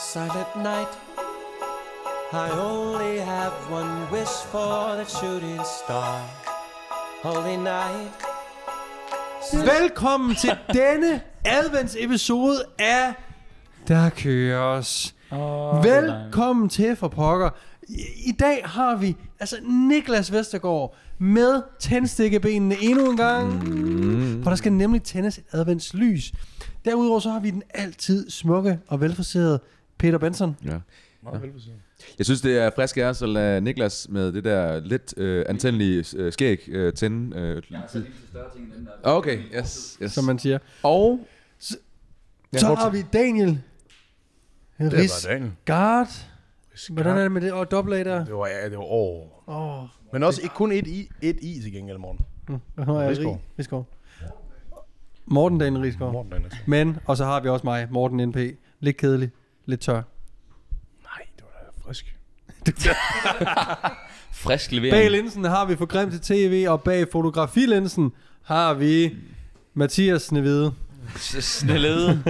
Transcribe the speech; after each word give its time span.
Silent 0.00 0.56
night. 0.56 0.88
I 2.32 2.50
only 2.50 3.18
have 3.18 3.52
one 3.70 4.10
wish 4.12 4.28
for 4.52 4.94
the 4.96 5.04
shooting 5.04 5.60
star. 5.82 6.20
Holy 7.22 7.56
night. 7.56 8.12
Velkommen 9.52 10.36
til 10.36 10.50
denne 10.74 11.20
adventsepisode 11.44 12.64
af 12.78 13.14
Der 13.88 14.10
køres. 14.10 15.14
Oh, 15.30 15.84
Velkommen 15.84 16.68
til 16.68 16.96
for 16.96 17.08
pokker. 17.08 17.50
I, 17.88 18.02
I 18.26 18.32
dag 18.32 18.62
har 18.64 18.96
vi 18.96 19.16
altså 19.40 19.56
Niklas 19.62 20.32
Vestergaard 20.32 20.94
med 21.18 21.62
tændstikkebenene 21.80 22.76
endnu 22.80 23.10
en 23.10 23.16
gang. 23.16 23.68
Mm. 23.68 24.42
For 24.42 24.50
der 24.50 24.56
skal 24.56 24.72
nemlig 24.72 25.02
tændes 25.02 25.40
adventslys. 25.52 26.32
Derudover 26.84 27.20
så 27.20 27.30
har 27.30 27.40
vi 27.40 27.50
den 27.50 27.62
altid 27.74 28.30
smukke 28.30 28.78
og 28.88 29.00
velforserede 29.00 29.60
Peter 29.98 30.18
Benson. 30.18 30.56
Ja. 30.64 30.78
Meget 31.22 31.42
velforstået. 31.42 31.76
Jeg 32.18 32.26
synes, 32.26 32.40
det 32.40 32.58
er 32.58 32.70
frisk 32.76 32.96
af 32.96 33.04
os 33.04 33.22
at 33.22 33.28
lade 33.28 33.60
Niklas 33.60 34.06
med 34.10 34.32
det 34.32 34.44
der 34.44 34.80
lidt 34.80 35.14
øh, 35.16 35.44
antændelige 35.48 36.04
øh, 36.16 36.32
skæg 36.32 36.68
øh, 36.68 36.92
tænde. 36.92 37.36
Øh, 37.36 37.62
okay, 39.02 39.38
yes, 39.54 39.98
yes. 40.02 40.12
Som 40.12 40.24
man 40.24 40.38
siger. 40.38 40.58
Og 40.82 41.20
Så 41.60 42.74
har 42.74 42.90
vi 42.90 43.02
Daniel 43.12 43.60
Det 44.78 44.92
Ris 44.92 45.26
var 45.26 45.32
Daniel. 45.32 45.52
Gard. 45.64 46.08
Hvordan 46.90 47.16
er 47.16 47.22
det 47.22 47.32
med 47.32 47.40
det? 47.40 47.52
Og 47.52 47.70
dobbelt 47.70 47.96
A 47.96 48.04
der? 48.04 48.24
Det 48.24 48.34
var, 48.34 48.46
ja, 48.46 48.68
det 48.68 48.78
var 48.78 48.92
åh. 48.92 49.26
Åh, 49.46 49.82
oh, 49.82 49.88
Men 50.12 50.22
også 50.22 50.42
ikke 50.42 50.54
kun 50.54 50.72
et 50.72 50.86
i, 50.86 51.10
et 51.22 51.36
i 51.42 51.60
til 51.62 51.72
gengæld, 51.72 51.98
morgen. 51.98 52.20
Risgaard. 52.78 53.40
Rigsgaard. 53.58 53.86
Morten 55.26 55.58
Daniel 55.58 55.82
Rigsgaard. 55.82 56.12
Morten 56.12 56.32
Daniel. 56.32 56.52
Men, 56.66 56.96
og 57.06 57.16
så 57.16 57.24
har 57.24 57.40
vi 57.40 57.48
også 57.48 57.66
mig, 57.66 57.88
Morten 57.90 58.28
NP. 58.28 58.36
Lidt 58.80 58.96
kedelig, 58.96 59.30
lidt 59.68 59.80
tør. 59.80 60.02
Nej, 61.02 61.26
det 61.36 61.44
var 61.44 61.60
da 61.66 61.88
frisk. 61.88 62.16
Frisk 64.32 64.70
Bag 64.70 64.80
levering. 64.80 65.10
linsen 65.10 65.44
har 65.44 65.64
vi 65.64 65.76
for 65.76 65.86
Grim 65.86 66.10
til 66.10 66.20
TV, 66.20 66.66
og 66.68 66.82
bag 66.82 67.06
fotografilinsen 67.12 68.12
har 68.42 68.74
vi 68.74 69.16
Mathias 69.74 70.22
Snevide. 70.22 70.72
Snellede. 71.16 72.22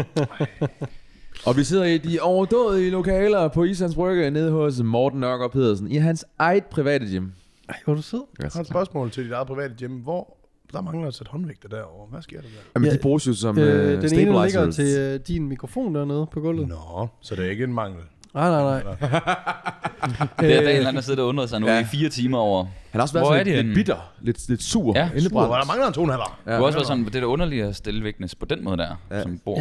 Og 1.47 1.57
vi 1.57 1.65
sidder 1.65 1.85
i 1.85 1.99
de 1.99 2.21
overdådige 2.21 2.91
lokaler 2.91 3.49
på 3.49 3.65
Islands 3.65 3.95
Brygge 3.95 4.31
nede 4.31 4.51
hos 4.51 4.81
Morten 4.83 5.21
Nørgaard 5.21 5.53
Pedersen 5.53 5.91
i 5.91 5.97
hans 5.97 6.25
eget 6.39 6.65
private 6.67 7.07
gym. 7.07 7.31
Ej, 7.69 7.77
hvor 7.85 7.95
du 7.95 8.03
sød. 8.03 8.25
Jeg 8.39 8.51
har 8.53 8.61
et 8.61 8.67
spørgsmål 8.67 9.11
til 9.11 9.25
dit 9.25 9.33
eget 9.33 9.47
private 9.47 9.75
hjem. 9.79 9.93
Hvor 9.93 10.38
der 10.73 10.81
mangler 10.83 11.09
at 11.09 11.15
sætte 11.15 11.31
håndvægter 11.33 11.69
derovre. 11.69 12.07
Hvad 12.11 12.23
sker 12.23 12.37
der 12.37 12.43
der? 12.43 12.49
Jamen, 12.77 12.87
Ja, 12.89 12.95
de 12.95 12.99
bruges 12.99 13.27
jo 13.27 13.35
som 13.35 13.59
Øh, 13.59 13.93
øh, 13.93 14.03
den 14.03 14.19
ene 14.19 14.45
ligger 14.45 14.71
til 14.71 14.99
øh, 14.99 15.21
din 15.29 15.49
mikrofon 15.49 15.95
dernede 15.95 16.27
på 16.33 16.41
gulvet. 16.41 16.69
Nå, 16.69 17.09
så 17.21 17.35
det 17.37 17.47
er 17.47 17.51
ikke 17.51 17.65
en 17.65 17.73
mangel. 17.75 18.01
Nej, 18.35 18.51
nej, 18.51 18.63
nej. 18.83 18.97
Det 20.41 20.57
er 20.57 20.63
Daniel, 20.63 20.85
han 20.85 20.95
har 20.95 21.03
siddet 21.03 21.21
og 21.21 21.29
undret 21.29 21.49
sig 21.51 21.61
nu 21.61 21.67
Ja. 21.67 21.81
i 21.81 21.85
fire 21.85 22.09
timer 22.09 22.39
over. 22.39 22.65
Han 22.65 22.71
har 22.93 23.03
også 23.03 23.15
været 23.15 23.27
Hvor 23.27 23.35
er 23.35 23.39
sådan 23.39 23.55
lidt, 23.55 23.67
lidt 23.67 23.75
bitter, 23.75 24.13
lidt, 24.21 24.49
lidt 24.49 24.63
sur, 24.63 24.93
Ja, 24.99 25.11
indebrændt. 25.17 25.51
der 25.53 25.65
mangler 25.67 25.87
en 25.87 25.93
tonhalder. 25.93 26.39
Ja. 26.47 26.51
Du 26.53 26.57
har 26.57 26.63
også 26.65 26.79
været 26.79 26.87
sådan, 26.87 27.05
det 27.05 27.15
er 27.17 27.21
da 27.21 27.27
underligt 27.27 27.65
at 27.65 27.77
stille 27.77 28.05
vægtene 28.05 28.29
på 28.41 28.47
den 28.47 28.65
måde 28.65 28.77
der, 28.77 28.95
Ja. 29.11 29.23
som 29.23 29.39
bor. 29.45 29.61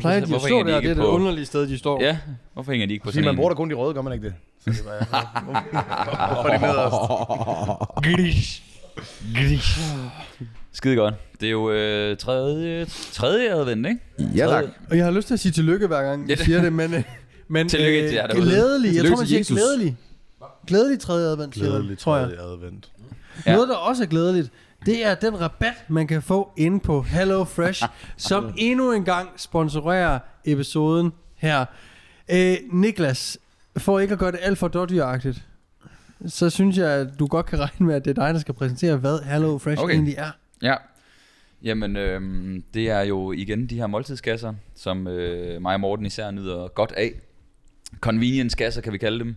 Plejer 0.00 0.16
de 0.16 0.22
at 0.22 0.28
Hvorfor 0.28 0.46
stå 0.46 0.58
der? 0.62 0.80
Det 0.80 0.90
er 0.90 0.94
det 0.94 1.02
underlige 1.04 1.46
sted, 1.46 1.68
de 1.68 1.78
står. 1.78 2.02
Ja, 2.02 2.18
hvorfor 2.54 2.72
hænger 2.72 2.86
de 2.86 2.92
ikke 2.92 3.04
på 3.04 3.10
sådan 3.10 3.24
man 3.24 3.36
bruger 3.36 3.50
da 3.50 3.54
kun 3.54 3.70
de 3.70 3.74
røde, 3.74 3.94
gør 3.94 4.02
man 4.02 4.12
ikke 4.12 4.26
det? 4.26 4.34
Så 4.60 4.70
det 4.70 4.80
var, 4.86 6.32
hvorfor 6.34 6.48
er 6.48 6.58
de 6.58 6.62
nederst? 6.66 6.96
Grish. 8.16 8.62
Skide 10.72 10.96
godt. 10.96 11.14
Det 11.40 11.46
er 11.46 11.50
jo 11.50 11.70
øh, 11.70 12.16
tredje, 12.16 12.86
tredje 13.12 13.50
advent, 13.54 13.86
ikke? 13.86 14.00
Ja, 14.18 14.46
tak. 14.46 14.48
Tredje- 14.50 14.70
Og 14.90 14.96
jeg 14.96 15.04
har 15.04 15.12
lyst 15.12 15.26
til 15.26 15.34
at 15.34 15.40
sige 15.40 15.52
tillykke 15.52 15.86
hver 15.86 16.02
gang, 16.02 16.28
jeg 16.28 16.36
det- 16.38 16.44
siger 16.46 16.62
det, 16.62 16.72
men, 16.72 16.94
øh, 16.94 17.02
men 17.48 17.68
Tillykke 17.68 18.02
øh, 18.02 18.08
til 18.08 18.14
jer 18.14 18.26
derude. 18.26 18.42
glædelig. 18.42 18.94
Jeg 18.96 19.04
tror, 19.04 19.16
man 19.16 19.26
siger 19.26 19.38
Jesus. 19.40 19.56
glædelig. 19.56 19.96
Glædelig 20.66 21.00
tredje 21.00 21.28
advent, 21.30 21.54
Glædeligt, 21.54 22.00
tror 22.00 22.16
jeg. 22.16 22.28
tredje 22.28 22.52
advent. 22.52 22.90
Ja. 23.46 23.52
Noget, 23.54 23.68
der 23.68 23.74
også 23.74 24.02
er 24.02 24.06
glædeligt, 24.06 24.50
det 24.86 25.06
er 25.06 25.14
den 25.14 25.40
rabat, 25.40 25.74
man 25.88 26.06
kan 26.06 26.22
få 26.22 26.50
inde 26.56 26.80
på 26.80 27.02
Hello 27.02 27.44
Fresh, 27.44 27.82
som 28.16 28.52
endnu 28.56 28.92
en 28.92 29.04
gang 29.04 29.28
sponsorerer 29.36 30.18
episoden 30.44 31.12
her. 31.36 31.64
Øh, 32.30 32.56
Niklas, 32.72 33.38
for 33.76 33.98
ikke 34.00 34.12
at 34.12 34.18
gøre 34.18 34.32
det 34.32 34.40
alt 34.42 34.58
for 34.58 34.68
dårdyragtigt, 34.68 35.42
så 36.26 36.50
synes 36.50 36.78
jeg, 36.78 36.90
at 36.90 37.08
du 37.18 37.26
godt 37.26 37.46
kan 37.46 37.58
regne 37.58 37.86
med, 37.86 37.94
at 37.94 38.04
det 38.04 38.10
er 38.18 38.24
dig, 38.24 38.34
der 38.34 38.40
skal 38.40 38.54
præsentere, 38.54 38.96
hvad 38.96 39.18
Hello 39.22 39.58
Fresh 39.58 39.82
Okay. 39.82 39.94
egentlig 39.94 40.14
er. 40.18 40.30
Ja. 40.62 40.74
Jamen, 41.62 41.96
øhm, 41.96 42.64
det 42.74 42.90
er 42.90 43.00
jo 43.00 43.32
igen 43.32 43.66
de 43.66 43.76
her 43.76 43.86
måltidskasser, 43.86 44.54
som 44.74 45.06
øh, 45.06 45.62
mig 45.62 45.74
og 45.74 45.80
Morten 45.80 46.06
især 46.06 46.30
nyder 46.30 46.68
godt 46.68 46.92
af. 46.92 47.12
Convenience-kasser 48.00 48.80
kan 48.80 48.92
vi 48.92 48.98
kalde 48.98 49.18
dem. 49.18 49.36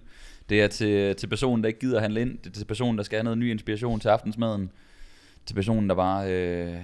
Det 0.50 0.62
er 0.62 0.68
til, 0.68 1.16
til 1.16 1.28
personen, 1.28 1.64
der 1.64 1.68
ikke 1.68 1.80
gider 1.80 2.00
handle 2.00 2.22
ind. 2.22 2.38
Det 2.38 2.48
er 2.48 2.52
til 2.54 2.66
personen, 2.66 2.98
der 2.98 3.04
skal 3.04 3.18
have 3.18 3.24
noget 3.24 3.38
ny 3.38 3.52
inspiration 3.52 4.00
til 4.00 4.10
aftensmaden. 4.10 4.72
Til 5.46 5.54
personen, 5.54 5.90
der 5.90 5.96
bare 5.96 6.32
øh, 6.34 6.76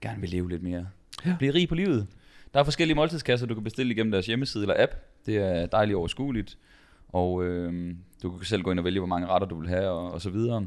gerne 0.00 0.20
vil 0.20 0.30
leve 0.30 0.48
lidt 0.48 0.62
mere. 0.62 0.86
Ja. 1.26 1.34
Blive 1.38 1.54
rig 1.54 1.68
på 1.68 1.74
livet. 1.74 2.06
Der 2.54 2.60
er 2.60 2.64
forskellige 2.64 2.94
måltidskasser, 2.94 3.46
du 3.46 3.54
kan 3.54 3.64
bestille 3.64 3.92
igennem 3.92 4.10
deres 4.10 4.26
hjemmeside 4.26 4.62
eller 4.64 4.74
app. 4.78 4.92
Det 5.26 5.36
er 5.36 5.66
dejligt 5.66 5.96
overskueligt. 5.96 6.56
Og 7.12 7.44
øh, 7.44 7.94
du 8.22 8.30
kan 8.30 8.46
selv 8.46 8.62
gå 8.62 8.70
ind 8.70 8.78
og 8.78 8.84
vælge, 8.84 9.00
hvor 9.00 9.06
mange 9.06 9.26
retter 9.26 9.48
du 9.48 9.60
vil 9.60 9.68
have 9.68 9.88
og, 9.88 10.12
og 10.12 10.20
så 10.20 10.30
videre. 10.30 10.66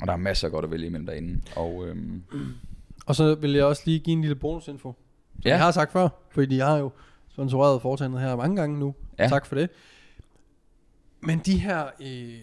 Og 0.00 0.06
der 0.06 0.12
er 0.12 0.16
masser 0.16 0.48
af 0.48 0.52
godt 0.52 0.64
at 0.64 0.70
vælge 0.70 0.86
imellem 0.86 1.06
derinde. 1.06 1.40
Og 1.56 1.86
øh, 1.86 1.96
Og 3.06 3.16
så 3.16 3.34
vil 3.34 3.52
jeg 3.52 3.64
også 3.64 3.82
lige 3.84 3.98
give 3.98 4.12
en 4.12 4.20
lille 4.20 4.34
bonusinfo. 4.34 4.94
Som 5.34 5.42
ja. 5.44 5.50
Jeg 5.50 5.58
har 5.58 5.70
sagt 5.70 5.92
før, 5.92 6.08
fordi 6.30 6.56
jeg 6.56 6.66
har 6.66 6.76
jo 6.76 6.90
sponsoreret 7.28 7.82
foretagendet 7.82 8.20
her 8.20 8.36
mange 8.36 8.56
gange 8.56 8.78
nu. 8.78 8.94
Ja. 9.18 9.28
Tak 9.28 9.46
for 9.46 9.54
det. 9.54 9.70
Men 11.20 11.38
de 11.38 11.58
her 11.58 11.86
øh, 12.00 12.40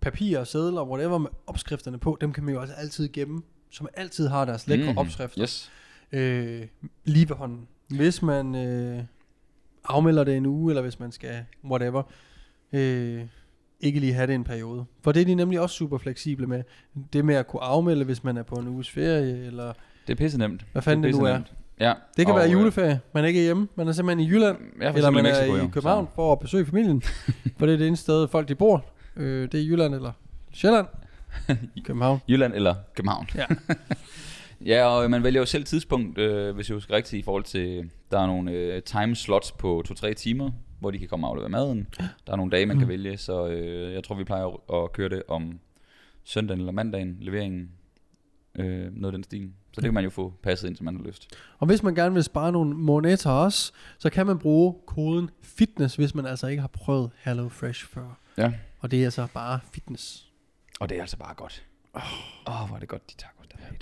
papirer, 0.00 0.44
sædler, 0.44 0.84
whatever 0.84 1.18
med 1.18 1.30
opskrifterne 1.46 1.98
på, 1.98 2.18
dem 2.20 2.32
kan 2.32 2.44
man 2.44 2.54
jo 2.54 2.60
også 2.60 2.74
altid 2.74 3.08
gemme, 3.12 3.42
som 3.70 3.88
altid 3.94 4.28
har 4.28 4.44
deres 4.44 4.66
lækre 4.66 4.92
mm. 4.92 4.98
Opskrifter. 4.98 5.42
Yes. 5.42 5.70
Øh, 6.12 6.66
lige 7.04 7.28
ved 7.28 7.36
hånden. 7.36 7.68
Hvis 7.88 8.22
man 8.22 8.54
øh, 8.54 9.04
afmelder 9.84 10.24
det 10.24 10.36
en 10.36 10.46
uge, 10.46 10.70
eller 10.70 10.82
hvis 10.82 11.00
man 11.00 11.12
skal 11.12 11.44
whatever, 11.64 12.02
øh, 12.72 13.22
ikke 13.80 14.00
lige 14.00 14.12
have 14.12 14.26
det 14.26 14.34
en 14.34 14.44
periode. 14.44 14.84
For 15.02 15.12
det 15.12 15.20
er 15.22 15.26
de 15.26 15.34
nemlig 15.34 15.60
også 15.60 15.76
super 15.76 15.98
fleksible 15.98 16.46
med. 16.46 16.62
Det 17.12 17.24
med 17.24 17.34
at 17.34 17.46
kunne 17.46 17.62
afmelde, 17.62 18.04
hvis 18.04 18.24
man 18.24 18.36
er 18.36 18.42
på 18.42 18.54
en 18.54 18.68
uges 18.68 18.90
ferie, 18.90 19.46
eller 19.46 19.72
Det 20.06 20.12
er 20.12 20.16
pisse 20.16 20.38
nemt. 20.38 20.66
hvad 20.72 20.82
fanden 20.82 21.04
det, 21.04 21.12
det 21.12 21.20
nu 21.20 21.26
er. 21.26 21.40
Ja. 21.80 21.94
Det 22.16 22.26
kan 22.26 22.34
og, 22.34 22.38
være 22.38 22.46
øh, 22.48 22.52
juleferie. 22.52 23.00
Man 23.14 23.24
er 23.24 23.28
ikke 23.28 23.40
hjemme. 23.40 23.68
Man 23.74 23.88
er 23.88 23.92
simpelthen 23.92 24.26
i 24.26 24.30
Jylland. 24.30 24.56
For 24.78 24.84
eller 24.84 25.10
man 25.10 25.26
i 25.26 25.28
er 25.28 25.32
Mexico, 25.32 25.56
i 25.56 25.58
jo. 25.58 25.68
København 25.68 26.08
for 26.14 26.32
at 26.32 26.38
besøge 26.38 26.66
familien. 26.66 27.02
for 27.58 27.66
det 27.66 27.72
er 27.72 27.78
det 27.78 27.86
eneste 27.86 28.02
sted, 28.02 28.28
folk 28.28 28.48
de 28.48 28.54
bor. 28.54 28.84
Øh, 29.16 29.42
det 29.52 29.60
er 29.60 29.64
Jylland 29.64 29.94
eller 29.94 30.12
Sjælland. 30.52 30.86
København. 31.84 32.18
Så, 32.18 32.24
Jylland 32.28 32.54
eller 32.54 32.74
København. 32.94 33.28
Ja. 33.34 33.46
ja, 34.74 34.84
og 34.86 35.10
man 35.10 35.22
vælger 35.22 35.40
jo 35.40 35.46
selv 35.46 35.64
tidspunkt, 35.64 36.18
øh, 36.18 36.54
hvis 36.54 36.68
jeg 36.68 36.74
husker 36.74 36.94
rigtigt, 36.94 37.20
i 37.20 37.22
forhold 37.22 37.44
til, 37.44 37.90
der 38.10 38.20
er 38.20 38.26
nogle 38.26 38.50
øh, 38.52 38.82
time 38.82 39.16
slots 39.16 39.52
på 39.52 39.82
2-3 39.88 40.12
timer, 40.12 40.50
hvor 40.80 40.90
de 40.90 40.98
kan 40.98 41.08
komme 41.08 41.26
og 41.26 41.30
aflevere 41.30 41.48
maden. 41.50 41.86
Der 42.26 42.32
er 42.32 42.36
nogle 42.36 42.50
dage, 42.50 42.66
man 42.66 42.78
kan 42.78 42.88
vælge, 42.88 43.16
så 43.16 43.46
øh, 43.48 43.92
jeg 43.92 44.04
tror, 44.04 44.14
vi 44.14 44.24
plejer 44.24 44.72
at- 44.84 44.92
køre 44.92 45.08
det 45.08 45.22
om 45.28 45.60
søndagen 46.24 46.60
eller 46.60 46.72
mandagen, 46.72 47.16
leveringen, 47.20 47.70
øh, 48.54 48.92
noget 48.94 49.06
af 49.06 49.12
den 49.12 49.24
stil. 49.24 49.52
Så 49.72 49.80
det 49.80 49.84
kan 49.84 49.94
man 49.94 50.04
jo 50.04 50.10
få 50.10 50.34
passet 50.42 50.68
ind, 50.68 50.76
som 50.76 50.84
man 50.84 50.96
har 50.96 51.02
lyst. 51.02 51.34
Og 51.58 51.66
hvis 51.66 51.82
man 51.82 51.94
gerne 51.94 52.14
vil 52.14 52.24
spare 52.24 52.52
nogle 52.52 52.74
moneter 52.74 53.30
også, 53.30 53.72
så 53.98 54.10
kan 54.10 54.26
man 54.26 54.38
bruge 54.38 54.74
koden 54.86 55.30
FITNESS, 55.42 55.96
hvis 55.96 56.14
man 56.14 56.26
altså 56.26 56.46
ikke 56.46 56.60
har 56.60 56.68
prøvet 56.68 57.10
Hello 57.24 57.48
Fresh 57.48 57.86
før. 57.86 58.18
Ja. 58.38 58.52
Og 58.78 58.90
det 58.90 59.00
er 59.00 59.04
altså 59.04 59.26
bare 59.34 59.60
fitness. 59.72 60.30
Og 60.80 60.88
det 60.88 60.96
er 60.96 61.00
altså 61.00 61.16
bare 61.16 61.34
godt. 61.34 61.66
Åh, 61.96 62.62
oh, 62.62 62.68
hvor 62.68 62.76
er 62.76 62.80
det 62.80 62.88
godt, 62.88 63.10
de 63.10 63.16
tacos, 63.16 63.46
der 63.48 63.56
er 63.58 63.72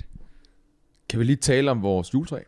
Kan 1.08 1.18
vi 1.18 1.24
lige 1.24 1.36
tale 1.36 1.70
om 1.70 1.82
vores 1.82 2.14
juletræ? 2.14 2.40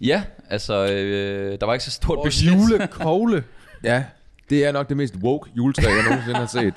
Ja, 0.00 0.22
altså, 0.50 0.92
øh, 0.92 1.58
der 1.60 1.66
var 1.66 1.72
ikke 1.72 1.84
så 1.84 1.90
stort 1.90 2.16
Vores 2.16 2.42
budget. 2.42 2.70
julekogle. 2.72 3.44
Ja, 3.84 4.04
det 4.50 4.64
er 4.66 4.72
nok 4.72 4.88
det 4.88 4.96
mest 4.96 5.14
woke 5.22 5.50
juletræ, 5.56 5.82
jeg 5.88 6.04
nogensinde 6.08 6.38
har 6.38 6.46
set. 6.46 6.74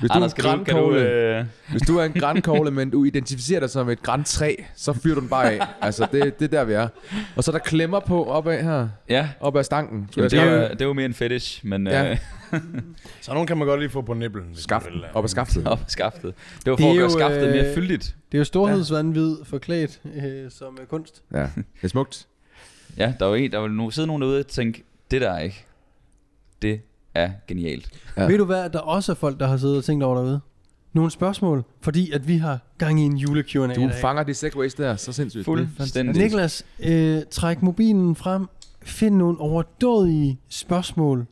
Hvis 0.00 0.10
du, 0.10 0.12
er 0.12 0.16
Anders, 0.16 0.32
en 0.32 0.64
kan 0.64 0.76
du, 0.76 0.94
øh, 0.94 1.44
hvis 1.70 1.82
du 1.82 1.98
er 1.98 2.04
en 2.04 2.12
grænkogle, 2.12 2.70
men 2.70 2.90
du 2.90 3.04
identificerer 3.04 3.60
dig 3.60 3.70
som 3.70 3.88
et 3.88 4.02
græntræ, 4.02 4.54
så 4.76 4.92
fyrer 4.92 5.14
du 5.14 5.20
den 5.20 5.28
bare 5.28 5.52
af. 5.52 5.66
Altså, 5.80 6.08
det, 6.12 6.38
det 6.38 6.44
er 6.44 6.48
der, 6.58 6.64
vi 6.64 6.72
er. 6.72 6.88
Og 7.36 7.44
så 7.44 7.50
er 7.50 7.52
der 7.52 7.58
klemmer 7.58 8.00
på 8.00 8.24
opad 8.24 8.62
her, 8.62 8.88
ja, 9.08 9.28
op 9.40 9.56
ad 9.56 9.64
stanken. 9.64 10.08
Jamen, 10.16 10.30
det, 10.30 10.38
er, 10.38 10.44
jo- 10.44 10.68
det 10.68 10.80
er 10.80 10.84
jo 10.84 10.92
mere 10.92 11.06
en 11.06 11.14
fetish, 11.14 11.66
men 11.66 11.86
Ja. 11.86 12.10
øh, 12.10 12.16
Så 13.22 13.32
nogen 13.32 13.46
kan 13.46 13.56
man 13.56 13.66
godt 13.66 13.80
lige 13.80 13.90
få 13.90 14.02
på 14.02 14.14
nibbelen. 14.14 14.46
hvis 14.52 14.62
Skaft, 14.64 14.84
man 14.84 14.94
vil. 14.94 15.02
op 15.14 15.24
ad 15.24 15.28
skaftet. 15.28 15.66
op 15.66 15.80
ad 15.80 15.84
skaftet. 15.88 16.34
Det 16.64 16.70
var 16.70 16.76
Det 16.76 16.82
for 16.82 16.86
er 16.88 16.90
at 16.92 16.96
gøre 16.96 17.04
jo, 17.04 17.18
skaftet 17.18 17.50
mere 17.50 17.68
øh, 17.68 17.74
fyldigt. 17.74 18.16
Det 18.32 18.38
er 18.38 18.40
jo 18.40 18.44
storhedsvandvid 18.44 19.36
forklædt 19.44 20.00
øh, 20.16 20.50
som 20.50 20.78
øh, 20.80 20.86
kunst. 20.86 21.22
Ja, 21.32 21.38
det 21.56 21.64
er 21.82 21.88
smukt. 21.88 22.26
Ja, 22.98 23.14
der 23.20 23.26
var 23.26 23.34
en, 23.36 23.52
der 23.52 23.58
var 23.58 23.68
nu 23.68 23.90
sidde 23.90 24.06
nogen 24.06 24.22
derude 24.22 24.38
og 24.38 24.46
tænke, 24.46 24.84
det 25.10 25.20
der 25.20 25.30
er 25.30 25.38
ikke, 25.38 25.64
det 26.62 26.80
er 27.14 27.30
genialt. 27.48 27.90
Ja. 28.16 28.26
Ved 28.26 28.38
du 28.38 28.44
hvad, 28.44 28.70
der 28.70 28.78
også 28.78 29.12
er 29.12 29.16
folk, 29.16 29.40
der 29.40 29.46
har 29.46 29.56
siddet 29.56 29.76
og 29.78 29.84
tænkt 29.84 30.04
over 30.04 30.16
derude? 30.16 30.40
Nogle 30.92 31.10
spørgsmål, 31.10 31.64
fordi 31.80 32.10
at 32.10 32.28
vi 32.28 32.36
har 32.36 32.58
gang 32.78 33.00
i 33.00 33.02
en 33.02 33.16
jule 33.16 33.42
Q&A 33.42 33.64
i 33.64 33.74
Du 33.74 33.80
dag. 33.80 33.94
fanger 34.00 34.22
de 34.22 34.34
segways 34.34 34.74
der, 34.74 34.96
så 34.96 35.12
sindssygt. 35.12 35.46
Det 35.46 35.68
Fuldstændig. 35.76 36.16
Niklas, 36.22 36.64
øh, 36.80 37.22
træk 37.30 37.62
mobilen 37.62 38.16
frem. 38.16 38.46
Find 38.82 39.14
nogle 39.16 39.40
overdådige 39.40 40.40
spørgsmål 40.48 41.26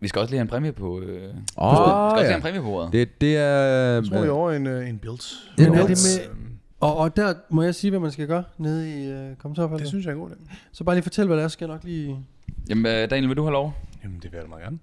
Vi 0.00 0.08
skal 0.08 0.20
også 0.20 0.30
lige 0.30 0.38
have 0.38 0.42
en 0.42 0.48
præmie 0.48 0.72
på... 0.72 1.00
Øh, 1.00 1.22
vi 1.22 1.28
skal 1.48 1.62
Åh, 1.62 1.68
også 1.68 2.16
lige 2.16 2.20
ja. 2.24 2.26
have 2.26 2.36
en 2.36 2.42
præmie 2.42 2.60
på 2.60 2.66
bordet. 2.66 2.92
Det, 2.92 3.20
det 3.20 3.36
er... 3.36 3.42
Jeg 3.44 4.04
tror, 4.04 4.20
vi 4.20 4.26
er 4.26 4.30
over 4.30 4.52
en, 4.52 4.66
øh, 4.66 4.88
en 4.88 4.98
build. 4.98 5.18
Men 5.58 5.66
er 5.74 5.86
det 5.86 5.88
med, 5.88 6.39
og, 6.80 6.96
og 6.96 7.16
der 7.16 7.34
må 7.50 7.62
jeg 7.62 7.74
sige, 7.74 7.90
hvad 7.90 8.00
man 8.00 8.10
skal 8.10 8.26
gøre 8.26 8.44
nede 8.58 9.02
i 9.02 9.10
øh, 9.10 9.36
kommentarfeltet. 9.36 9.80
Det 9.80 9.88
synes 9.88 10.06
jeg 10.06 10.10
er 10.10 10.14
en 10.14 10.20
god 10.20 10.30
idé. 10.30 10.54
Så 10.72 10.84
bare 10.84 10.94
lige 10.96 11.02
fortæl, 11.02 11.26
hvad 11.26 11.36
det 11.36 11.44
er, 11.44 11.48
skal 11.48 11.64
jeg 11.64 11.74
nok 11.74 11.84
lige... 11.84 12.26
Jamen, 12.68 12.86
øh, 12.86 13.10
Daniel, 13.10 13.28
vil 13.28 13.36
du 13.36 13.42
have 13.42 13.52
lov? 13.52 13.74
Jamen, 14.02 14.16
det 14.16 14.32
vil 14.32 14.36
jeg 14.36 14.42
da 14.42 14.48
meget 14.48 14.62
gerne. 14.62 14.78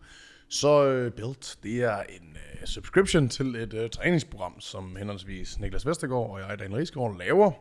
Så 0.49 1.05
uh, 1.05 1.13
Build, 1.13 1.63
det 1.63 1.83
er 1.83 1.97
en 1.97 2.27
uh, 2.33 2.65
subscription 2.65 3.29
til 3.29 3.55
et 3.55 3.73
uh, 3.73 3.89
træningsprogram, 3.89 4.59
som 4.59 4.95
henholdsvis 4.95 5.59
Niklas 5.59 5.85
Vestergaard 5.85 6.29
og 6.29 6.39
jeg, 6.39 6.59
Daniel 6.59 6.77
Rigsgaard, 6.77 7.17
laver. 7.17 7.51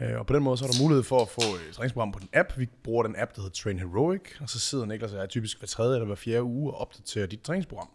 Uh, 0.00 0.18
og 0.18 0.26
på 0.26 0.34
den 0.34 0.42
måde 0.42 0.56
så 0.56 0.64
er 0.64 0.68
der 0.68 0.82
mulighed 0.82 1.02
for 1.02 1.22
at 1.22 1.28
få 1.28 1.40
et 1.40 1.74
træningsprogram 1.74 2.12
på 2.12 2.18
den 2.18 2.28
app. 2.32 2.58
Vi 2.58 2.68
bruger 2.84 3.02
den 3.02 3.14
app, 3.18 3.34
der 3.34 3.42
hedder 3.42 3.54
Train 3.54 3.78
Heroic, 3.78 4.20
og 4.40 4.48
så 4.48 4.58
sidder 4.58 4.86
Niklas 4.86 5.12
og 5.12 5.20
jeg 5.20 5.28
typisk 5.28 5.58
hver 5.58 5.66
tredje 5.66 5.94
eller 5.94 6.06
hver 6.06 6.16
fjerde 6.16 6.42
uge 6.42 6.72
og 6.72 6.80
opdaterer 6.80 7.26
dit 7.26 7.40
træningsprogram. 7.40 7.88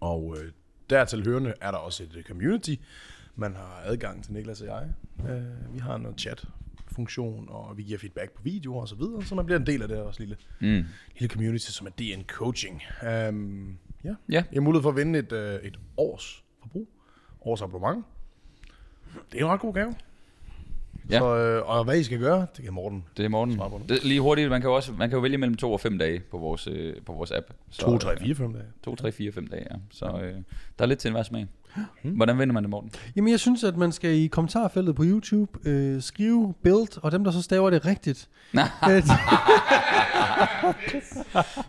Og 0.00 0.24
uh, 0.24 0.36
dertil 0.90 1.24
hørende 1.24 1.54
er 1.60 1.70
der 1.70 1.78
også 1.78 2.02
et 2.02 2.16
uh, 2.16 2.22
community. 2.22 2.74
Man 3.36 3.54
har 3.54 3.80
adgang 3.84 4.24
til 4.24 4.32
Niklas 4.32 4.60
og 4.60 4.66
jeg. 4.66 4.88
Uh, 5.18 5.74
vi 5.74 5.78
har 5.78 5.96
noget 5.96 6.20
chat 6.20 6.44
funktion, 6.88 7.48
og 7.48 7.76
vi 7.76 7.82
giver 7.82 7.98
feedback 7.98 8.32
på 8.32 8.42
videoer 8.42 8.80
og 8.80 8.88
så 8.88 8.94
videre, 8.94 9.22
så 9.24 9.34
man 9.34 9.46
bliver 9.46 9.58
en 9.58 9.66
del 9.66 9.82
af 9.82 9.88
det 9.88 9.96
også 9.98 10.20
lille 10.20 10.36
Mm. 10.60 10.84
lille 11.18 11.32
community, 11.32 11.70
som 11.70 11.86
er 11.86 11.90
DN 11.90 12.22
Coaching. 12.26 12.82
Um, 13.28 13.78
ja. 14.04 14.08
Ja. 14.08 14.14
Jeg 14.28 14.44
har 14.52 14.60
mulighed 14.60 14.82
for 14.82 14.90
at 14.90 14.96
vinde 14.96 15.18
et, 15.18 15.32
uh, 15.32 15.66
et 15.66 15.78
års 15.96 16.44
forbrug, 16.60 16.88
års 17.40 17.62
abonnement. 17.62 18.04
Det 19.32 19.40
er 19.40 19.44
en 19.44 19.50
ret 19.50 19.60
god 19.60 19.74
gave. 19.74 19.94
Ja. 21.10 21.18
Så, 21.18 21.60
uh, 21.62 21.68
og 21.70 21.84
hvad 21.84 21.98
I 21.98 22.02
skal 22.02 22.18
gøre, 22.18 22.46
det 22.56 22.64
kan 22.64 22.72
Morten. 22.72 23.04
Det 23.16 23.24
er 23.24 23.28
Morten. 23.28 23.58
Det. 23.88 24.04
Lige 24.04 24.20
hurtigt, 24.20 24.50
man 24.50 24.60
kan 24.60 24.70
jo 24.70 24.76
også 24.76 24.92
man 24.92 25.08
kan 25.08 25.16
jo 25.16 25.22
vælge 25.22 25.38
mellem 25.38 25.56
to 25.56 25.72
og 25.72 25.80
fem 25.80 25.98
dage 25.98 26.20
på 26.30 26.38
vores, 26.38 26.66
øh, 26.66 26.94
på 27.06 27.12
vores 27.12 27.32
app. 27.32 27.46
Så, 27.70 27.80
2, 27.80 27.98
3, 27.98 28.12
øh, 28.12 28.18
4, 28.18 28.34
5 28.34 28.52
dage. 28.52 28.64
2, 28.84 28.94
3, 28.96 29.12
4, 29.12 29.32
5 29.32 29.46
dage, 29.46 29.66
ja. 29.70 29.76
Så 29.90 30.06
øh, 30.06 30.34
der 30.78 30.84
er 30.84 30.86
lidt 30.86 30.98
til 30.98 31.08
enhver 31.08 31.22
smag. 31.22 31.46
Hvordan 32.02 32.38
vender 32.38 32.52
man 32.52 32.62
det, 32.62 32.70
Morten? 32.70 32.90
Jamen, 33.16 33.30
jeg 33.30 33.40
synes, 33.40 33.64
at 33.64 33.76
man 33.76 33.92
skal 33.92 34.10
i 34.10 34.26
kommentarfeltet 34.26 34.94
på 34.94 35.02
YouTube 35.04 35.68
øh, 35.68 36.02
skrive 36.02 36.54
build, 36.62 37.02
og 37.02 37.12
dem, 37.12 37.24
der 37.24 37.30
så 37.30 37.42
staver 37.42 37.70
det 37.70 37.86
rigtigt. 37.86 38.28
øh, 38.54 38.60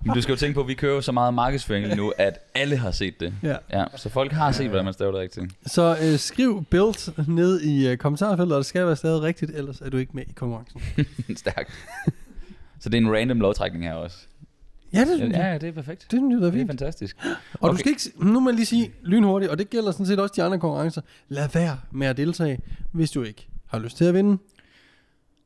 Men 0.06 0.16
du 0.16 0.22
skal 0.22 0.31
jo 0.34 0.38
tænke 0.38 0.54
på, 0.56 0.62
at 0.62 0.68
vi 0.68 0.74
kører 0.74 1.02
så 1.02 1.12
meget 1.12 1.34
markedsføring 1.34 1.86
lige 1.86 1.96
nu, 1.98 2.13
at 2.18 2.40
alle 2.56 2.78
har 2.78 2.92
set 2.92 3.19
det. 3.19 3.34
ja. 3.44 3.56
Ja, 3.72 3.86
så 3.96 4.10
folk 4.10 4.31
har 4.31 4.52
set, 4.52 4.68
hvordan 4.68 4.86
man 4.86 4.94
staver 4.94 5.12
det 5.12 5.22
rigtigt. 5.22 5.46
Så 5.66 5.98
øh, 6.04 6.19
skriv 6.19 6.66
build 6.69 7.28
ned 7.28 7.62
i 7.62 7.88
øh, 7.88 7.98
kommentarfeltet, 7.98 8.54
og 8.54 8.57
det 8.57 8.66
skal 8.66 8.86
være 8.86 8.96
stadig 8.96 9.22
rigtigt, 9.22 9.52
ellers 9.56 9.81
er 9.81 9.90
du 9.90 9.98
ikke 9.98 10.12
med 10.13 10.24
i 10.24 10.31
konkurrencen. 10.36 10.81
Stærkt. 11.38 11.72
Så 12.80 12.90
det 12.90 12.98
er 12.98 13.02
en 13.02 13.13
random 13.13 13.40
lovtrækning 13.40 13.84
her 13.84 13.94
også. 13.94 14.18
Ja, 14.95 15.01
det 15.01 15.12
Ja, 15.12 15.15
synes 15.18 15.33
jeg. 15.38 15.42
ja 15.51 15.57
det 15.57 15.69
er 15.69 15.71
perfekt. 15.74 16.01
Det 16.01 16.19
synes 16.19 16.31
jeg, 16.33 16.42
der 16.42 16.47
er 16.47 16.51
Det 16.51 16.57
er 16.57 16.62
fint. 16.62 16.69
fantastisk. 16.69 17.18
Og 17.25 17.36
Okay. 17.62 17.74
du 17.74 17.77
skal 17.77 17.89
ikke, 17.89 18.01
s- 18.01 18.09
nu 18.19 18.39
må 18.39 18.50
jeg 18.50 18.56
lige 18.56 18.65
sige 18.65 18.92
lynhurtigt, 19.03 19.51
og 19.51 19.57
det 19.57 19.69
gælder 19.69 19.92
sådan 19.92 20.06
set 20.06 20.19
også 20.19 20.33
de 20.38 20.44
andre 20.44 20.59
konkurrencer. 20.59 21.01
Lad 21.30 21.50
være 21.53 21.80
med 21.92 22.07
at 22.07 22.18
deltage, 22.18 22.59
hvis 22.92 23.12
du 23.12 23.24
ikke 23.24 23.47
har 23.68 23.80
lyst 23.80 23.97
til 23.97 24.06
at 24.06 24.13
vinde. 24.13 24.38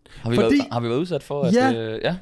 Har 0.10 0.30
vi, 0.30 0.36
Fordi- 0.36 0.58
været, 0.58 0.68
har 0.74 0.80
vi 0.80 0.88
været 0.90 0.98
udsat 1.00 1.24
for, 1.24 1.44
at... 1.44 1.54
Ja. 1.54 1.74
Øh, 1.74 2.00
ja. 2.04 2.16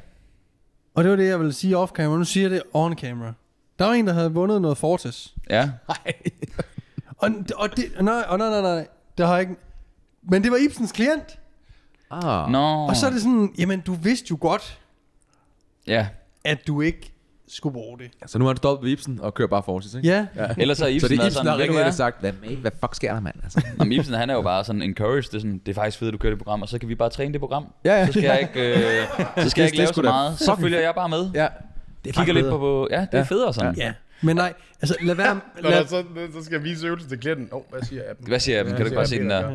Og 0.95 1.03
det 1.03 1.09
var 1.11 1.15
det, 1.17 1.27
jeg 1.27 1.39
ville 1.39 1.53
sige 1.53 1.77
off 1.77 1.91
camera. 1.91 2.17
Nu 2.17 2.23
siger 2.23 2.43
jeg 2.43 2.51
det 2.51 2.61
on 2.73 2.97
camera. 2.97 3.33
Der 3.79 3.85
var 3.85 3.93
en, 3.93 4.07
der 4.07 4.13
havde 4.13 4.33
vundet 4.33 4.61
noget 4.61 4.77
Fortis. 4.77 5.35
Ja. 5.49 5.69
Og, 7.17 7.29
og 7.55 7.77
det, 7.77 7.85
nej, 8.01 8.23
og 8.27 8.37
nej, 8.37 8.49
nej, 8.49 8.61
nej. 8.61 8.87
Det 9.17 9.25
har 9.27 9.33
jeg 9.33 9.41
ikke. 9.41 9.55
Men 10.23 10.43
det 10.43 10.51
var 10.51 10.57
Ibsens 10.57 10.91
klient. 10.91 11.39
Ah. 12.11 12.51
Nå. 12.51 12.59
Og 12.89 12.95
så 12.95 13.05
er 13.05 13.09
det 13.09 13.21
sådan, 13.21 13.53
jamen 13.57 13.79
du 13.81 13.93
vidste 13.93 14.27
jo 14.31 14.37
godt, 14.41 14.79
Ja. 15.87 16.07
at 16.43 16.67
du 16.67 16.81
ikke 16.81 17.11
skulle 17.47 17.73
bruge 17.73 17.97
det. 17.99 18.11
Så 18.25 18.39
nu 18.39 18.45
har 18.45 18.49
han 18.49 18.57
stoppet 18.57 18.89
Ibsen 18.89 19.19
og 19.21 19.33
kører 19.33 19.47
bare 19.47 19.63
Fortis, 19.63 19.93
ikke? 19.95 20.07
Ja. 20.07 20.25
ja. 20.35 20.47
Ellers 20.57 20.77
Så 20.77 20.87
Ibsen 20.87 21.09
det 21.09 21.19
er 21.19 21.25
Ibsen, 21.25 21.31
sådan, 21.31 21.45
der 21.51 21.57
ringer 21.57 21.85
og 21.85 21.93
sagt, 21.93 22.19
hvad, 22.19 22.31
hvad 22.61 22.71
fuck 22.79 22.95
sker 22.95 23.13
der, 23.13 23.19
mand? 23.19 23.35
Altså. 23.43 23.61
Jamen, 23.79 23.91
Ibsen, 23.91 24.13
han 24.13 24.29
er 24.29 24.33
jo 24.33 24.41
bare 24.41 24.63
sådan 24.63 24.81
encouraged. 24.81 25.23
Det 25.23 25.33
er, 25.35 25.39
sådan, 25.39 25.61
det 25.65 25.71
er 25.71 25.75
faktisk 25.75 25.97
fedt, 25.97 26.07
at 26.07 26.13
du 26.13 26.17
kører 26.17 26.31
det 26.33 26.43
program, 26.43 26.61
og 26.61 26.69
så 26.69 26.79
kan 26.79 26.89
vi 26.89 26.95
bare 26.95 27.09
træne 27.09 27.33
det 27.33 27.41
program. 27.41 27.65
Ja, 27.85 27.93
ja. 27.99 28.05
Så 28.05 28.11
skal 28.11 28.23
jeg 28.23 28.39
ikke, 28.41 28.75
øh, 28.77 29.05
så 29.43 29.49
skal 29.49 29.61
jeg 29.61 29.67
ikke 29.67 29.77
lave 29.77 29.87
så 29.93 30.01
da 30.01 30.09
meget. 30.09 30.39
Så 30.39 30.55
følger 30.59 30.79
jeg 30.79 30.95
bare 30.95 31.09
med. 31.09 31.29
ja. 31.33 31.47
Det 32.05 32.15
Kigger 32.15 32.33
lidt 32.33 32.45
på, 32.49 32.57
på... 32.57 32.87
Ja, 32.91 33.01
det 33.01 33.07
er 33.11 33.17
Ja. 33.17 33.23
federe 33.23 33.53
sådan. 33.53 33.75
Ja. 33.77 33.93
Men 34.21 34.35
nej, 34.35 34.53
altså 34.81 34.95
lad 35.01 35.15
være... 35.15 35.39
Lad, 35.61 35.71
der, 35.71 35.85
så, 35.87 36.03
så 36.33 36.43
skal 36.43 36.55
jeg 36.55 36.63
vise 36.63 36.87
øvelsen 36.87 37.09
til 37.09 37.19
klienten. 37.19 37.49
Åh, 37.51 37.57
oh, 37.57 37.63
hvad 37.71 37.81
siger 37.81 38.01
appen? 38.09 38.27
Hvad 38.27 38.39
siger 38.39 38.55
jeg? 38.57 38.65
Kan 38.65 38.77
du 38.77 38.83
ikke 38.83 38.95
bare 38.95 39.07
se 39.07 39.19
den 39.19 39.29
der? 39.29 39.51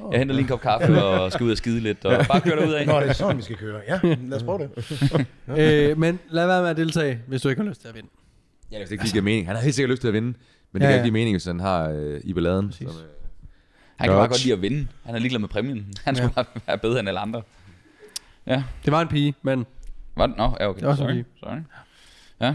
Ja. 0.00 0.04
Jeg 0.10 0.18
henter 0.18 0.34
lige 0.34 0.42
en 0.42 0.48
kop 0.48 0.60
kaffe 0.60 1.04
og 1.04 1.32
skal 1.32 1.44
ud 1.46 1.50
og 1.50 1.56
skide 1.56 1.80
lidt, 1.80 2.04
og 2.04 2.26
bare 2.26 2.40
køre 2.40 2.56
derud 2.56 2.72
af. 2.72 2.86
Nå, 2.86 3.00
det 3.00 3.08
er 3.08 3.12
sådan, 3.12 3.36
vi 3.36 3.42
skal 3.42 3.56
køre. 3.56 3.80
Ja, 3.88 4.00
lad 4.02 4.36
os 4.36 4.42
prøve 4.42 4.58
det. 4.58 5.26
øh, 5.90 5.98
men 5.98 6.18
lad 6.30 6.46
være 6.46 6.62
med 6.62 6.70
at 6.70 6.76
deltage, 6.76 7.20
hvis 7.26 7.42
du 7.42 7.48
ikke 7.48 7.62
har 7.62 7.68
lyst 7.68 7.80
til 7.80 7.88
at 7.88 7.94
vinde. 7.94 8.08
Ja, 8.72 8.76
det 8.78 8.86
er 8.88 8.92
ikke 8.92 9.02
det 9.04 9.12
giver 9.12 9.24
mening. 9.24 9.46
Han 9.46 9.56
har 9.56 9.62
helt 9.62 9.74
sikkert 9.74 9.90
lyst 9.90 10.00
til 10.00 10.08
at 10.08 10.14
vinde, 10.14 10.28
men 10.28 10.34
det 10.34 10.40
Ja, 10.74 10.78
kan 10.80 10.90
ja. 10.90 10.94
ikke 10.94 11.02
give 11.04 11.12
mening, 11.12 11.34
hvis 11.34 11.44
han 11.44 11.60
har 11.60 11.88
øh, 11.88 12.20
i 12.24 12.32
balladen. 12.34 12.72
Som, 12.72 12.86
øh, 12.86 12.92
Han 13.96 14.08
kan 14.08 14.16
bare 14.16 14.28
godt 14.28 14.44
lide 14.44 14.54
at 14.54 14.62
vinde. 14.62 14.86
Han 15.04 15.14
er 15.14 15.18
ligeglad 15.18 15.40
med 15.40 15.48
præmien. 15.48 15.92
Han 16.04 16.16
skulle 16.16 16.32
bare 16.34 16.44
være 16.66 16.78
bedre 16.78 17.00
end 17.00 17.08
alle 17.08 17.20
andre. 17.20 17.42
Ja. 18.46 18.62
Det 18.84 18.92
var 18.92 19.00
en 19.00 19.08
pige, 19.08 19.34
men... 19.42 19.66
Var 20.16 20.26
det? 20.26 20.36
Nå, 20.36 20.56
ja, 20.60 20.68
okay. 20.68 20.76
Det 20.80 20.84
var 20.86 20.90
også 20.90 21.02
Sorry. 21.02 21.10
okay. 21.12 21.24
Sorry. 21.40 21.58
Ja. 22.40 22.54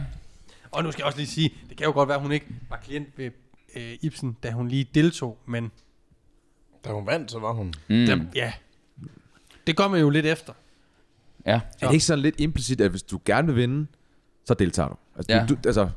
Og 0.72 0.84
nu 0.84 0.92
skal 0.92 1.02
jeg 1.02 1.06
også 1.06 1.18
lige 1.18 1.28
sige, 1.28 1.54
det 1.70 1.78
kan 1.78 1.86
jo 1.86 1.92
godt 1.92 2.10
være, 2.10 2.16
at 2.18 2.22
hun 2.22 2.32
ikke 2.32 2.46
var 2.70 2.78
klient 2.86 3.08
ved 3.18 3.32
øh, 3.76 3.94
Ibsen, 4.02 4.38
da 4.44 4.52
hun 4.52 4.68
lige 4.68 4.88
deltog, 4.96 5.38
men... 5.48 5.72
Da 6.86 6.90
hun 6.90 7.08
vandt, 7.08 7.32
så 7.32 7.40
var 7.40 7.52
hun. 7.54 7.74
Mm. 7.88 8.06
Dem, 8.06 8.28
ja. 8.36 8.54
Det 9.68 9.78
gør 9.78 9.88
man 9.88 10.00
jo 10.00 10.10
lidt 10.10 10.26
efter. 10.26 10.54
Ja. 11.46 11.60
er 11.82 11.86
det 11.88 11.94
ikke 11.94 12.06
sådan 12.06 12.22
lidt 12.22 12.36
implicit, 12.40 12.82
at 12.82 12.90
hvis 12.92 13.04
du 13.04 13.20
gerne 13.26 13.48
vil 13.48 13.56
vinde, 13.56 13.88
så 14.46 14.54
deltager 14.54 14.90
du? 14.90 14.96
Altså, 15.16 15.32
Ja. 15.34 15.46
du, 15.50 15.54
du, 15.54 15.60
altså, 15.66 15.90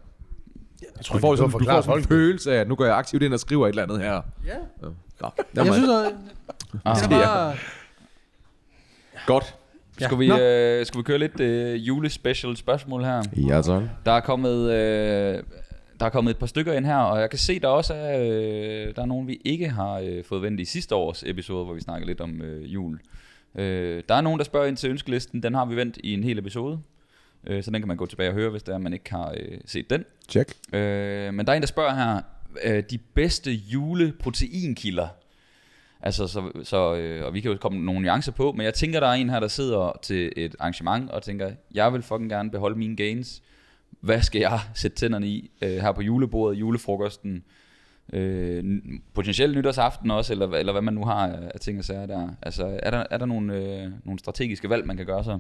Jeg 0.97 1.05
tror 1.05 1.15
du 1.15 1.21
får, 1.21 1.33
ikke, 1.33 1.37
sådan, 1.39 1.53
du 1.53 1.59
du 1.59 1.65
får 1.65 1.71
sådan 1.81 1.99
en 1.99 2.03
folk. 2.03 2.09
følelse 2.09 2.53
af, 2.55 2.61
at 2.61 2.69
nu 2.69 2.75
går 2.75 2.85
jeg 2.85 2.97
aktivt 2.97 3.23
ind 3.23 3.33
og 3.35 3.41
skriver 3.41 3.67
et 3.67 3.71
eller 3.71 3.83
andet 3.83 4.01
her. 4.01 4.13
Ja. 4.47 4.55
Ja. 4.83 4.89
Nå, 5.21 5.31
Jeg 5.55 5.75
synes, 5.75 5.89
at 5.91 6.13
Ah. 6.85 6.97
det 7.01 7.11
bare... 7.11 7.55
Godt. 9.27 9.55
Ja. 10.01 10.05
Skal, 10.07 10.19
vi, 10.19 10.29
Nå. 10.29 10.39
øh, 10.39 10.87
skal 10.87 10.99
vi 10.99 11.03
køre 11.03 11.19
lidt 11.19 11.41
øh, 11.41 11.89
julespecial 11.89 12.57
spørgsmål 12.57 13.05
her? 13.05 13.23
Ja, 13.37 13.63
så. 13.63 13.89
Der 14.05 14.13
er 14.13 14.21
kommet... 14.21 14.73
Øh, 14.73 15.43
der 16.05 16.09
er 16.09 16.13
kommet 16.13 16.31
et 16.31 16.37
par 16.37 16.47
stykker 16.47 16.73
ind 16.73 16.87
her, 16.87 16.97
og 16.97 17.21
jeg 17.21 17.31
kan 17.31 17.39
se, 17.39 17.61
der 17.61 17.69
også 17.69 17.95
er, 17.95 18.19
øh, 18.21 18.97
der 18.97 19.03
er 19.03 19.07
nogen, 19.07 19.29
vi 19.29 19.41
ikke 19.45 19.69
har 19.69 19.99
øh, 19.99 20.25
fået 20.25 20.43
vendt 20.43 20.61
i 20.61 20.65
sidste 20.65 20.95
års 20.95 21.23
episode, 21.27 21.65
hvor 21.65 21.75
vi 21.75 21.81
snakkede 21.81 22.07
lidt 22.07 22.21
om 22.21 22.43
øh, 22.43 22.75
jul. 22.75 23.01
Øh, 23.55 24.03
der 24.09 24.15
er 24.15 24.21
nogen, 24.21 24.39
der 24.39 24.45
spørger 24.45 24.67
ind 24.67 24.77
til 24.77 24.91
ønskelisten. 24.91 25.43
Den 25.43 25.55
har 25.55 25.65
vi 25.65 25.77
vendt 25.77 25.99
i 26.05 26.15
en 26.15 26.25
hel 26.25 26.39
episode. 26.39 26.81
Øh, 27.47 27.63
så 27.63 27.71
den 27.71 27.81
kan 27.81 27.89
man 27.89 27.97
gå 27.97 28.07
tilbage 28.07 28.29
og 28.29 28.35
høre, 28.35 28.51
hvis 28.51 28.63
det 28.63 28.75
er, 28.75 28.79
man 28.79 28.93
ikke 28.93 29.11
har 29.11 29.35
øh, 29.37 29.59
set 29.67 29.91
den. 29.91 30.05
Check. 30.29 30.55
Øh, 30.73 31.35
men 31.35 31.47
der 31.47 31.53
er 31.53 31.57
en, 31.57 31.63
der 31.63 31.69
spørger 31.69 31.95
her, 31.95 32.21
øh, 32.65 32.83
de 32.91 32.99
bedste 32.99 33.53
juleproteinkilder. 33.53 35.09
Altså, 36.03 36.27
så, 36.27 36.51
så, 36.63 36.95
øh, 36.95 37.27
og 37.27 37.35
vi 37.35 37.41
kan 37.41 37.51
jo 37.51 37.57
komme 37.61 37.85
nogle 37.85 38.01
nuancer 38.01 38.33
på, 38.33 38.53
men 38.53 38.65
jeg 38.65 38.75
tænker, 38.75 39.01
der 39.01 39.07
er 39.07 39.13
en 39.13 39.31
her, 39.31 39.41
der 39.41 39.49
sidder 39.49 39.99
til 40.03 40.33
et 40.37 40.57
arrangement 40.59 41.11
og 41.11 41.23
tænker, 41.23 41.51
jeg 41.75 41.93
vil 41.93 42.03
fucking 42.03 42.31
gerne 42.31 42.51
beholde 42.51 42.79
mine 42.79 42.97
gains. 42.97 43.43
Hvad 44.01 44.23
skal 44.23 44.41
jeg 44.41 44.61
sætte 44.75 44.97
tænderne 44.97 45.27
i 45.27 45.51
øh, 45.63 45.71
her 45.71 45.93
på 45.93 46.03
julebordet, 46.03 46.61
julefrokosten, 46.61 47.45
øh, 48.13 48.83
potentielt 49.15 49.57
nytårsaften 49.57 50.11
også, 50.11 50.33
eller, 50.33 50.49
eller 50.49 50.73
hvad 50.73 50.83
man 50.83 50.95
nu 50.95 51.05
har 51.05 51.27
af 51.27 51.61
ting 51.61 51.79
og 51.79 51.85
sager 51.85 52.07
der. 52.07 52.29
Altså, 52.43 52.79
er 52.83 52.91
der, 52.91 53.05
er 53.11 53.19
der 53.19 53.27
nogle, 53.27 53.55
øh, 53.55 53.91
nogle 54.05 54.19
strategiske 54.19 54.71
valg, 54.71 54.87
man 54.87 54.97
kan 54.97 55.07
gøre 55.07 55.25
sig 55.25 55.39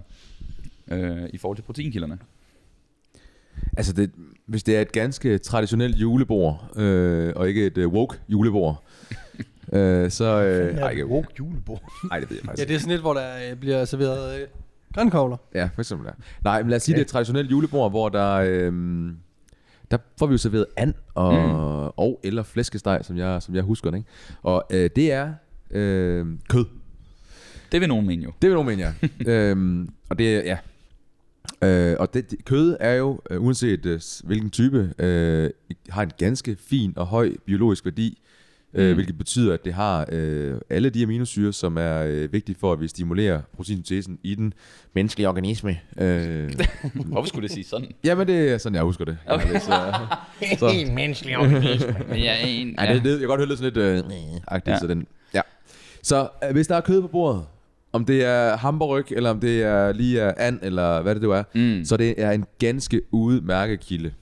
øh, 0.89 1.29
i 1.33 1.39
forhold 1.39 1.57
til 1.57 1.63
proteinkilderne? 1.63 2.19
Altså, 3.77 3.93
det, 3.93 4.11
hvis 4.47 4.63
det 4.63 4.77
er 4.77 4.81
et 4.81 4.93
ganske 4.93 5.39
traditionelt 5.39 5.97
julebord, 5.97 6.71
øh, 6.77 7.33
og 7.37 7.49
ikke 7.49 7.67
et 7.67 7.79
øh, 7.79 7.89
woke 7.89 8.19
julebord, 8.29 8.85
øh, 9.73 10.11
så... 10.11 10.45
Øh, 10.45 10.79
ej, 10.79 10.91
ikke 10.91 11.07
woke. 11.07 11.29
julebord. 11.39 11.93
Ej, 12.11 12.21
det 12.21 12.31
ved 12.31 12.37
jeg 12.37 12.45
faktisk 12.45 12.63
Ja, 12.63 12.69
det 12.69 12.75
er 12.75 12.79
sådan 12.79 12.91
lidt, 12.91 13.01
hvor 13.01 13.15
der 13.15 13.51
øh, 13.51 13.57
bliver 13.57 13.85
serveret 13.85 14.41
øh, 14.41 14.47
grønkogler. 14.95 15.37
Ja, 15.55 15.69
for 15.75 15.83
eksempel. 15.83 16.07
Ja. 16.07 16.13
Nej, 16.45 16.63
men 16.63 16.71
lad 16.71 16.77
os 16.77 16.83
sige, 16.83 16.95
det 16.95 17.01
er 17.01 17.09
traditionelt 17.09 17.51
julebord, 17.51 17.91
hvor 17.91 18.09
der, 18.09 18.35
øhm, 18.35 19.17
der 19.91 19.99
får 20.19 20.27
vi 20.27 20.33
jo 20.33 20.39
serveret 20.39 20.67
and 20.77 20.95
og, 21.15 21.33
mm. 21.33 21.93
og 21.97 22.21
eller 22.25 22.43
flæskesteg, 22.43 23.01
som 23.03 23.17
jeg, 23.17 23.43
som 23.43 23.55
jeg 23.55 23.63
husker 23.63 23.91
det. 23.91 23.99
Ikke? 23.99 24.11
Og 24.43 24.65
øh, 24.71 24.91
det 24.97 25.13
er 25.13 25.35
øh, 25.71 26.27
kød. 26.49 26.65
Det 27.73 27.81
vil 27.81 27.89
nogen 27.89 28.07
mene 28.07 28.23
jo. 28.23 28.33
Det 28.43 28.51
vil 28.51 28.55
nogen 28.55 28.67
mene, 28.67 28.83
ja. 28.83 28.93
øhm, 29.33 29.89
og 30.11 30.19
det 30.19 30.37
er, 30.37 30.43
ja. 30.43 30.59
Øh, 31.63 31.97
og 32.01 32.15
det, 32.15 32.31
det, 32.31 32.45
kød 32.45 32.77
er 32.81 32.93
jo, 32.93 33.21
øh, 33.31 33.43
uanset 33.43 33.87
øh, 33.87 34.01
hvilken 34.25 34.51
type, 34.51 34.95
øh, 34.99 35.51
har 35.89 36.03
en 36.03 36.11
ganske 36.19 36.57
fin 36.57 36.93
og 36.97 37.07
høj 37.07 37.37
biologisk 37.47 37.85
værdi, 37.85 38.23
øh, 38.75 38.89
Mm. 38.89 38.95
hvilket 38.95 39.19
betyder, 39.19 39.55
at 39.55 39.65
det 39.65 39.75
har 39.75 40.07
øh, 40.13 40.55
alle 40.71 40.91
de 40.91 41.03
aminosyre, 41.03 41.53
som 41.53 41.77
er 41.79 42.03
øh, 42.03 42.33
vigtige 42.33 42.57
for, 42.61 42.73
at 42.73 42.81
vi 42.81 42.89
stimulerer 42.89 43.41
proteinsyntesen 43.57 44.19
i 44.23 44.35
den 44.35 44.53
menneskelige 44.95 45.29
organisme. 45.29 45.79
Øh, 46.01 46.53
Hvorfor 46.95 47.29
skulle 47.29 47.43
det 47.49 47.55
sige 47.55 47.65
sådan? 47.65 47.89
Jamen, 48.05 48.27
det 48.27 48.49
er 48.53 48.59
sådan, 48.59 48.75
jeg 48.77 48.83
husker 48.85 49.05
det. 49.05 49.19
Okay. 49.27 49.53
Ja, 49.53 49.59
så, 49.59 49.95
så, 50.59 50.69
En 50.75 50.95
menneskelig 50.95 51.39
organisme. 51.39 51.97
Jeg 52.25 52.43
er 52.43 52.47
en... 52.47 52.75
ja. 52.81 52.95
det, 52.95 53.05
det, 53.05 53.11
jeg 53.11 53.19
kan 53.19 53.29
godt 53.29 53.41
høre 53.41 53.49
det 53.49 53.59
sådan 53.59 53.73
lidt 53.73 54.13
øh, 54.13 54.13
agtigt, 54.49 54.67
Ja. 54.69 54.73
ja. 54.73 54.79
så 54.79 54.87
den, 54.87 55.07
ja. 55.35 55.41
Så 56.03 56.29
øh, 56.45 56.53
hvis 56.53 56.67
der 56.67 56.77
er 56.77 56.81
kød 56.81 57.01
på 57.03 57.09
bordet, 57.09 57.45
om 57.93 58.05
det 58.05 58.25
er 58.25 58.57
hamburg, 58.57 59.05
eller 59.13 59.31
om 59.31 59.41
det 59.41 59.63
er 59.63 59.93
lige 59.93 60.21
er 60.21 60.33
and, 60.37 60.59
eller 60.63 61.03
hvad 61.03 61.15
det 61.15 61.23
nu 61.23 61.31
er, 61.31 61.43
Mm. 61.55 61.85
så 61.85 61.97
det 61.97 62.15
er 62.19 62.31
en 62.31 62.45
ganske 62.59 63.01
udmærket 63.11 63.81
kilde. 63.81 64.13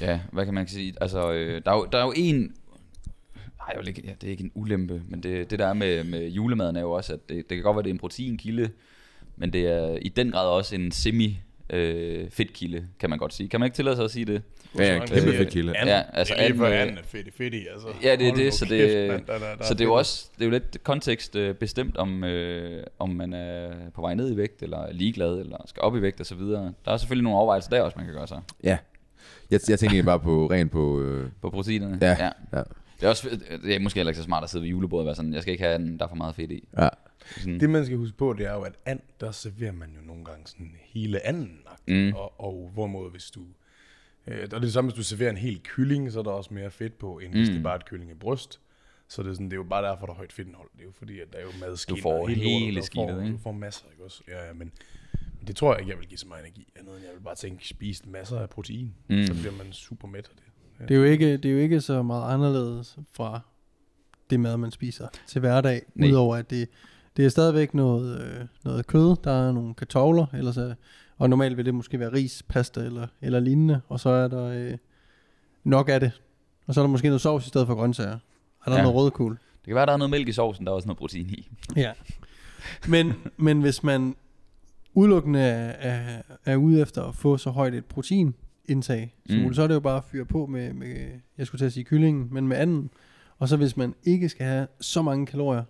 Ja, 0.00 0.20
hvad 0.32 0.44
kan 0.44 0.54
man 0.54 0.68
sige? 0.68 0.94
Altså, 1.00 1.32
øh, 1.32 1.60
der, 1.64 1.70
er 1.72 1.76
jo, 1.76 1.86
der 1.92 1.98
er 1.98 2.02
jo 2.04 2.12
en... 2.16 2.52
Nej, 3.68 3.72
jeg 3.76 3.80
vil 3.80 3.88
ikke, 3.88 4.02
ja, 4.04 4.12
det 4.20 4.26
er 4.26 4.30
ikke 4.30 4.44
en 4.44 4.50
ulempe, 4.54 5.02
men 5.08 5.22
det, 5.22 5.50
det 5.50 5.58
der 5.58 5.66
er 5.66 5.72
med, 5.74 6.04
med 6.04 6.28
julemaden 6.28 6.76
er 6.76 6.80
jo 6.80 6.92
også, 6.92 7.12
at 7.12 7.28
det, 7.28 7.36
det 7.50 7.56
kan 7.56 7.62
godt 7.62 7.76
være, 7.76 7.82
det 7.82 7.90
er 7.90 7.94
en 7.94 7.98
proteinkilde, 7.98 8.70
men 9.36 9.52
det 9.52 9.66
er 9.66 9.98
i 10.02 10.08
den 10.08 10.30
grad 10.30 10.46
også 10.48 10.74
en 10.74 10.92
semi 10.92 11.40
øh, 11.70 12.30
fedtkilde, 12.30 12.86
kan 13.00 13.10
man 13.10 13.18
godt 13.18 13.34
sige. 13.34 13.48
Kan 13.48 13.60
man 13.60 13.66
ikke 13.66 13.74
tillade 13.74 13.96
sig 13.96 14.04
at 14.04 14.10
sige 14.10 14.24
det? 14.24 14.42
Ja, 14.78 14.96
en 14.96 15.02
kæmpe 15.06 15.32
fedtkilde. 15.32 15.76
anden. 15.76 15.94
Ja, 15.94 16.02
altså 16.12 16.34
det 16.34 16.44
er 16.44 16.48
lige 16.48 16.58
for 16.58 16.66
anden, 16.66 16.98
er 16.98 17.02
fedt 17.02 17.34
fedt 17.34 17.54
altså. 17.54 17.88
Ja, 18.02 18.16
det 18.16 18.28
er 18.28 18.34
det, 18.34 18.54
så 18.54 18.66
kæft, 18.66 18.92
det, 18.92 19.10
mand, 19.10 19.26
der- 19.26 19.38
der- 19.38 19.56
der 19.56 19.64
så 19.64 19.72
er 19.72 19.76
det 19.76 19.80
er 19.80 19.88
jo 19.88 19.94
også 19.94 20.28
det 20.34 20.40
er 20.40 20.44
jo 20.46 20.50
lidt 20.50 20.84
kontekst 20.84 21.36
øh, 21.36 21.54
bestemt, 21.54 21.96
om, 21.96 22.24
øh, 22.24 22.84
om 22.98 23.08
man 23.10 23.32
er 23.32 23.70
på 23.94 24.00
vej 24.00 24.14
ned 24.14 24.32
i 24.32 24.36
vægt, 24.36 24.62
eller 24.62 24.78
er 24.78 24.92
ligeglad, 24.92 25.40
eller 25.40 25.56
skal 25.66 25.80
op 25.82 25.96
i 25.96 26.02
vægt 26.02 26.20
osv. 26.20 26.38
Der 26.40 26.72
er 26.86 26.96
selvfølgelig 26.96 27.24
nogle 27.24 27.38
overvejelser 27.38 27.70
der 27.70 27.82
også, 27.82 27.96
man 27.98 28.06
kan 28.06 28.14
gøre 28.14 28.26
sig 28.26 28.40
Ja. 28.64 28.78
Jeg, 29.50 29.60
jeg 29.68 29.78
tænker 29.78 30.02
bare 30.02 30.20
på 30.20 30.46
rent 30.50 30.70
på... 30.72 31.00
Øh, 31.00 31.28
på 31.40 31.50
proteinerne. 31.50 31.98
ja, 32.02 32.16
ja. 32.20 32.30
ja. 32.58 32.62
Det 33.00 33.04
er, 33.06 33.08
også, 33.08 33.40
det 33.64 33.74
er 33.74 33.78
måske 33.78 33.98
heller 33.98 34.10
ikke 34.10 34.18
så 34.18 34.24
smart 34.24 34.44
at 34.44 34.50
sidde 34.50 34.62
ved 34.62 34.70
julebordet 34.70 35.02
og 35.02 35.06
være 35.06 35.14
sådan, 35.14 35.32
jeg 35.32 35.42
skal 35.42 35.52
ikke 35.52 35.64
have 35.64 35.78
den, 35.78 35.98
der 35.98 36.04
er 36.04 36.08
for 36.08 36.16
meget 36.16 36.34
fedt 36.34 36.50
i. 36.50 36.68
ja. 36.78 36.88
Sådan, 37.36 37.60
Det 37.60 37.70
man 37.70 37.84
skal 37.84 37.96
huske 37.98 38.16
på, 38.16 38.32
det 38.32 38.46
er 38.46 38.52
jo, 38.52 38.62
at 38.62 38.72
and, 38.86 39.00
der 39.20 39.30
serverer 39.30 39.72
man 39.72 39.88
jo 40.00 40.06
nogle 40.06 40.24
gange 40.24 40.46
sådan 40.46 40.72
hele 40.84 41.26
anden. 41.26 41.60
Mm. 41.88 42.12
Og, 42.16 42.40
og 42.40 42.70
hvorimod 42.74 43.10
hvis 43.10 43.30
du... 43.30 43.40
Øh, 44.26 44.36
der 44.36 44.42
er 44.42 44.46
det 44.46 44.62
det 44.62 44.72
samme, 44.72 44.90
hvis 44.90 44.96
du 44.96 45.02
serverer 45.02 45.30
en 45.30 45.36
hel 45.36 45.60
kylling, 45.62 46.12
så 46.12 46.18
er 46.18 46.22
der 46.22 46.30
også 46.30 46.54
mere 46.54 46.70
fedt 46.70 46.98
på, 46.98 47.18
end 47.18 47.32
hvis 47.32 47.48
Mm. 47.48 47.52
det 47.52 47.58
er 47.60 47.62
bare 47.62 47.76
et 47.76 47.84
kylling 47.84 48.10
i 48.10 48.14
bryst. 48.14 48.60
Så 49.08 49.22
det 49.22 49.28
er, 49.28 49.32
sådan, 49.32 49.46
det 49.46 49.52
er 49.52 49.56
jo 49.56 49.62
bare 49.62 49.90
derfor, 49.90 50.06
der 50.06 50.12
er 50.12 50.16
højt 50.16 50.32
fedtindhold. 50.32 50.68
Det 50.74 50.80
er 50.80 50.84
jo 50.84 50.92
fordi, 50.92 51.20
at 51.20 51.32
der 51.32 51.38
er 51.38 51.42
jo 51.42 51.50
madskiner. 51.60 51.96
Du 51.96 52.02
får 52.02 52.20
og 52.22 52.28
hele 52.28 52.42
lortet, 52.42 52.60
hele 52.66 52.82
får, 52.94 53.20
ikke? 53.22 53.32
Du 53.32 53.38
får 53.38 53.52
masser, 53.52 53.84
ikke 53.92 54.04
også? 54.04 54.22
Ja, 54.28 54.46
ja, 54.46 54.52
men, 54.52 54.72
det 55.46 55.56
tror 55.56 55.72
jeg 55.72 55.80
ikke, 55.80 55.90
jeg 55.90 55.98
vil 55.98 56.08
give 56.08 56.18
så 56.18 56.26
meget 56.26 56.44
energi. 56.44 56.68
Andet 56.76 56.94
end 56.96 57.04
jeg 57.04 57.14
vil 57.14 57.20
bare 57.24 57.34
tænke, 57.34 57.68
spise 57.68 58.08
masser 58.08 58.38
af 58.38 58.50
protein. 58.50 58.94
Mm. 59.08 59.16
Mm. 59.16 59.26
Så 59.26 59.34
bliver 59.34 59.52
man 59.52 59.72
super 59.72 60.08
mæt 60.08 60.28
af 60.30 60.34
det. 60.36 60.44
Det 60.80 60.90
er, 60.90 60.94
jo 60.98 61.04
ikke, 61.04 61.36
det 61.36 61.44
er 61.44 61.52
jo 61.52 61.58
ikke 61.58 61.80
så 61.80 62.02
meget 62.02 62.34
anderledes 62.34 62.98
fra 63.12 63.40
det 64.30 64.40
mad, 64.40 64.56
man 64.56 64.70
spiser 64.70 65.08
til 65.26 65.40
hverdag. 65.40 65.82
Nej. 65.94 66.08
Udover 66.08 66.36
at 66.36 66.50
det, 66.50 66.68
det 67.16 67.24
er 67.24 67.28
stadigvæk 67.28 67.74
noget, 67.74 68.20
øh, 68.20 68.46
noget 68.64 68.86
kød, 68.86 69.16
der 69.24 69.30
er 69.48 69.52
nogle 69.52 69.74
kartofler, 69.74 70.26
ellers 70.34 70.56
er, 70.56 70.74
og 71.18 71.30
normalt 71.30 71.56
vil 71.56 71.64
det 71.66 71.74
måske 71.74 72.00
være 72.00 72.12
ris, 72.12 72.42
pasta 72.48 72.80
eller, 72.80 73.06
eller 73.20 73.40
lignende, 73.40 73.80
og 73.88 74.00
så 74.00 74.08
er 74.10 74.28
der 74.28 74.44
øh, 74.44 74.76
nok 75.64 75.88
af 75.88 76.00
det. 76.00 76.20
Og 76.66 76.74
så 76.74 76.80
er 76.80 76.84
der 76.84 76.90
måske 76.90 77.08
noget 77.08 77.20
sovs 77.20 77.46
i 77.46 77.48
stedet 77.48 77.66
for 77.66 77.74
grøntsager. 77.74 78.18
Er 78.66 78.70
der 78.70 78.76
Ja. 78.76 78.82
noget 78.82 78.96
rødkål? 78.96 79.32
Det 79.32 79.66
kan 79.66 79.74
være, 79.74 79.86
der 79.86 79.92
er 79.92 79.96
noget 79.96 80.10
mælk 80.10 80.28
i 80.28 80.32
sovsen, 80.32 80.66
der 80.66 80.72
er 80.72 80.76
også 80.76 80.88
noget 80.88 80.98
protein 80.98 81.30
i. 81.30 81.48
Ja. 81.76 81.92
Men, 82.88 83.12
men 83.36 83.60
hvis 83.60 83.82
man 83.82 84.16
udelukkende 84.94 85.40
er, 85.40 85.90
er, 85.90 86.22
er 86.44 86.56
ude 86.56 86.80
efter 86.80 87.02
at 87.04 87.14
få 87.14 87.36
så 87.36 87.50
højt 87.50 87.74
et 87.74 87.84
proteinindtag 88.68 89.14
som 89.30 89.38
Mm. 89.38 89.54
så 89.54 89.62
er 89.62 89.66
det 89.66 89.74
jo 89.74 89.80
bare 89.80 89.96
at 89.96 90.04
fyre 90.04 90.24
på 90.24 90.46
med, 90.46 90.72
med, 90.72 90.96
jeg 91.38 91.46
skulle 91.46 91.58
til 91.60 91.66
at 91.66 91.72
sige 91.72 91.84
kyllingen, 91.84 92.28
men 92.30 92.48
med 92.48 92.56
anden. 92.56 92.90
Og 93.38 93.48
så 93.48 93.56
hvis 93.56 93.76
man 93.76 93.94
ikke 94.04 94.28
skal 94.28 94.46
have 94.46 94.66
så 94.80 95.02
mange 95.02 95.26
kalorier, 95.26 95.62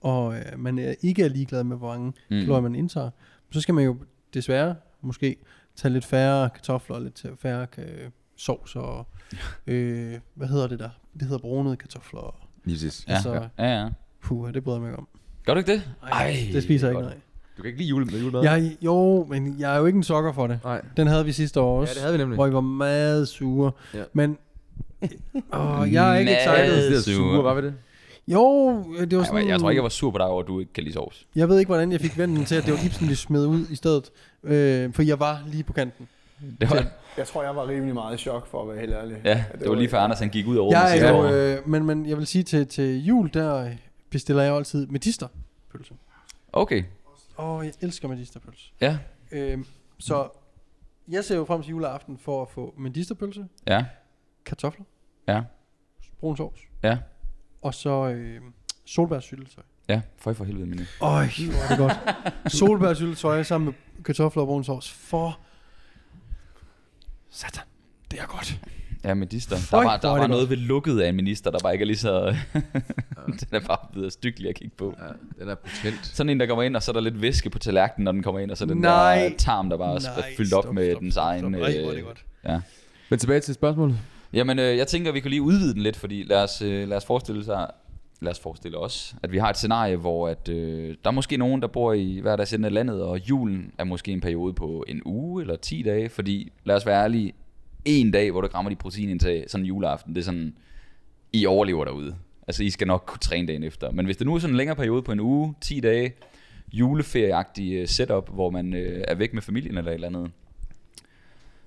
og 0.00 0.34
øh, 0.36 0.42
man 0.58 0.78
er, 0.78 0.94
ikke 1.00 1.24
er 1.24 1.28
ligeglad 1.28 1.64
med, 1.64 1.76
hvor 1.76 1.88
mange 1.88 2.06
mm. 2.30 2.40
kalorier 2.40 2.60
man 2.60 2.74
indtager, 2.74 3.10
så 3.50 3.60
skal 3.60 3.74
man 3.74 3.84
jo 3.84 3.96
desværre 4.34 4.74
måske 5.00 5.36
tage 5.76 5.92
lidt 5.92 6.04
færre 6.04 6.50
kartofler, 6.50 6.98
lidt 6.98 7.26
færre 7.38 7.66
øh, 7.78 8.10
sovs 8.36 8.76
og, 8.76 9.06
øh, 9.66 10.18
hvad 10.34 10.48
hedder 10.48 10.66
det 10.68 10.78
der? 10.78 10.90
Det 11.14 11.22
hedder 11.22 11.38
brunede 11.38 11.76
kartofler. 11.76 12.48
Præcis. 12.64 13.04
Ja, 13.08 13.12
Altså- 13.14 13.48
ja, 13.58 13.80
ja. 13.82 13.88
Puh, 14.22 14.52
det 14.54 14.64
bryder 14.64 14.76
jeg 14.78 14.82
mig 14.82 14.88
ikke 14.88 14.98
om. 14.98 15.08
Gør 15.44 15.54
du 15.54 15.58
ikke 15.58 15.72
det? 15.72 15.82
Ej, 16.02 16.36
det 16.52 16.62
spiser 16.62 16.88
jeg 16.88 16.96
ikke, 16.96 17.08
nej. 17.08 17.18
Du 17.56 17.62
kan 17.62 17.66
ikke 17.68 17.78
lide 17.78 17.88
jule, 17.88 18.18
julemad? 18.18 18.42
Jeg, 18.42 18.76
jo, 18.80 19.24
men 19.30 19.56
jeg 19.58 19.74
er 19.74 19.78
jo 19.78 19.86
ikke 19.86 19.96
en 19.96 20.02
sokker 20.02 20.32
for 20.32 20.46
det. 20.46 20.58
Nej. 20.64 20.80
Den 20.96 21.06
havde 21.06 21.24
vi 21.24 21.32
sidste 21.32 21.60
år 21.60 21.74
Ja, 21.76 21.80
også, 21.80 21.94
det 21.94 22.02
havde 22.02 22.12
vi 22.14 22.18
nemlig. 22.18 22.34
hvor 22.36 22.46
I 22.46 22.52
var 22.52 22.60
meget 22.60 23.28
sure. 23.28 23.72
Ja. 23.94 24.02
Men 24.12 24.38
åh, 25.52 25.92
jeg 25.92 26.14
er 26.14 26.18
ikke 26.18 26.32
excited. 26.36 26.86
Det 26.90 26.96
er 26.96 27.00
sure. 27.00 27.14
sure, 27.16 27.44
var 27.44 27.54
vi 27.54 27.62
det? 27.66 27.74
Jo, 28.28 28.68
det 28.78 28.84
var 28.98 29.00
Jeg, 29.18 29.26
sådan... 29.26 29.44
var- 29.44 29.50
jeg 29.50 29.60
tror 29.60 29.70
ikke, 29.70 29.78
jeg 29.78 29.82
var 29.82 29.88
sur 29.88 30.10
på 30.10 30.18
dig 30.18 30.26
over, 30.26 30.42
at 30.42 30.48
du 30.48 30.60
ikke 30.60 30.72
kan 30.72 30.82
lide 30.84 30.94
sovs. 30.94 31.26
Jeg 31.36 31.48
ved 31.48 31.58
ikke, 31.58 31.68
hvordan 31.68 31.92
jeg 31.92 32.00
fik 32.00 32.18
vennen 32.18 32.44
til, 32.44 32.54
at 32.54 32.64
det 32.66 32.72
var 32.72 32.78
Ibsen, 32.86 33.08
vi 33.08 33.14
smed 33.14 33.46
ud 33.46 33.66
i 33.70 33.74
stedet. 33.76 34.10
Øh, 34.44 34.92
for 34.92 35.02
jeg 35.02 35.20
var 35.20 35.42
lige 35.46 35.62
på 35.64 35.72
kanten. 35.72 36.08
Det 36.60 36.70
var, 36.70 36.84
Jeg 37.16 37.26
tror, 37.26 37.42
jeg 37.42 37.56
var 37.56 37.68
rimelig 37.68 37.94
meget 37.94 38.14
i 38.14 38.18
chok, 38.18 38.46
for 38.46 38.62
at 38.62 38.68
være 38.68 38.78
helt 38.80 38.92
ærlig. 38.92 39.16
ja, 39.24 39.44
det 39.60 39.68
var 39.68 39.74
lige 39.74 39.88
før 39.88 39.98
Anders 39.98 40.18
han 40.18 40.28
gik 40.28 40.46
ud 40.46 40.56
af 40.56 40.60
rummet 40.60 40.72
Jeg 40.78 40.98
er 40.98 41.12
år. 41.12 41.28
jo, 41.28 41.34
øh, 41.34 41.68
men, 41.68 41.84
men 41.84 42.06
jeg 42.08 42.16
vil 42.18 42.26
sige, 42.26 42.42
til, 42.44 42.66
til 42.66 43.04
jul, 43.04 43.30
der 43.34 43.68
bestiller 44.10 44.42
jeg 44.42 44.50
jo 44.50 44.56
altid 44.56 44.86
medisterpølse. 44.86 45.94
Okay, 46.52 46.82
Åh, 47.38 47.56
oh, 47.58 47.66
jeg 47.66 47.72
elsker 47.80 48.08
medisterpølse. 48.08 48.72
ja, 48.80 48.98
Øh, 49.32 49.64
så 49.98 50.28
jeg 51.08 51.24
ser 51.24 51.36
jo 51.36 51.44
frem 51.44 51.62
til 51.62 51.70
juleaften 51.70 52.18
for 52.18 52.42
at 52.42 52.48
få 52.48 52.74
medisterpølse, 52.78 53.48
ja, 53.66 53.84
kartofler, 54.44 54.84
ja, 55.28 55.42
brun 56.20 56.36
sovs, 56.36 56.60
ja, 56.82 56.98
og 57.62 57.74
så 57.74 58.08
øh, 58.08 58.40
solbærsyltetøj. 58.84 59.64
ja, 59.88 60.02
for 60.18 60.32
for 60.32 60.44
helvede 60.44 60.66
menu. 60.66 60.82
Øj, 61.00 61.26
hvor 61.26 61.62
er 61.64 61.68
det 61.68 61.78
godt. 61.78 62.52
Solbærsyltetøj 62.52 63.42
sammen 63.42 63.66
med 63.96 64.04
kartofler 64.04 64.42
og 64.42 64.46
brun 64.46 64.64
sovs. 64.64 64.90
For 64.92 65.40
satan, 67.30 67.64
det 68.10 68.20
er 68.20 68.26
godt. 68.26 68.60
Ja, 69.04 69.14
medister. 69.14 69.56
Der 69.70 69.76
var, 69.76 69.96
der 69.96 70.08
er 70.08 70.12
var 70.12 70.20
det 70.20 70.30
noget 70.30 70.50
ved 70.50 70.56
lukket 70.56 71.00
af 71.00 71.08
en 71.08 71.16
minister, 71.16 71.50
der 71.50 71.58
bare 71.62 71.72
ikke 71.72 71.82
er 71.82 71.86
lige 71.86 71.96
så... 71.96 72.36
den 73.40 73.48
er 73.52 73.60
bare 73.60 73.86
blevet 73.92 74.12
styggelig 74.12 74.48
at 74.48 74.54
kigge 74.54 74.76
på. 74.76 74.94
Ja, 75.00 75.42
den 75.42 75.50
er 75.50 75.54
potent. 75.54 76.06
Sådan 76.06 76.30
en, 76.30 76.40
der 76.40 76.46
kommer 76.46 76.62
ind, 76.62 76.76
og 76.76 76.82
så 76.82 76.90
er 76.90 76.92
der 76.92 77.00
lidt 77.00 77.22
væske 77.22 77.50
på 77.50 77.58
tallerkenen, 77.58 78.04
når 78.04 78.12
den 78.12 78.22
kommer 78.22 78.40
ind, 78.40 78.50
og 78.50 78.56
så 78.56 78.64
er 78.64 78.68
den 78.68 78.78
Nej. 78.78 79.28
der 79.28 79.36
tarm, 79.38 79.70
der 79.70 79.76
bare 79.76 79.94
er 79.94 80.22
fyldt 80.36 80.52
op 80.52 80.64
stop, 80.64 80.74
med 80.74 80.90
stop, 80.90 81.00
dens 81.00 81.14
stop, 81.14 81.24
egen... 81.24 81.40
stop. 81.40 81.52
Ej, 81.52 81.58
hvor 81.58 81.90
er 81.90 81.94
det 81.94 81.98
øh, 81.98 82.06
godt. 82.06 82.24
Ja. 82.44 82.60
Men 83.08 83.18
tilbage 83.18 83.40
til 83.40 83.54
spørgsmålet. 83.54 83.98
Jamen, 84.32 84.58
øh, 84.58 84.76
jeg 84.76 84.86
tænker, 84.86 85.12
vi 85.12 85.20
kan 85.20 85.30
lige 85.30 85.42
udvide 85.42 85.74
den 85.74 85.82
lidt, 85.82 85.96
fordi 85.96 86.22
lad 86.22 86.42
os, 86.42 86.62
øh, 86.62 86.88
lad 86.88 86.96
os 86.96 87.04
forestille 87.04 87.44
sig, 87.44 87.66
lad 88.20 88.32
os 88.32 88.40
forestille 88.40 88.78
os, 88.78 89.14
at 89.22 89.32
vi 89.32 89.38
har 89.38 89.50
et 89.50 89.56
scenarie, 89.56 89.96
hvor 89.96 90.28
at, 90.28 90.48
øh, 90.48 90.96
der 91.04 91.10
er 91.10 91.14
måske 91.14 91.36
nogen, 91.36 91.62
der 91.62 91.68
bor 91.68 91.92
i 91.92 92.18
hver 92.22 92.36
deres 92.36 92.52
ende 92.52 92.66
af 92.66 92.72
landet, 92.72 93.02
og 93.02 93.18
julen 93.28 93.72
er 93.78 93.84
måske 93.84 94.12
en 94.12 94.20
periode 94.20 94.54
på 94.54 94.84
en 94.88 95.02
uge 95.04 95.42
eller 95.42 95.56
10 95.56 95.82
dage, 95.82 96.08
fordi 96.08 96.52
lad 96.64 96.76
os 96.76 96.86
være 96.86 97.02
ærlige, 97.02 97.32
en 97.84 98.10
dag, 98.10 98.30
hvor 98.30 98.40
du 98.40 98.48
rammer 98.54 98.70
de 98.70 98.76
proteinindtag, 98.76 99.44
sådan 99.48 99.66
juleaften, 99.66 100.14
det 100.14 100.20
er 100.20 100.24
sådan, 100.24 100.54
I 101.32 101.46
overlever 101.46 101.84
derude. 101.84 102.16
Altså, 102.48 102.64
I 102.64 102.70
skal 102.70 102.86
nok 102.86 103.04
kunne 103.06 103.18
træne 103.18 103.46
dagen 103.46 103.62
efter. 103.62 103.90
Men 103.90 104.04
hvis 104.04 104.16
det 104.16 104.26
nu 104.26 104.34
er 104.34 104.38
sådan 104.38 104.52
en 104.52 104.56
længere 104.56 104.76
periode 104.76 105.02
på 105.02 105.12
en 105.12 105.20
uge, 105.20 105.54
10 105.60 105.80
dage, 105.80 106.12
juleferieagtig 106.72 107.72
øh, 107.72 107.88
setup, 107.88 108.30
hvor 108.34 108.50
man 108.50 108.74
øh, 108.74 109.04
er 109.08 109.14
væk 109.14 109.34
med 109.34 109.42
familien 109.42 109.78
eller 109.78 109.90
et 109.90 109.94
eller 109.94 110.08
andet, 110.08 110.30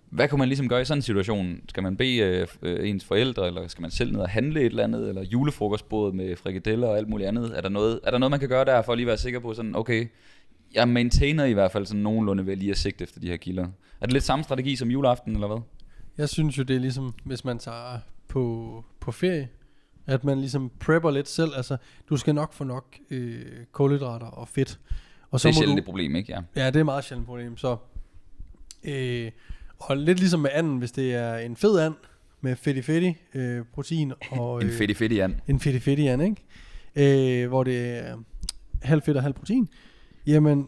hvad 0.09 0.27
kan 0.27 0.39
man 0.39 0.47
ligesom 0.47 0.69
gøre 0.69 0.81
i 0.81 0.85
sådan 0.85 0.97
en 0.97 1.01
situation? 1.01 1.61
Skal 1.69 1.83
man 1.83 1.97
bede 1.97 2.17
øh, 2.17 2.47
øh, 2.61 2.89
ens 2.89 3.05
forældre, 3.05 3.47
eller 3.47 3.67
skal 3.67 3.81
man 3.81 3.91
selv 3.91 4.11
ned 4.11 4.19
og 4.19 4.29
handle 4.29 4.59
et 4.59 4.65
eller 4.65 4.83
andet, 4.83 5.09
eller 5.09 5.23
julefrokostbordet 5.23 6.15
med 6.15 6.35
frikadeller 6.35 6.87
og 6.87 6.97
alt 6.97 7.09
muligt 7.09 7.27
andet? 7.27 7.57
Er 7.57 7.61
der 7.61 7.69
noget, 7.69 7.99
er 8.03 8.11
der 8.11 8.17
noget 8.17 8.31
man 8.31 8.39
kan 8.39 8.49
gøre 8.49 8.65
der, 8.65 8.81
for 8.81 8.91
at 8.91 8.97
lige 8.97 9.07
være 9.07 9.17
sikker 9.17 9.39
på 9.39 9.53
sådan, 9.53 9.75
okay, 9.75 10.07
jeg 10.73 10.87
maintainer 10.87 11.45
i 11.45 11.53
hvert 11.53 11.71
fald 11.71 11.85
sådan 11.85 12.01
nogenlunde 12.01 12.45
ved 12.45 12.55
lige 12.55 12.71
at 12.71 12.77
sigte 12.77 13.03
efter 13.03 13.19
de 13.19 13.27
her 13.27 13.37
kilder. 13.37 13.67
Er 14.01 14.05
det 14.05 14.13
lidt 14.13 14.23
samme 14.23 14.43
strategi 14.43 14.75
som 14.75 14.91
juleaften, 14.91 15.33
eller 15.33 15.47
hvad? 15.47 15.61
Jeg 16.17 16.29
synes 16.29 16.57
jo, 16.57 16.63
det 16.63 16.75
er 16.75 16.79
ligesom, 16.79 17.13
hvis 17.23 17.45
man 17.45 17.59
tager 17.59 17.99
på, 18.27 18.83
på 18.99 19.11
ferie, 19.11 19.49
at 20.07 20.23
man 20.23 20.39
ligesom 20.39 20.71
prepper 20.79 21.11
lidt 21.11 21.27
selv. 21.27 21.51
Altså, 21.55 21.77
du 22.09 22.17
skal 22.17 22.35
nok 22.35 22.53
få 22.53 22.63
nok 22.63 22.95
øh, 23.09 23.45
kulhydrater 23.71 24.27
og 24.27 24.47
fedt. 24.47 24.79
Og 25.31 25.39
Så 25.39 25.47
det 25.47 25.53
er 25.53 25.57
sjældent 25.57 25.77
du, 25.77 25.79
et 25.81 25.85
problem, 25.85 26.15
ikke? 26.15 26.31
Ja. 26.33 26.39
Ja, 26.55 26.67
det 26.67 26.75
er 26.75 26.79
et 26.79 26.85
meget 26.85 27.03
sjældent 27.03 27.27
problem. 27.27 27.57
Så, 27.57 27.77
øh, 28.83 29.31
og 29.79 29.97
lidt 29.97 30.19
ligesom 30.19 30.39
med 30.39 30.49
anden, 30.53 30.77
hvis 30.77 30.91
det 30.91 31.13
er 31.13 31.35
en 31.37 31.55
fed 31.55 31.79
and 31.79 31.93
med 32.41 32.55
fetti 32.55 32.81
fetti 32.81 33.13
øh, 33.33 33.65
protein 33.73 34.13
og 34.31 34.61
En 34.61 34.67
øh, 34.67 34.73
fedt 34.73 34.97
fedt 34.97 35.11
Jan. 35.11 35.41
en 35.47 35.59
fetti 35.59 35.79
fetti 35.79 36.07
and, 36.07 36.21
ikke? 36.23 37.43
Øh, 37.43 37.47
hvor 37.47 37.63
det 37.63 37.97
er 37.97 38.17
halv 38.81 39.01
fedt 39.01 39.17
og 39.17 39.23
halv 39.23 39.33
protein, 39.33 39.69
jamen 40.27 40.67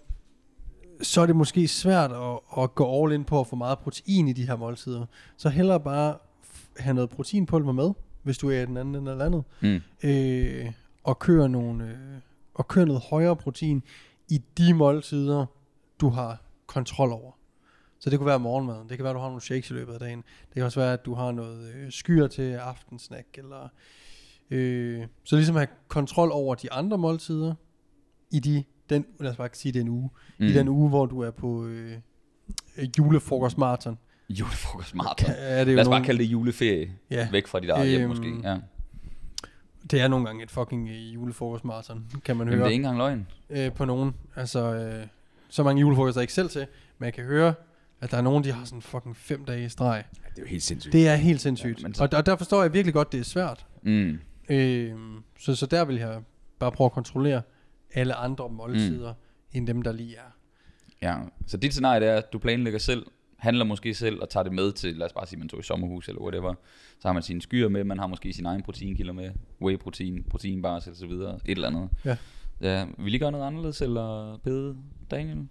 så 1.01 1.21
er 1.21 1.25
det 1.25 1.35
måske 1.35 1.67
svært 1.67 2.11
at, 2.11 2.39
at 2.63 2.75
gå 2.75 3.03
all 3.03 3.13
in 3.13 3.23
på 3.23 3.39
at 3.39 3.47
få 3.47 3.55
meget 3.55 3.79
protein 3.79 4.27
i 4.27 4.33
de 4.33 4.47
her 4.47 4.55
måltider. 4.55 5.05
Så 5.37 5.49
hellere 5.49 5.79
bare 5.79 6.17
have 6.77 6.93
noget 6.93 7.09
proteinpulver 7.09 7.71
med, 7.71 7.91
hvis 8.23 8.37
du 8.37 8.49
er 8.49 8.61
i 8.61 8.65
den 8.65 8.77
anden 8.77 8.95
ende 8.95 9.11
af 9.11 9.17
landet, 9.17 9.43
Mm. 9.61 9.81
øh, 10.03 10.71
og 11.03 11.19
køre 11.19 11.49
nogle 11.49 11.83
øh, 11.83 11.97
og 12.53 12.67
køre 12.67 12.85
noget 12.85 13.01
højere 13.09 13.35
protein 13.35 13.83
i 14.29 14.41
de 14.57 14.73
måltider, 14.73 15.45
du 16.01 16.09
har 16.09 16.41
kontrol 16.67 17.11
over. 17.11 17.31
Så 17.99 18.09
det 18.09 18.19
kunne 18.19 18.27
være 18.27 18.39
morgenmaden. 18.39 18.89
Det 18.89 18.97
kan 18.97 19.03
være, 19.03 19.11
at 19.11 19.15
du 19.15 19.19
har 19.19 19.27
nogle 19.27 19.41
shakes 19.41 19.69
i 19.69 19.73
løbet 19.73 19.93
af 19.93 19.99
dagen. 19.99 20.23
Det 20.47 20.53
kan 20.53 20.63
også 20.63 20.79
være, 20.79 20.93
at 20.93 21.05
du 21.05 21.13
har 21.13 21.31
noget 21.31 21.73
øh, 21.75 21.91
skyr 21.91 22.27
til 22.27 22.53
aftensnack. 22.53 23.27
Eller, 23.37 23.67
øh, 24.49 25.07
så 25.23 25.35
ligesom 25.35 25.55
have 25.55 25.67
kontrol 25.87 26.29
over 26.31 26.55
de 26.55 26.71
andre 26.71 26.97
måltider 26.97 27.53
i 28.31 28.39
de, 28.39 28.63
den, 28.89 29.05
lad 29.19 29.31
os 29.31 29.37
bare 29.37 29.49
sige 29.53 29.71
den 29.71 29.87
uge. 29.89 30.09
Mm. 30.37 30.45
I 30.45 30.53
den 30.53 30.67
uge, 30.67 30.89
hvor 30.89 31.05
du 31.05 31.19
er 31.21 31.31
på 31.31 31.65
øh, 31.65 31.91
øh, 32.77 32.87
julefrokostmarathon. 32.97 33.97
Julefrokostmarathon. 34.29 35.29
Det 35.29 35.35
jo 35.37 35.65
Lad 35.65 35.69
os 35.69 35.75
bare 35.75 35.83
nogen- 35.85 36.03
kalde 36.03 36.19
det 36.23 36.25
juleferie. 36.31 36.91
Ja. 37.11 37.27
Væk 37.31 37.47
fra 37.47 37.59
dit 37.59 37.69
eget 37.69 37.89
hjem 37.89 38.01
Øhm, 38.01 38.09
måske. 38.09 38.35
Ja. 38.43 38.57
Det 39.91 40.01
er 40.01 40.07
nogle 40.07 40.25
gange 40.25 40.43
et 40.43 40.51
fucking 40.51 40.89
øh, 40.89 41.13
julefrokostmarathon, 41.13 42.05
kan 42.25 42.37
man 42.37 42.47
Jamen, 42.47 42.51
det 42.51 42.57
høre. 42.57 42.67
er 42.67 42.71
ikke 42.71 42.81
engang 42.81 42.97
løgn. 42.97 43.27
øh, 43.49 43.71
på 43.73 43.85
nogen. 43.85 44.13
Altså, 44.35 44.73
øh, 44.75 45.07
så 45.49 45.63
mange 45.63 45.79
julefrokoster 45.79 46.19
er 46.19 46.21
jeg 46.21 46.23
ikke 46.23 46.33
selv 46.33 46.49
til, 46.49 46.65
men 46.99 47.05
jeg 47.05 47.13
kan 47.13 47.23
høre 47.23 47.53
At 48.01 48.11
der 48.11 48.17
er 48.17 48.21
nogen, 48.21 48.43
de 48.43 48.51
har 48.51 48.65
sådan 48.65 48.81
fucking 48.81 49.17
fem 49.17 49.45
dage 49.45 49.65
i 49.65 49.69
streg. 49.69 50.03
Ja, 50.15 50.29
det 50.29 50.37
er 50.37 50.41
jo 50.41 50.47
helt 50.47 50.63
sindssygt. 50.63 50.93
Det 50.93 51.07
er 51.07 51.15
helt 51.15 51.41
sindssygt. 51.41 51.77
Ja, 51.79 51.81
Ja, 51.81 51.87
men 51.87 51.95
og, 52.13 52.17
og 52.19 52.25
der 52.25 52.35
forstår 52.35 52.61
jeg 52.61 52.73
virkelig 52.73 52.93
godt, 52.93 53.11
det 53.11 53.19
er 53.19 53.23
svært. 53.23 53.65
Mm. 53.83 54.19
Øh, 54.49 54.93
så, 55.39 55.55
så 55.55 55.65
der 55.65 55.85
vil 55.85 55.95
jeg 55.95 56.19
bare 56.59 56.71
prøve 56.71 56.85
at 56.85 56.91
kontrollere 56.91 57.41
alle 57.93 58.15
andre 58.15 58.49
måltider, 58.49 59.13
mm. 59.13 59.57
end 59.57 59.67
dem, 59.67 59.81
der 59.81 59.91
lige 59.91 60.15
er. 60.15 60.31
Ja, 61.01 61.17
så 61.47 61.57
dit 61.57 61.71
scenarie 61.71 61.99
det 61.99 62.09
er, 62.09 62.15
at 62.15 62.33
du 62.33 62.39
planlægger 62.39 62.79
selv, 62.79 63.05
handler 63.37 63.65
måske 63.65 63.93
selv 63.93 64.21
og 64.21 64.29
tager 64.29 64.43
det 64.43 64.53
med 64.53 64.71
til, 64.71 64.95
lad 64.95 65.05
os 65.05 65.13
bare 65.13 65.27
sige, 65.27 65.39
man 65.39 65.49
tog 65.49 65.59
i 65.59 65.63
sommerhus 65.63 66.07
eller 66.07 66.21
whatever. 66.21 66.53
Så 66.99 67.07
har 67.07 67.13
man 67.13 67.23
sine 67.23 67.41
skyer 67.41 67.69
med, 67.69 67.83
man 67.83 67.99
har 67.99 68.07
måske 68.07 68.33
sin 68.33 68.45
egen 68.45 68.63
proteinkilder 68.63 69.13
med, 69.13 69.31
whey-protein, 69.61 70.23
proteinbars 70.29 70.85
eller 70.85 70.97
så 70.97 71.07
videre, 71.07 71.39
et 71.45 71.55
eller 71.55 71.67
andet. 71.67 71.89
Ja. 72.05 72.17
Ja, 72.61 72.85
vil 72.97 73.13
I 73.13 73.17
gøre 73.17 73.31
noget 73.31 73.45
anderledes, 73.45 73.81
eller 73.81 74.37
bede 74.43 74.77
Daniel? 75.11 75.47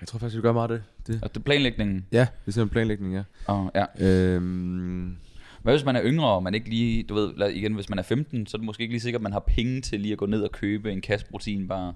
Jeg 0.00 0.08
tror 0.08 0.18
faktisk, 0.18 0.36
vi 0.36 0.42
gør 0.42 0.52
meget 0.52 0.70
af 0.70 0.78
det. 0.78 1.06
det. 1.06 1.24
Og 1.24 1.34
det 1.34 1.44
planlægningen, 1.44 2.06
Ja, 2.12 2.20
det 2.20 2.26
er 2.26 2.30
simpelthen 2.52 2.68
planlægning, 2.68 3.14
ja. 3.14 3.22
og 3.46 3.70
ja. 3.74 3.84
Øhm, 4.06 5.16
hvad 5.62 5.74
hvis 5.74 5.84
man 5.84 5.96
er 5.96 6.02
yngre, 6.04 6.28
og 6.28 6.42
man 6.42 6.54
ikke 6.54 6.68
lige, 6.68 7.02
du 7.02 7.14
ved, 7.14 7.50
igen, 7.50 7.74
hvis 7.74 7.88
man 7.88 7.98
er 7.98 8.02
15, 8.02 8.46
så 8.46 8.56
er 8.56 8.58
det 8.58 8.66
måske 8.66 8.82
ikke 8.82 8.92
lige 8.94 9.00
sikkert, 9.00 9.20
at 9.20 9.22
man 9.22 9.32
har 9.32 9.40
penge 9.46 9.80
til 9.80 10.00
lige 10.00 10.12
at 10.12 10.18
gå 10.18 10.26
ned 10.26 10.42
og 10.42 10.52
købe 10.52 10.92
en 10.92 11.00
kasse 11.00 11.26
proteinbar 11.26 11.94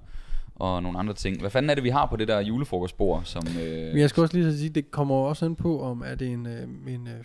og 0.54 0.82
nogle 0.82 0.98
andre 0.98 1.14
ting. 1.14 1.40
Hvad 1.40 1.50
fanden 1.50 1.70
er 1.70 1.74
det, 1.74 1.84
vi 1.84 1.88
har 1.88 2.06
på 2.06 2.16
det 2.16 2.28
der 2.28 2.40
julefrokostbord, 2.40 3.22
som... 3.24 3.42
Øh, 3.60 3.88
Men 3.88 3.98
jeg 3.98 4.10
skal 4.10 4.20
også 4.20 4.36
lige 4.36 4.52
så 4.52 4.58
sige, 4.58 4.70
det 4.70 4.90
kommer 4.90 5.14
også 5.14 5.44
an 5.44 5.54
på, 5.54 5.82
om 5.82 6.02
er 6.06 6.14
det 6.14 6.28
en, 6.28 6.46
øh, 6.46 6.62
en 6.94 7.06
øh, 7.06 7.24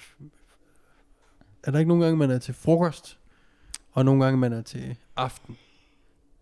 er 1.64 1.72
der 1.72 1.80
ikke 1.80 1.90
nogen 1.90 2.02
gange, 2.04 2.18
man 2.18 2.32
er 2.32 2.38
til 2.38 2.54
frokost, 2.54 3.18
og 3.92 4.06
nogle 4.06 4.24
gange, 4.24 4.38
man 4.38 4.54
er 4.54 4.62
til 4.62 4.96
aften 5.16 5.58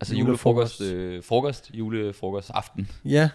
altså 0.01 0.15
julefrokost. 0.15 0.79
julefrokost, 0.79 1.15
øh, 1.15 1.23
frokost, 1.23 1.71
julefrokost, 1.73 2.51
aften. 2.53 2.89
Ja, 3.05 3.29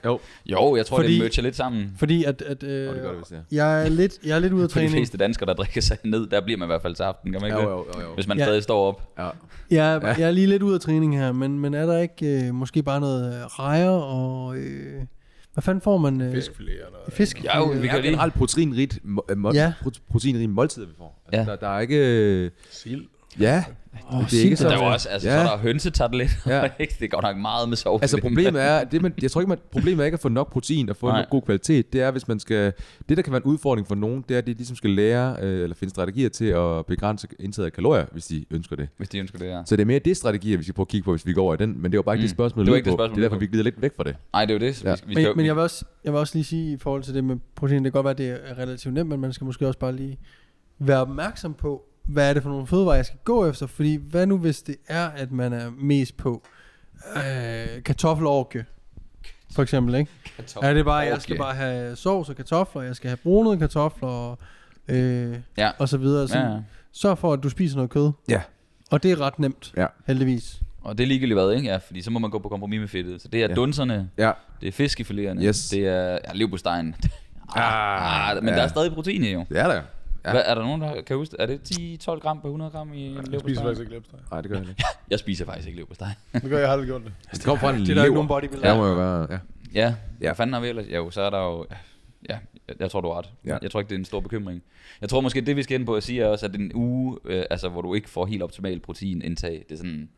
Jo, 0.47 0.77
jeg 0.77 0.87
tror, 0.87 0.97
Fordi- 0.97 1.13
det 1.13 1.19
merger 1.23 1.43
lidt 1.43 1.57
sammen. 1.57 1.95
fordi 1.99 2.25
at, 2.25 2.43
at 2.43 2.63
øh, 2.63 2.89
og 2.89 2.95
det 2.95 3.03
gør 3.03 3.11
det, 3.11 3.19
hvis 3.19 3.31
er. 3.39 3.43
jeg, 3.53 3.85
er 3.85 3.89
lidt, 3.89 4.19
jeg 4.25 4.37
er 4.37 4.39
lidt 4.39 4.53
ude 4.53 4.65
af 4.65 4.71
For 4.71 4.79
de 4.81 4.87
træning. 4.87 4.93
fleste 4.93 5.19
danskere, 5.19 5.47
der 5.47 5.55
drikker 5.55 5.81
sig 5.81 5.99
ned, 6.05 6.27
der 6.27 6.41
bliver 6.41 6.59
man 6.59 6.67
i 6.67 6.71
hvert 6.71 6.83
fald 6.83 6.95
til 6.95 7.03
aften, 7.03 7.33
kan 7.33 7.41
man 7.41 7.49
ikke 7.51 7.63
Jo, 7.63 7.71
jo, 7.71 7.87
jo, 7.97 8.01
jo. 8.09 8.15
Hvis 8.15 8.27
man 8.27 8.39
Ja. 8.39 8.45
stadig 8.45 8.63
står 8.63 8.89
op. 8.89 9.09
Ja. 9.19 9.29
Jeg, 9.71 9.95
er- 9.97 10.01
jeg 10.19 10.21
er 10.29 10.31
lige 10.31 10.47
lidt 10.47 10.63
ude 10.63 10.75
af 10.75 10.81
træning 10.81 11.19
her, 11.19 11.33
men, 11.33 11.59
men 11.61 11.75
er 11.75 11.87
der 11.87 11.99
ikke 11.99 12.47
øh, 12.47 12.55
måske 12.55 12.83
bare 12.83 13.01
noget 13.01 13.35
øh, 13.35 13.47
rejer 13.47 13.89
og... 13.91 14.57
Øh, 14.57 15.03
hvad 15.55 15.63
fanden 15.63 15.81
får 15.83 15.99
man? 15.99 16.21
Øh, 16.21 16.33
Fiskfilet 16.35 16.73
eller 16.73 16.91
noget. 16.91 17.13
Fisk. 17.13 17.45
Ja, 17.45 17.59
jo, 17.59 17.65
vi 17.65 17.75
Det 17.75 17.83
kan 17.83 17.91
er 17.99 18.03
lige... 18.03 18.11
generelt 18.11 18.35
proteinrigt, 18.35 18.99
må, 19.05 19.25
må, 19.37 19.53
Ja. 19.53 19.73
ja. 19.85 19.91
proteinrige 20.11 20.49
måltider, 20.49 20.87
vi 20.87 20.93
får. 20.99 21.23
Altså, 21.33 21.41
Ja. 21.41 21.57
der, 21.57 21.57
der, 21.61 21.77
er 21.77 21.81
ikke... 21.81 21.97
øh, 21.97 22.51
Sild. 22.71 23.05
Ja, 23.41 23.65
Åh, 24.13 24.25
det 24.25 24.41
er 24.41 24.45
ikke 24.45 24.57
sild, 24.57 24.69
Der 24.69 24.77
så... 24.77 24.81
er 24.83 24.87
jo 24.87 24.93
også, 24.93 25.09
altså, 25.09 25.29
Ja. 25.29 25.45
så 25.45 25.51
er 25.51 25.57
der 25.57 25.63
hønsetartelet. 25.63 26.31
Ja. 26.47 26.57
Ja. 26.63 26.69
det 26.79 27.03
er 27.05 27.09
godt 27.09 27.23
nok 27.23 27.37
meget 27.37 27.69
med 27.69 27.77
sovs. 27.77 28.03
Altså 28.03 28.21
problemet 28.21 28.63
er, 28.63 28.85
det 28.85 29.03
man, 29.03 29.15
jeg 29.23 29.31
tror 29.31 29.41
ikke, 29.41 29.49
man, 29.49 29.59
problemet 29.73 30.01
er 30.01 30.05
ikke 30.05 30.15
at 30.15 30.21
få 30.21 30.29
nok 30.29 30.53
protein 30.53 30.89
og 30.89 30.97
få 30.97 31.07
Nej. 31.09 31.21
en 31.21 31.27
god 31.31 31.43
kvalitet. 31.43 31.93
Det 31.93 32.01
er, 32.01 32.11
hvis 32.11 32.29
man 32.29 32.41
skal, 32.41 32.73
det 33.09 33.17
der 33.17 33.23
kan 33.23 33.33
være 33.33 33.43
en 33.45 33.51
udfordring 33.51 33.87
for 33.89 33.95
nogen, 33.95 34.25
det 34.29 34.35
er, 34.35 34.39
at 34.39 34.47
de 34.47 34.53
ligesom 34.53 34.77
skal 34.77 34.91
lære, 34.91 35.37
øh, 35.43 35.63
eller 35.63 35.77
finde 35.77 35.91
strategier 35.91 36.29
til 36.29 36.45
at 36.45 36.87
begrænse 36.87 37.29
indtaget 37.41 37.67
af 37.67 37.73
kalorier, 37.73 38.07
hvis 38.13 38.27
de 38.27 38.45
ønsker 38.51 38.77
det. 38.77 38.89
Hvis 38.97 39.09
de 39.09 39.19
ønsker 39.19 39.39
det, 39.39 39.47
ja. 39.47 39.63
Så 39.67 39.77
det 39.77 39.83
er 39.83 39.87
mere 39.87 39.99
det 39.99 40.17
strategier, 40.17 40.57
vi 40.57 40.63
skal 40.63 40.75
prøve 40.75 40.85
at 40.85 40.89
kigge 40.89 41.05
på, 41.05 41.11
hvis 41.13 41.27
vi 41.27 41.33
går 41.33 41.43
over 41.43 41.55
i 41.55 41.57
den. 41.57 41.69
Men 41.83 41.85
det 41.85 41.95
er 41.95 41.99
jo 41.99 42.03
bare 42.03 42.15
ikke 42.15 42.21
Mm. 42.23 42.27
det 42.27 42.31
spørgsmål, 42.31 42.65
Det 42.67 42.71
var 42.71 42.75
lød 42.75 42.77
ikke 42.79 42.91
det 42.91 42.97
spørgsmål, 42.97 43.17
det 43.17 43.25
er 43.25 43.29
derfor, 43.29 43.39
vi 43.41 43.47
glider 43.47 43.65
lidt 43.65 43.83
væk 43.83 43.97
fra 43.97 44.05
det. 44.05 44.17
Nej, 44.33 44.45
det 44.45 44.51
er 44.51 44.55
jo 44.55 44.67
det. 44.67 44.85
Ja. 44.85 44.91
Vi, 44.91 44.97
vi 45.07 45.15
skal, 45.15 45.27
Men, 45.29 45.37
men 45.37 45.47
jeg, 45.47 45.55
vil 45.57 45.63
også, 45.63 45.85
jeg 46.05 46.13
vil 46.13 46.21
også 46.21 46.35
lige 46.35 46.45
sige 46.45 46.73
i 46.73 46.77
forhold 46.77 47.03
til 47.03 47.15
det 47.15 47.25
med 47.25 47.37
protein, 47.57 47.85
det 47.85 47.93
kan 47.93 48.03
godt 48.03 48.05
være, 48.05 48.29
at 48.31 48.41
det 48.43 48.51
er 48.51 48.59
relativt 48.63 48.95
nemt, 48.95 49.09
men 49.09 49.21
man 49.21 49.33
skal 49.33 49.45
måske 49.45 49.67
også 49.67 49.79
bare 49.79 49.93
lige 49.97 50.19
være 50.79 51.01
opmærksom 51.01 51.55
på, 51.55 51.83
hvad 52.13 52.29
er 52.31 52.35
det 52.35 52.43
for 52.43 52.51
nogle 52.51 52.67
fødevarer, 52.67 52.97
jeg 52.97 53.07
skal 53.07 53.19
gå 53.25 53.47
efter. 53.47 53.67
Fordi 53.67 53.99
hvad 54.11 54.27
nu, 54.27 54.39
hvis 54.39 54.63
det 54.63 54.77
er, 54.89 55.07
at 55.09 55.33
man 55.33 55.53
er 55.53 55.71
mest 55.79 56.17
på 56.17 56.43
øh, 57.17 57.83
kartoffelorke, 57.85 58.65
for 59.55 59.63
eksempel, 59.63 59.95
ikke? 59.95 60.11
Er 60.63 60.75
det 60.75 60.85
bare, 60.85 60.97
jeg 60.97 61.23
skal 61.23 61.39
bare 61.39 61.55
have 61.55 61.97
sovs 61.97 62.29
og 62.29 62.37
kartofler, 62.37 62.83
jeg 62.83 62.97
skal 62.97 63.09
have 63.09 63.17
brunede 63.17 63.59
kartofler 63.59 64.09
og, 64.09 64.39
øh, 64.89 65.37
Ja. 65.59 65.71
og 65.79 65.89
så 65.89 65.97
videre. 65.99 66.29
Så 66.29 66.39
Ja, 66.39 66.45
ja. 66.53 66.59
Sørg 66.93 67.19
for, 67.19 67.33
at 67.33 67.43
du 67.43 67.49
spiser 67.49 67.77
noget 67.77 67.91
kød. 67.91 68.13
Ja. 68.29 68.41
Og 68.91 69.03
det 69.03 69.11
er 69.13 69.21
ret 69.21 69.39
nemt, 69.39 69.73
Ja. 69.77 69.87
heldigvis. 70.07 70.61
Og 70.83 70.99
det 70.99 71.05
er 71.05 71.09
ligegyldigt 71.09 71.41
hvad, 71.41 71.53
ikke? 71.53 71.69
Ja, 71.69 71.77
fordi 71.77 72.03
så 72.03 72.11
må 72.11 72.19
man 72.19 72.31
gå 72.31 72.39
på 72.39 72.49
kompromis 72.49 72.81
med 72.81 72.89
fedtet. 72.89 73.23
Så 73.23 73.29
det 73.29 73.43
er 73.43 73.49
Ja. 73.49 73.55
dunserne, 73.55 74.11
Ja. 74.19 74.33
det 74.61 74.69
er 74.69 74.73
fiskefiléerne, 74.89 75.43
Yes. 75.45 75.69
det 75.69 75.87
er 75.87 76.13
ja, 76.13 76.19
leverpostejen. 76.35 76.95
Ah, 77.57 78.31
ah, 78.31 78.37
men 78.45 78.49
ja. 78.49 78.55
der 78.57 78.63
er 78.63 78.69
stadig 78.69 78.93
protein 78.93 79.25
i 79.25 79.33
jo. 79.33 79.45
Det 79.49 79.59
er 79.59 79.69
der. 79.69 79.83
Ja. 80.25 80.31
Hvad, 80.31 80.43
er 80.47 80.55
der 80.55 80.63
nogen, 80.63 80.81
der 80.81 81.03
kan 81.03 81.17
huske? 81.17 81.37
Er 81.39 81.47
det 81.47 81.61
10-12 82.09 82.19
gram 82.19 82.41
per 82.41 82.49
100 82.49 82.71
gram 82.71 82.93
i 82.93 83.07
en 83.07 83.15
Jeg 83.17 83.41
spiser 83.41 83.63
leverpostej? 83.63 83.63
faktisk 83.65 83.81
ikke 83.81 83.93
læbsteg. 83.93 84.19
Nej, 84.31 84.41
det 84.41 84.51
gør 84.51 84.59
jeg 84.59 84.69
ikke. 84.69 84.85
Jeg 85.11 85.19
spiser 85.19 85.45
faktisk 85.45 85.69
ikke 85.69 85.77
leverpostej. 85.79 86.09
Det 86.33 86.43
gør 86.43 86.59
jeg, 86.59 86.71
aldrig 86.71 86.87
gjort 86.87 87.03
det. 87.05 87.13
Det 87.33 87.45
kommer 87.45 87.61
fra 87.61 87.71
en 87.75 87.81
Det 87.81 87.91
er 87.91 87.95
der 87.95 88.05
ikke 88.05 88.15
nogen 88.15 88.29
lever. 88.29 88.41
bodybuilder. 88.41 88.69
Det 88.69 88.79
må 88.79 88.87
jo 88.87 88.95
være, 88.95 89.27
ja. 89.31 89.39
Ja, 89.75 89.95
Ja. 90.21 90.27
hvad 90.27 90.35
fanden 90.35 90.55
har 90.55 90.61
vi 90.61 90.69
ellers? 90.69 90.87
Jo, 90.95 91.11
så 91.11 91.21
er 91.23 91.31
der 91.31 91.39
jo... 91.39 91.67
Ja, 92.29 92.39
jeg, 92.81 92.91
tror, 92.91 93.01
du 93.01 93.09
har 93.09 93.19
ret. 93.19 93.31
Ja. 93.45 93.59
Jeg 93.63 93.71
tror 93.71 93.81
ikke, 93.81 93.89
det 93.89 93.95
er 93.95 93.99
en 93.99 94.05
stor 94.05 94.21
bekymring. 94.21 94.63
Jeg 95.01 95.09
tror 95.09 95.21
måske, 95.21 95.41
det 95.41 95.57
vi 95.57 95.63
skal 95.63 95.79
ind 95.81 95.87
på 95.87 95.95
at 95.95 96.03
sige 96.03 96.23
er 96.23 96.27
også, 96.27 96.47
at 96.47 96.55
en 96.55 96.71
uge, 96.75 97.19
øh, 97.25 97.45
altså, 97.51 97.69
hvor 97.69 97.83
du 97.83 97.95
ikke 97.95 98.11
får 98.11 98.27
helt 98.27 98.43
optimal 98.43 98.81
proteinindtag, 98.81 99.65
det 99.69 99.73
er 99.75 99.77
sådan... 99.77 100.09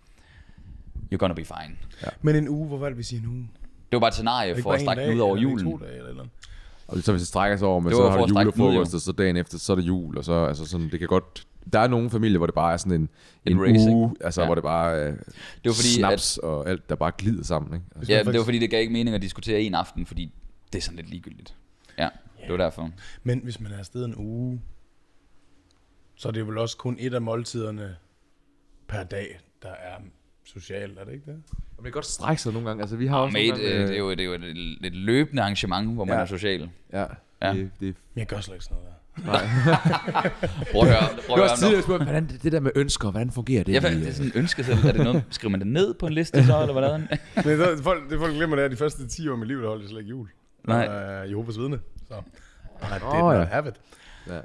You're 1.14 1.16
gonna 1.16 1.34
be 1.34 1.44
fine. 1.44 1.76
Men 2.22 2.36
en 2.36 2.48
uge, 2.48 2.66
hvor 2.68 2.78
valgte 2.78 2.96
vi 2.96 3.02
sige 3.02 3.18
en 3.20 3.26
uge? 3.26 3.38
Det 3.38 3.92
var 3.92 3.98
bare 4.00 4.08
et 4.08 4.14
scenarie 4.14 4.62
for 4.62 4.72
at 4.72 4.80
strække 4.80 5.14
ud 5.14 5.20
over 5.20 5.36
julen. 5.36 5.64
To 5.70 5.76
dage 5.78 5.96
eller 5.96 6.10
eller. 6.10 6.24
Og 6.88 6.98
så 7.02 7.12
hvis 7.12 7.20
det 7.22 7.28
strækker 7.28 7.56
sig 7.56 7.68
over, 7.68 7.80
men 7.80 7.92
så 7.92 8.08
har 8.08 8.16
du 8.16 8.24
at 8.24 8.30
julefrokost, 8.30 8.94
og 8.94 9.00
så 9.00 9.12
dagen 9.12 9.36
efter, 9.36 9.58
så 9.58 9.72
er 9.72 9.76
det 9.76 9.82
jul, 9.86 10.18
og 10.18 10.24
så, 10.24 10.32
altså 10.44 10.66
sådan, 10.66 10.90
det 10.90 10.98
kan 10.98 11.08
godt, 11.08 11.46
der 11.72 11.78
er 11.78 11.88
nogle 11.88 12.10
familier, 12.10 12.38
hvor 12.38 12.46
det 12.46 12.54
bare 12.54 12.72
er 12.72 12.76
sådan 12.76 13.00
en, 13.00 13.08
En 13.46 13.64
en 13.76 13.88
uge, 13.94 14.16
altså 14.20 14.40
Ja. 14.40 14.46
hvor 14.46 14.54
det 14.54 14.64
bare 14.64 14.96
er 14.96 15.10
Det 15.10 15.16
var 15.64 15.72
fordi, 15.72 15.88
snaps 15.88 16.38
og 16.38 16.68
alt, 16.68 16.88
der 16.88 16.94
bare 16.94 17.12
glider 17.18 17.44
sammen, 17.44 17.74
ikke? 17.74 17.86
Altså, 17.96 18.12
Ja, 18.12 18.18
men 18.18 18.26
det 18.26 18.26
var 18.26 18.32
faktisk- 18.32 18.44
fordi, 18.46 18.58
det 18.58 18.70
gav 18.70 18.80
ikke 18.80 18.92
mening 18.92 19.14
at 19.16 19.22
diskutere 19.22 19.60
en 19.60 19.74
aften, 19.74 20.06
fordi 20.06 20.32
det 20.72 20.78
er 20.78 20.82
sådan 20.82 20.96
lidt 20.96 21.10
ligegyldigt. 21.10 21.56
Ja, 21.98 22.08
det 22.42 22.50
var 22.50 22.56
derfor. 22.56 22.90
Men 23.22 23.40
hvis 23.44 23.60
man 23.60 23.72
er 23.72 23.78
afsted 23.78 24.04
en 24.04 24.14
uge, 24.16 24.60
så 26.14 26.28
er 26.28 26.32
det 26.32 26.46
vel 26.46 26.58
også 26.58 26.76
kun 26.76 26.96
et 27.00 27.14
af 27.14 27.22
måltiderne 27.22 27.96
per 28.88 29.02
dag, 29.04 29.40
der 29.62 29.68
er 29.68 29.96
socialt, 30.52 30.98
er 30.98 31.04
det 31.04 31.12
ikke 31.12 31.24
det? 31.26 31.36
Og 31.50 31.76
det 31.76 31.84
kan 31.84 31.92
godt 31.92 32.06
strække 32.06 32.42
sig 32.42 32.52
nogle 32.52 32.68
gange, 32.68 32.80
altså 32.82 32.96
vi 32.96 33.06
har 33.06 33.16
også 33.18 33.32
Mate, 33.32 33.48
nogle 33.48 33.62
gange, 33.64 33.82
øh, 33.82 33.88
det 33.88 33.94
er 33.94 33.98
jo, 33.98 34.10
det 34.10 34.20
er 34.20 34.24
jo 34.24 34.32
et, 34.32 34.76
et 34.84 34.94
løbende 34.94 35.42
arrangement, 35.42 35.94
hvor 35.94 36.04
man 36.04 36.16
Ja. 36.16 36.20
er 36.22 36.26
social. 36.26 36.68
Ja, 36.92 37.04
Ja. 37.42 37.52
Det, 37.52 37.70
det, 37.80 37.96
jeg 38.16 38.26
gør 38.26 38.40
slet 38.40 38.54
ikke 38.54 38.64
sådan 38.64 38.76
noget 38.76 38.88
der. 38.88 38.98
Prøv 40.72 40.82
at 40.82 40.88
høre, 40.88 41.08
prøv 41.26 41.36
at 41.42 41.48
høre 41.48 41.56
tidligere 41.56 41.76
om 41.76 41.82
spurgt, 41.82 42.02
hvordan 42.02 42.26
det, 42.42 42.52
der 42.52 42.60
med 42.60 42.70
ønsker, 42.74 43.10
hvordan 43.10 43.30
fungerer 43.30 43.64
det? 43.64 43.72
Ja, 43.72 43.78
i, 43.78 43.94
det 43.94 44.02
er 44.02 44.06
øh, 44.08 44.12
sådan 44.14 44.26
en 44.34 44.38
ønske 44.38 44.64
selv. 44.64 44.78
Er 44.86 44.92
det 44.92 45.04
noget, 45.04 45.24
skriver 45.30 45.50
man 45.50 45.60
det 45.60 45.68
ned 45.68 45.94
på 45.94 46.06
en 46.06 46.12
liste 46.12 46.44
så, 46.46 46.60
eller 46.60 46.72
hvordan? 46.72 47.08
Men 47.36 47.44
det, 47.60 47.78
folk, 47.82 48.10
det 48.10 48.18
folk 48.18 48.34
glemmer, 48.34 48.56
det 48.56 48.62
er, 48.62 48.66
at 48.66 48.70
de 48.72 48.76
første 48.76 49.08
10 49.08 49.28
år 49.28 49.32
af 49.32 49.38
mit 49.38 49.48
liv, 49.48 49.62
der 49.62 49.68
holdt 49.68 49.82
jeg 49.82 49.88
slet 49.90 49.98
ikke 50.00 50.10
jul. 50.10 50.28
Nej. 50.68 51.22
Uh, 51.24 51.30
Jehovas 51.30 51.58
vidne. 51.58 51.78
Så 52.08 52.14
I 52.82 52.84
did 52.94 53.02
Åh, 53.02 53.18
not 53.18 53.34
ja. 53.34 53.44
have 53.44 53.68
it. 53.68 53.74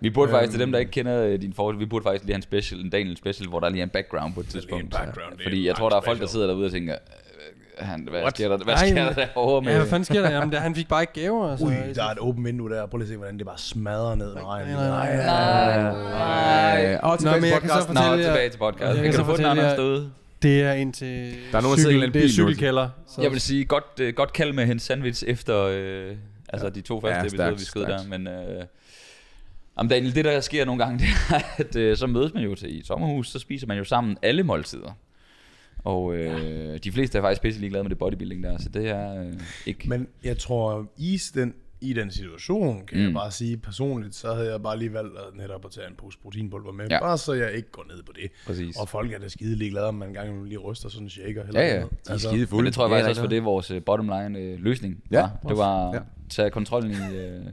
Vi 0.02 0.10
burde 0.10 0.32
faktisk, 0.32 0.52
til 0.52 0.60
dem, 0.60 0.72
der 0.72 0.80
ikke 0.80 0.92
kender 0.92 1.24
øh, 1.24 1.42
din 1.42 1.54
forhold, 1.54 1.78
vi 1.78 1.86
burde 1.86 2.04
faktisk 2.04 2.24
lige 2.24 2.34
have 2.34 2.38
en 2.38 2.42
special, 2.42 2.82
en 2.82 2.90
Daniel 2.90 3.18
special, 3.18 3.50
hvor 3.50 3.60
der 3.60 3.70
lige 3.70 3.80
er 3.80 3.84
en 3.84 3.90
background 3.90 4.34
på 4.34 4.40
et 4.40 4.48
tidspunkt. 4.48 4.92
background, 4.92 5.32
det 5.32 5.40
er 5.40 5.44
Fordi 5.44 5.60
en 5.60 5.66
jeg 5.66 5.76
tror, 5.76 5.90
der 5.90 5.96
er 5.98 6.02
folk, 6.02 6.20
der 6.22 6.28
sidder 6.28 6.48
derude 6.48 6.66
og 6.66 6.72
tænker, 6.72 6.94
øh, 6.96 7.88
han, 7.88 8.08
hvad 8.10 8.22
What? 8.22 8.34
sker 8.38 8.50
der, 8.50 8.58
hvad 8.58 8.74
Nej, 8.76 8.88
sker 8.90 9.04
der 9.06 9.14
derovre 9.14 9.62
med? 9.62 9.72
Ja, 9.72 9.78
hvad 9.78 9.88
fanden 9.88 10.06
sker 10.06 10.22
der? 10.22 10.30
Jamen, 10.32 10.52
det, 10.52 10.60
han 10.60 10.76
fik 10.76 10.88
bare 10.88 11.02
ikke 11.04 11.14
gaver. 11.14 11.52
Altså. 11.52 11.66
Ui, 11.66 11.74
der 11.96 12.04
er 12.04 12.10
et 12.10 12.20
åbent 12.20 12.46
vindue 12.46 12.70
der. 12.70 12.86
Prøv 12.86 12.98
lige 12.98 13.06
at 13.06 13.10
se, 13.10 13.18
hvordan 13.18 13.38
det 13.38 13.46
bare 13.46 13.58
smadrer 13.58 14.16
ned 14.16 14.34
med 14.34 14.44
regnen. 14.46 14.74
nej, 14.76 15.16
nej. 15.16 15.82
Nej. 15.94 17.00
Og 17.04 17.10
Nå, 17.10 17.18
tilbage 17.18 17.42
men 17.42 17.52
til 17.52 17.60
podcasten. 17.62 17.94
Nå, 17.96 18.02
tilbage 18.24 18.50
til 18.50 18.58
podcast. 18.58 18.96
Jeg 18.98 19.04
Jeg 19.06 19.14
kan 19.14 19.20
du 19.20 19.26
få 19.26 19.38
den 19.38 19.46
jer- 19.46 19.76
derude? 19.76 20.12
Det 20.42 20.62
er 20.62 20.72
ind 20.74 20.94
til 20.94 21.34
Der 21.52 21.58
er 21.58 21.62
nogen, 21.62 21.78
der 21.80 21.90
i 21.90 21.94
en 21.96 22.02
anden 22.02 22.14
det 22.14 22.20
er 22.20 22.24
bil 22.24 22.34
cykelkælder. 22.34 22.90
Så. 23.08 23.22
Jeg 23.22 23.32
vil 23.32 23.42
sige, 23.42 23.66
godt, 23.66 23.86
øh, 24.02 24.14
godt 24.14 24.34
kald 24.34 24.54
med 24.54 24.66
hendes 24.66 24.84
sandwich 24.84 25.24
efter 25.28 25.64
øh, 25.72 26.16
altså 26.50 26.70
de 26.70 26.82
to 26.82 27.02
første 27.02 27.14
Ja, 27.16 27.20
ja, 27.20 27.26
episoder, 27.28 27.52
vi 27.52 27.60
skød 27.66 27.82
der. 27.82 28.00
Men 28.10 28.28
øh, 28.28 28.64
jamen 29.78 29.90
Daniel, 29.90 30.16
det 30.16 30.26
der 30.26 30.40
sker 30.42 30.66
nogle 30.66 30.84
gange, 30.84 31.00
det 31.04 31.08
er, 31.30 31.40
at 31.58 31.76
øh, 31.76 31.98
så 31.98 32.08
mødes 32.08 32.34
man 32.34 32.44
jo 32.44 32.56
til 32.56 32.80
i 32.80 32.84
sommerhus, 32.84 33.30
så 33.32 33.40
spiser 33.40 33.68
man 33.68 33.78
jo 33.78 33.84
sammen 33.84 34.18
alle 34.22 34.44
måltider. 34.44 34.98
Og 35.84 36.16
øh, 36.16 36.80
de 36.84 36.92
fleste 36.92 37.18
er 37.18 37.22
faktisk 37.22 37.42
pisse 37.42 37.60
ligeglade 37.60 37.84
med 37.84 37.90
det 37.90 37.98
bodybuilding 37.98 38.44
der, 38.44 38.58
så 38.58 38.70
det 38.70 38.90
er 38.90 39.24
øh, 39.24 39.34
ikke... 39.66 39.90
Men 39.90 40.08
jeg 40.24 40.38
tror, 40.38 40.88
i 40.98 41.20
den, 41.36 41.54
i 41.82 41.94
den 41.94 42.12
situation, 42.12 42.86
kan 42.86 42.98
mm. 42.98 43.04
jeg 43.04 43.14
bare 43.14 43.32
sige 43.32 43.58
personligt, 43.58 44.16
så 44.16 44.34
havde 44.34 44.52
jeg 44.52 44.64
bare 44.64 44.80
lige 44.80 44.94
valgt 44.94 45.18
at 45.18 45.24
netop 45.36 45.66
at 45.66 45.72
tage 45.72 45.88
en 45.88 45.94
pose 45.98 46.18
proteinpulver 46.24 46.72
med. 46.72 46.86
Ja. 46.90 46.96
Ja. 46.96 47.00
Bare 47.02 47.18
så 47.18 47.34
jeg 47.34 47.52
ikke 47.54 47.72
går 47.72 47.86
ned 47.96 48.04
på 48.04 48.12
det. 48.22 48.32
Præcis. 48.48 48.78
Og 48.78 48.90
folk 48.90 49.14
er 49.14 49.20
da 49.20 49.28
skide 49.28 49.56
ligeglade, 49.56 49.86
om 49.88 49.96
man 49.96 50.08
engang 50.08 50.46
lige 50.46 50.58
ryster 50.58 50.90
sådan 50.90 51.06
en 51.06 51.10
shaker. 51.10 51.44
Eller 51.44 51.62
Ja, 51.62 51.68
ja. 51.68 51.80
noget. 51.80 52.08
De 52.08 52.14
er 52.14 52.18
skide 52.18 52.38
Men 52.38 52.48
fulde. 52.48 52.66
det 52.66 52.74
tror 52.74 52.88
jeg 52.88 52.92
er 52.92 52.96
faktisk 52.96 53.10
også 53.10 53.22
var 53.22 53.26
rigtig 53.28 53.36
det, 53.36 53.46
vores 53.46 53.72
øh, 53.72 53.84
bottom 53.84 54.06
line 54.10 54.40
øh, 54.40 54.60
løsning 54.60 55.04
Ja, 55.12 55.22
var. 55.22 55.50
Det 55.50 55.58
var 55.58 55.92
Ja. 55.94 55.98
at 55.98 56.04
tage 56.30 56.50
kontrollen 56.50 56.92
i... 56.92 57.16
Øh, 57.16 57.42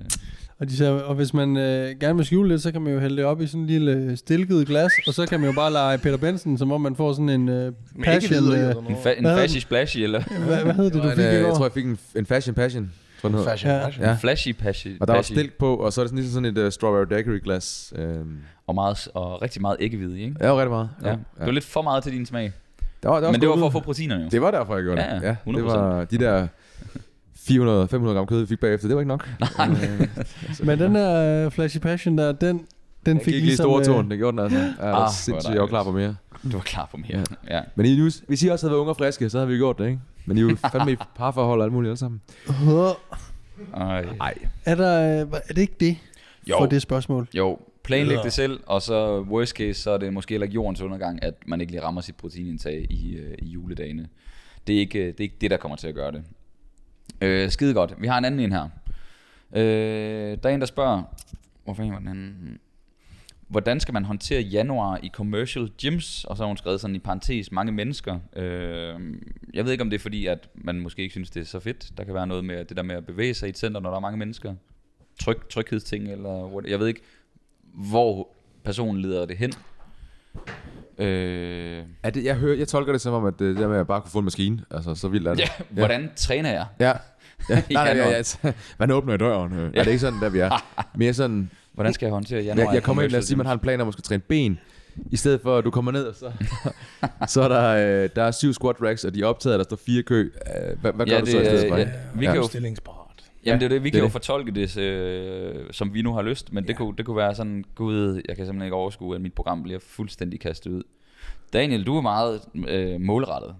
Og, 0.59 0.69
de 0.69 0.77
siger, 0.77 0.91
og 0.91 1.15
hvis 1.15 1.35
man 1.35 1.57
øh, 1.57 1.91
gerne 2.01 2.17
vil 2.17 2.27
skjule 2.27 2.49
lidt, 2.49 2.63
så 2.63 2.73
kan 2.73 2.83
man 2.83 2.93
jo 2.93 3.01
hælde 3.01 3.17
det 3.17 3.25
op 3.25 3.41
i 3.41 3.47
sådan 3.47 3.61
en 3.61 3.67
lille 3.67 3.93
øh, 3.93 4.17
stilket 4.17 4.67
glas, 4.67 4.93
og 5.07 5.15
så 5.15 5.27
kan 5.27 5.41
man 5.41 5.49
jo 5.49 5.55
bare 5.55 5.73
lege 5.73 5.99
Peter 5.99 6.17
Benson, 6.17 6.59
som 6.59 6.73
om 6.73 6.81
man 6.81 6.97
får 6.97 7.13
sådan 7.13 7.29
en 7.29 7.49
øh, 7.49 7.73
passion. 8.05 8.15
ikke 8.23 8.29
videre, 8.45 8.61
Øh, 8.65 8.69
eller 8.71 8.83
en, 8.83 8.97
fa- 8.97 9.19
en 9.19 9.25
Hvad? 9.25 9.37
fashy 9.39 9.59
splashy, 9.59 9.99
eller 9.99 10.23
hvad, 10.45 10.63
hvad 10.65 10.75
hed 10.75 10.85
det, 10.85 10.93
du 10.95 10.99
Det 11.09 11.15
fik 11.17 11.25
var 11.25 11.31
en, 11.31 11.35
i 11.35 11.37
øh, 11.37 11.41
går? 11.43 11.49
jeg 11.49 11.57
tror, 11.57 11.65
jeg 11.65 11.73
fik 11.73 11.85
en, 11.85 11.99
en 12.17 12.27
fashion 12.27 12.55
passion. 12.55 12.93
Tror 13.21 13.29
jeg, 13.31 13.37
den. 13.39 13.45
Fashion, 13.47 13.73
Ja. 13.73 13.87
fashion. 13.87 14.05
Ja. 14.07 14.13
en 14.13 14.19
flashy 14.19 14.53
pashy. 14.53 14.89
Og 15.01 15.09
der 15.09 15.15
var 15.15 15.23
stilk 15.23 15.53
på, 15.59 15.77
og 15.77 15.93
så 15.93 16.01
er 16.01 16.03
det 16.05 16.09
sådan 16.11 16.19
ligesom 16.19 16.45
sådan 16.45 16.57
et 16.59 16.67
uh, 16.67 16.71
strawberry 16.73 17.07
daiquiri 17.11 17.39
glas. 17.39 17.93
Øhm, 17.97 18.37
Og, 18.67 18.75
meget, 18.75 19.09
og 19.15 19.43
rigtig 19.43 19.63
meget 19.63 19.77
æggehvide, 19.81 20.21
ikke? 20.21 20.35
ja, 20.41 20.45
det 20.45 20.53
var 20.53 20.59
rigtig 20.59 20.71
meget. 20.71 20.89
Ja. 21.05 21.11
Det 21.11 21.19
var 21.47 21.51
lidt 21.53 21.65
for 21.65 21.83
meget 21.83 22.03
til 22.03 22.13
din 22.13 22.27
smag. 22.27 22.53
Der 23.03 23.09
var, 23.09 23.21
der 23.21 23.33
Men 23.33 23.41
det 23.41 23.49
var 23.49 23.57
for 23.57 23.67
at 23.67 23.73
få 23.73 23.81
proteinerne 23.81 24.23
jo. 24.23 24.29
Det 24.29 24.41
var 24.43 24.51
derfor, 24.51 24.75
jeg 24.75 24.85
gjorde 24.85 25.03
Ja, 25.03 25.15
det. 25.15 25.23
ja, 25.23 25.27
Ja, 25.47 25.53
det 25.53 25.59
100%. 25.59 25.65
var 25.65 26.05
de 26.05 26.19
der 26.19 26.47
400-500 27.51 27.97
gram 27.97 28.27
kød, 28.27 28.41
vi 28.41 28.47
fik 28.47 28.61
bagefter. 28.61 28.89
Det 28.89 28.95
var 28.97 29.01
ikke 29.01 29.09
nok. 29.09 29.29
Men 30.67 30.79
den 30.79 30.95
der 30.95 31.47
uh, 31.47 31.53
Flashy 31.53 31.79
Passion 31.79 32.19
der, 32.19 32.33
den, 32.33 32.67
den 33.07 33.19
fik 33.19 33.25
fik 33.25 33.35
lige 33.35 33.45
ligesom... 33.45 33.65
store 33.65 33.81
øh, 33.81 33.85
tårn, 33.87 34.11
det 34.11 34.19
gjorde 34.19 34.37
den 34.37 34.45
altså. 34.45 34.59
Ja, 34.87 35.05
Ah, 35.05 35.11
sindssygt, 35.13 35.55
jeg 35.55 35.61
var 35.61 35.67
klar 35.69 35.85
på 35.85 35.93
mere. 35.93 36.17
Du 36.45 36.51
var 36.53 36.61
klar 36.61 36.89
på 36.91 36.97
mere. 36.97 37.25
Ja. 37.51 37.61
Men 37.75 37.87
I, 37.87 38.01
hvis 38.27 38.43
I 38.43 38.49
også 38.49 38.67
havde 38.67 38.71
været 38.73 38.81
unge 38.81 38.93
og 38.93 38.97
friske, 38.97 39.31
så 39.31 39.39
havde 39.39 39.49
vi 39.49 39.57
gjort 39.57 39.79
det, 39.79 39.87
ikke? 39.87 40.01
Men 40.27 40.39
I 40.39 40.41
er 40.41 40.45
jo 40.45 40.57
fandme 40.73 40.93
i 40.93 40.97
parforhold 41.17 41.61
og 41.61 41.65
alt 41.65 41.73
muligt 41.73 41.89
alle 41.91 41.99
sammen. 41.99 42.21
Ej. 43.75 44.05
Nej. 44.19 44.35
Er, 44.65 44.75
der, 44.75 45.23
øh, 45.23 45.33
er 45.49 45.55
det 45.55 45.59
ikke 45.59 45.77
det 45.81 45.97
Jo. 46.51 46.55
for 46.59 46.67
det 46.67 46.83
spørgsmål? 46.83 47.29
Jo, 47.35 47.59
planlæg 47.85 48.17
Ja. 48.17 48.23
det 48.23 48.33
selv, 48.33 48.61
og 48.67 48.83
så 48.83 49.21
worst 49.21 49.57
case, 49.57 49.83
så 49.83 49.91
er 49.91 49.99
det 49.99 50.13
måske 50.13 50.33
heller 50.35 50.45
ikke 50.45 50.55
jordens 50.55 50.81
undergang, 50.81 51.23
at 51.23 51.35
man 51.47 51.61
ikke 51.61 51.73
lige 51.73 51.83
rammer 51.83 52.01
sit 52.01 52.17
proteinindtag 52.17 52.87
i, 52.91 53.17
øh, 53.17 53.35
i 53.39 53.47
juledagene. 53.49 54.07
Det 54.67 54.75
er, 54.77 54.81
ikke, 54.81 54.99
øh, 54.99 55.07
det 55.07 55.21
er 55.21 55.23
ikke 55.23 55.37
det, 55.41 55.51
der 55.51 55.57
kommer 55.57 55.77
til 55.77 55.89
at 55.89 55.95
gøre 55.95 56.13
det. 56.13 56.23
Øh, 57.21 57.51
skide 57.51 57.75
godt. 57.75 57.95
Vi 57.99 58.07
har 58.07 58.19
en 58.19 58.25
anden 58.25 58.41
en 58.41 58.53
her. 58.53 58.69
Øh, 59.57 60.39
der 60.43 60.49
er 60.49 60.55
en, 60.55 60.61
der 60.61 60.67
spørger, 60.67 61.03
hvor 61.65 61.75
fanden 61.75 61.93
var 61.93 61.99
den 61.99 62.09
anden? 62.09 62.59
Hvordan 63.49 63.81
skal 63.81 63.93
man 63.93 64.05
håndtere 64.05 64.41
januar 64.41 64.99
i 65.03 65.09
commercial 65.09 65.71
gyms? 65.83 66.25
Og 66.25 66.37
så 66.37 66.43
har 66.43 66.49
hun 66.49 66.57
skrevet 66.57 66.81
sådan 66.81 66.97
i 66.97 66.99
parentes, 66.99 67.53
mange 67.53 67.73
mennesker. 67.73 68.19
Øh, 68.37 69.01
jeg 69.55 69.65
ved 69.65 69.73
ikke, 69.73 69.83
om 69.83 69.91
det 69.91 69.97
er 69.97 70.03
fordi, 70.03 70.27
at 70.27 70.49
man 70.55 70.81
måske 70.81 71.03
ikke 71.03 71.13
synes, 71.13 71.31
det 71.31 71.41
er 71.41 71.45
så 71.45 71.61
fedt. 71.61 71.93
Der 71.99 72.05
kan 72.05 72.15
være 72.15 72.27
noget 72.27 72.45
med 72.45 72.65
det 72.65 72.77
der 72.77 72.83
med 72.83 72.95
at 72.95 73.07
bevæge 73.07 73.35
sig 73.35 73.47
i 73.47 73.51
et 73.51 73.59
center, 73.59 73.81
når 73.81 73.91
der 73.91 73.97
er 73.97 74.01
mange 74.01 74.19
mennesker. 74.19 74.55
Tryk, 75.21 75.49
tryghedsting, 75.49 76.13
eller 76.13 76.47
what, 76.47 76.67
jeg 76.67 76.79
ved 76.79 76.87
ikke, 76.87 77.01
hvor 77.63 78.29
personen 78.65 79.03
leder 79.03 79.27
det 79.27 79.37
hen. 79.37 79.53
Øh, 80.99 81.83
Er 82.03 82.11
det, 82.11 82.25
jeg, 82.25 82.35
hører, 82.37 82.57
jeg 82.57 82.69
tolker 82.69 82.93
det 82.93 83.01
som 83.01 83.15
om, 83.15 83.25
at 83.25 83.35
det 83.39 83.57
der 83.57 83.69
med 83.69 83.79
at 83.79 83.87
bare 83.87 84.01
kunne 84.01 84.11
få 84.11 84.19
en 84.19 84.25
maskine, 84.25 84.59
altså 84.71 84.95
så 84.95 85.09
vildt 85.09 85.29
er 85.29 85.35
det. 85.35 85.41
ja, 85.41 85.49
hvordan 85.71 86.11
træner 86.17 86.51
jeg? 86.53 86.67
Ja. 86.81 86.87
ja. 87.51 87.63
Nej, 87.71 87.95
nej, 87.95 88.07
ja, 88.11 88.23
ja. 88.45 88.53
Man 88.79 88.91
åbner 88.91 89.15
i 89.15 89.17
døren. 89.17 89.53
Øh. 89.53 89.59
Ja. 89.75 89.81
det 89.81 89.87
er 89.87 89.91
ikke 89.91 89.99
sådan, 89.99 90.21
der 90.21 90.29
vi 90.29 90.39
er. 90.39 90.65
Mere 90.99 91.15
sådan, 91.15 91.51
Hvordan 91.75 91.93
skal 91.93 92.07
jeg 92.07 92.13
håndtere 92.13 92.43
januar? 92.43 92.65
jeg, 92.67 92.75
jeg 92.75 92.83
kommer 92.83 93.03
ind, 93.03 93.13
lad 93.13 93.21
os 93.21 93.27
sige, 93.27 93.37
man 93.37 93.47
har 93.47 93.53
en 93.53 93.59
plan 93.59 93.81
om 93.81 93.89
at 93.89 93.93
skal 93.95 94.03
træne 94.05 94.23
ben, 94.29 94.59
i 95.11 95.17
stedet 95.17 95.41
for, 95.43 95.59
at 95.59 95.65
du 95.65 95.71
kommer 95.71 95.93
ned, 95.93 96.05
og 96.07 96.15
så, 96.15 96.33
så 97.35 97.43
er 97.43 97.49
der, 97.49 98.03
øh, 98.05 98.09
der 98.17 98.23
er 98.23 98.31
syv 98.31 98.53
squat 98.53 98.77
racks, 98.83 99.05
og 99.05 99.15
de 99.15 99.21
er 99.23 99.27
optaget, 99.27 99.55
og 99.55 99.59
der 99.59 99.65
står 99.65 99.77
fire 99.87 100.03
kø. 100.03 100.21
Øh, 100.71 100.81
hvad, 100.81 100.93
hvad 100.93 101.07
gør 101.07 101.13
Ja, 101.15 101.21
du 101.21 101.27
så 101.27 101.37
i 101.37 101.41
det, 101.41 101.47
stedet 101.47 101.65
øh, 101.65 101.71
for? 101.71 101.77
ja, 101.79 101.89
vi 102.15 102.25
Ja. 102.25 102.33
kan 102.33 102.41
jo. 102.43 102.49
Jamen 103.47 103.61
det 103.61 103.65
er 103.65 103.69
det, 103.69 103.83
vi 103.83 103.87
det 103.89 103.93
kan 103.93 103.99
er 103.99 104.03
jo 104.03 104.05
det. 104.05 104.13
fortolke 104.13 104.51
det, 104.51 104.79
øh, 104.79 105.67
som 105.71 105.95
vi 105.95 106.03
nu 106.03 106.13
har 106.13 106.23
lyst, 106.23 106.53
men 106.53 106.69
det, 106.69 106.77
kunne, 106.77 106.97
det 106.97 107.07
kunne 107.07 107.17
være 107.17 107.35
sådan, 107.35 107.65
gud, 107.75 108.23
jeg 108.29 108.37
kan 108.37 108.47
simpelthen 108.47 108.63
ikke 108.63 108.77
overskue, 108.77 109.15
at 109.15 109.21
mit 109.21 109.33
program 109.33 109.63
bliver 109.63 109.79
fuldstændig 109.79 110.41
kastet 110.41 110.71
ud. 110.71 110.83
Daniel, 111.53 111.87
du 111.87 111.97
er 111.97 112.01
meget 112.01 112.41
øh, 112.69 113.01
målrettet. 113.01 113.55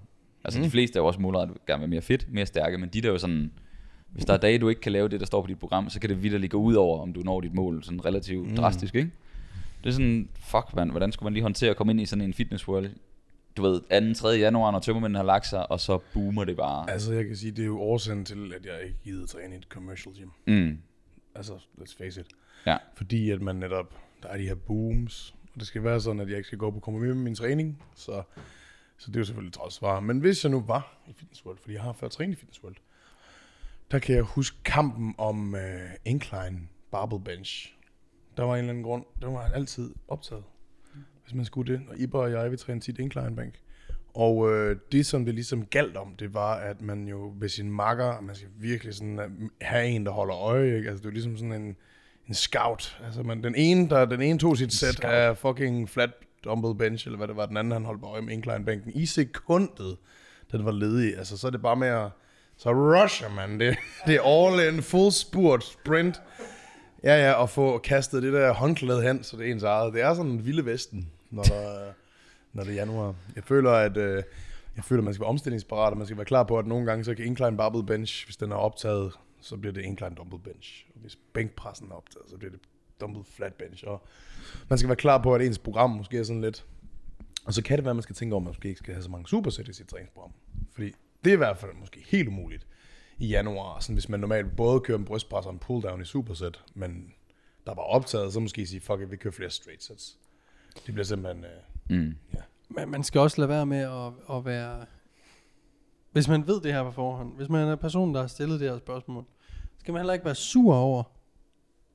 Altså 0.45 0.61
mm. 0.61 0.65
de 0.65 0.71
fleste 0.71 0.99
er 0.99 1.03
jo 1.03 1.07
også 1.07 1.21
målrettet, 1.21 1.57
gerne 1.67 1.81
vil 1.81 1.91
mere 1.91 2.03
fedt, 2.03 2.33
mere 2.33 2.47
stærke, 2.47 2.79
men 2.79 2.89
de 2.89 3.01
der 3.01 3.09
er 3.09 3.13
jo 3.13 3.19
sådan, 3.19 3.51
hvis 4.13 4.25
der 4.25 4.33
er 4.33 4.39
dage, 4.39 4.59
du 4.59 4.69
ikke 4.69 4.81
kan 4.81 4.93
lave 4.93 5.09
det, 5.09 5.21
der 5.21 5.27
står 5.27 5.41
på 5.41 5.47
dit 5.47 5.59
program, 5.59 5.91
så 5.91 6.01
kan 6.01 6.11
det 6.11 6.23
vidderligt 6.23 6.51
gå 6.51 6.59
ud 6.59 6.75
over, 6.75 7.03
om 7.03 7.13
du 7.13 7.21
når 7.21 7.41
dit 7.41 7.55
mål, 7.55 7.83
sådan 7.85 8.05
relativt 8.05 8.51
mm. 8.51 8.57
drastisk, 8.57 8.95
ikke? 8.95 9.11
Det 9.85 9.91
er 9.91 9.93
sådan, 9.95 10.29
fuck 10.35 10.77
mand, 10.77 10.91
hvordan 10.91 11.13
skulle 11.13 11.27
man 11.27 11.33
lige 11.33 11.43
håndtere 11.43 11.71
at 11.71 11.77
komme 11.77 11.93
ind 11.93 12.01
i 12.01 12.07
sådan 12.07 12.25
en 12.25 12.35
fitness 12.35 12.69
world? 12.69 12.91
Du 13.57 13.63
ved, 13.63 14.15
2. 14.15 14.21
3. 14.21 14.29
januar, 14.29 14.71
når 14.71 14.79
tømmermændene 14.79 15.19
har 15.19 15.25
lagt 15.25 15.47
sig, 15.47 15.71
og 15.71 15.81
så 15.81 15.99
boomer 16.15 16.45
det 16.45 16.57
bare. 16.57 16.91
Altså, 16.91 17.13
jeg 17.13 17.25
kan 17.27 17.37
sige, 17.37 17.53
det 17.53 17.63
er 17.63 17.67
jo 17.67 17.81
årsagen 17.81 18.25
til, 18.25 18.53
at 18.57 18.67
jeg 18.67 18.83
ikke 18.83 18.99
gider 19.05 19.27
træne 19.27 19.55
i 19.55 19.59
et 19.59 19.65
commercial 19.65 20.15
gym. 20.15 20.29
Mm. 20.47 20.79
Altså, 21.35 21.53
let's 21.53 21.97
face 21.99 22.21
it. 22.21 22.27
Ja. 22.67 22.77
Fordi 22.95 23.31
at 23.31 23.43
man 23.43 23.57
netop, 23.57 23.95
der 24.23 24.29
er 24.29 24.37
de 24.37 24.47
her 24.47 24.55
booms, 24.55 25.35
og 25.55 25.61
det 25.61 25.67
skal 25.67 25.85
være 25.85 26.01
sådan, 26.01 26.21
at 26.21 26.29
jeg 26.29 26.37
ikke 26.37 26.47
skal 26.47 26.59
gå 26.59 26.71
på 26.71 26.81
kompromis 26.81 27.07
med 27.07 27.23
min 27.23 27.35
træning, 27.35 27.83
så, 27.95 28.23
så 28.99 29.07
det 29.11 29.17
er 29.17 29.21
jo 29.21 29.25
selvfølgelig 29.25 29.67
et 29.67 29.73
svar. 29.73 30.01
Men 30.01 30.19
hvis 30.19 30.45
jeg 30.45 30.51
nu 30.51 30.61
var 30.61 30.99
i 31.09 31.13
Fitness 31.13 31.47
World, 31.47 31.59
fordi 31.59 31.75
jeg 31.75 31.83
har 31.83 31.93
før 31.93 32.09
trænet 32.09 32.33
i 32.33 32.37
Fitness 32.37 32.63
World, 32.63 32.77
der 33.91 33.99
kan 33.99 34.15
jeg 34.15 34.23
huske 34.23 34.57
kampen 34.65 35.15
om 35.19 35.55
uh, 35.55 35.61
incline 36.05 36.61
barbell 36.91 37.23
bench. 37.25 37.75
Der 38.37 38.43
var 38.43 38.53
en 38.53 38.59
eller 38.59 38.71
anden 38.71 38.85
grund, 38.85 39.05
der 39.23 39.29
var 39.29 39.43
altid 39.43 39.95
optaget, 40.09 40.45
hvis 41.25 41.35
man 41.35 41.45
skulle 41.45 41.73
det. 41.73 41.83
Og 41.89 41.99
Iber 41.99 42.19
og 42.19 42.31
jeg, 42.31 42.53
vi 42.53 42.57
trænede 42.57 42.85
tit 42.85 42.99
incline 42.99 43.37
bank. 43.37 43.55
Og 44.15 44.53
øh, 44.53 44.77
det, 44.93 45.07
som 45.07 45.25
det 45.25 45.35
ligesom 45.35 45.67
galt 45.67 45.97
om, 45.97 46.15
det 46.19 46.35
var, 46.35 46.55
at 46.55 46.81
man 46.81 47.09
jo 47.09 47.33
ved 47.39 47.49
sin 47.49 47.71
makker, 47.71 48.21
man 48.21 48.35
skal 48.35 48.49
virkelig 48.59 48.95
sådan 48.95 49.21
øh, 49.21 49.31
have 49.61 49.87
en, 49.87 50.07
der 50.07 50.13
holder 50.13 50.37
øje. 50.37 50.77
Ikke? 50.77 50.89
Altså, 50.89 51.03
det 51.03 51.05
er 51.05 51.11
jo 51.11 51.13
ligesom 51.13 51.37
sådan 51.37 51.53
en, 51.53 51.77
en 52.29 52.35
scout. 52.35 52.99
Altså, 53.05 53.23
man, 53.23 53.45
den, 53.45 53.55
ene, 53.55 53.89
der, 53.89 54.05
den 54.05 54.23
ene 54.23 54.39
tog 54.39 54.57
sit 54.57 54.73
sæt 54.73 55.05
af 55.05 55.37
fucking 55.37 55.89
flat 55.89 56.11
dumbbell 56.45 56.75
bench, 56.75 57.07
eller 57.07 57.17
hvad 57.17 57.29
det 57.29 57.37
var, 57.37 57.47
den 57.47 57.57
anden, 57.57 57.73
han 57.73 57.85
holdt 57.85 58.01
på 58.01 58.07
øje 58.07 58.23
med 58.23 58.33
incline-bænken. 58.33 58.93
I 58.95 59.07
sekundet, 59.07 59.97
det 60.53 60.65
var 60.65 60.73
ledig. 60.73 61.19
Altså, 61.19 61.37
så 61.37 61.47
er 61.47 61.51
det 61.51 61.63
bare 61.63 61.77
med 61.77 61.89
at... 61.89 62.09
Så 62.57 62.71
rusher 62.71 63.29
man. 63.29 63.61
Det, 63.61 63.77
det 64.07 64.15
er 64.15 64.23
all 64.23 64.75
in, 64.75 64.83
full 64.83 65.13
spurt, 65.13 65.65
sprint. 65.65 66.23
Ja, 67.05 67.27
ja, 67.27 67.33
og 67.33 67.51
få 67.51 67.79
kastet 67.79 68.23
det 68.23 68.33
der 68.33 68.53
håndklæde 68.53 69.03
hen, 69.03 69.23
så 69.23 69.37
det 69.37 69.49
er 69.49 69.53
ens 69.53 69.63
eget. 69.63 69.95
Det 69.95 70.03
er 70.03 70.15
sådan 70.15 70.31
en 70.31 70.47
vilde 70.47 70.67
vesten, 70.67 71.11
når, 71.35 71.43
der, 71.43 71.93
når 72.53 72.65
det 72.65 72.71
er 72.71 72.75
januar. 72.75 73.15
Jeg 73.37 73.45
føler, 73.45 73.71
at 73.71 73.97
øh, 73.97 74.23
jeg 74.77 74.85
føler, 74.85 75.01
at 75.01 75.05
man 75.05 75.15
skal 75.15 75.21
være 75.21 75.29
omstillingsparat, 75.29 75.91
og 75.91 75.99
man 75.99 76.07
skal 76.07 76.17
være 76.17 76.25
klar 76.25 76.43
på, 76.43 76.59
at 76.59 76.67
nogle 76.67 76.87
gange 76.87 77.05
så 77.05 77.15
kan 77.15 77.25
incline 77.25 77.57
barbell 77.57 77.87
bench, 77.87 78.27
hvis 78.27 78.37
den 78.37 78.53
er 78.53 78.57
optaget, 78.57 79.13
så 79.41 79.57
bliver 79.57 79.73
det 79.73 79.83
incline 79.83 80.15
dumbbell 80.15 80.43
bench. 80.43 80.87
Og 80.95 81.01
hvis 81.01 81.19
bænkpressen 81.33 81.91
er 81.91 81.95
optaget, 81.95 82.31
så 82.31 82.37
bliver 82.37 82.51
det 82.51 82.61
dumbbell 83.01 83.25
flat 83.25 83.55
bench. 83.55 83.85
Og 83.87 84.07
man 84.69 84.79
skal 84.79 84.89
være 84.89 84.97
klar 84.97 85.23
på, 85.23 85.35
at 85.35 85.43
ens 85.43 85.59
program 85.59 85.91
måske 85.91 86.19
er 86.19 86.23
sådan 86.23 86.43
lidt... 86.43 86.65
Og 87.45 87.55
så 87.55 87.63
kan 87.63 87.77
det 87.77 87.85
være, 87.85 87.91
at 87.91 87.97
man 87.97 88.03
skal 88.03 88.15
tænke 88.15 88.35
over, 88.35 88.41
at 88.41 88.45
man 88.45 88.51
måske 88.51 88.69
ikke 88.69 88.79
skal 88.79 88.95
have 88.95 89.03
så 89.03 89.11
mange 89.11 89.29
supersæt 89.29 89.69
i 89.69 89.73
sit 89.73 89.89
træningsprogram. 89.89 90.33
Fordi 90.73 90.93
det 91.25 91.31
er 91.31 91.35
i 91.35 91.37
hvert 91.37 91.59
fald 91.59 91.73
måske 91.81 92.05
helt 92.07 92.29
umuligt 92.29 92.67
i 93.19 93.27
januar, 93.27 93.81
sådan 93.81 93.95
hvis 93.95 94.09
man 94.09 94.21
normalt 94.21 94.57
både 94.57 94.81
kører 94.81 94.99
en 94.99 95.05
brystpres 95.05 95.47
og 95.47 95.53
en 95.53 95.59
pulldown 95.59 96.03
i 96.03 96.05
supersæt, 96.05 96.63
men 96.75 97.13
der 97.67 97.75
var 97.75 97.83
optaget, 97.83 98.33
så 98.33 98.41
måske 98.41 98.67
sige, 98.67 98.81
fuck 98.81 99.01
it, 99.01 99.11
vi 99.11 99.17
kører 99.17 99.33
flere 99.33 99.51
straight 99.51 99.83
sets. 99.83 100.19
Det 100.87 100.95
bliver 100.95 101.05
simpelthen... 101.05 101.45
Øh, 101.45 101.51
Mm. 101.89 102.15
Men 102.69 102.91
man 102.91 103.03
skal 103.05 103.21
også 103.21 103.41
lade 103.41 103.49
være 103.49 103.67
med 103.67 103.79
at, 103.79 104.37
at 104.37 104.45
være... 104.45 104.85
Hvis 106.13 106.29
man 106.29 106.47
ved 106.47 106.61
det 106.61 106.73
her 106.73 106.83
på 106.83 106.91
forhånd, 106.91 107.37
hvis 107.37 107.49
man 107.49 107.69
er 107.69 107.77
personen, 107.77 108.15
der 108.15 108.21
har 108.21 108.29
stillet 108.29 108.61
det 108.61 108.71
her 108.71 108.79
spørgsmål, 108.79 109.25
skal 109.79 109.93
man 109.93 110.01
heller 110.01 110.13
ikke 110.13 110.25
være 110.25 110.35
sur 110.35 110.75
over, 110.75 111.03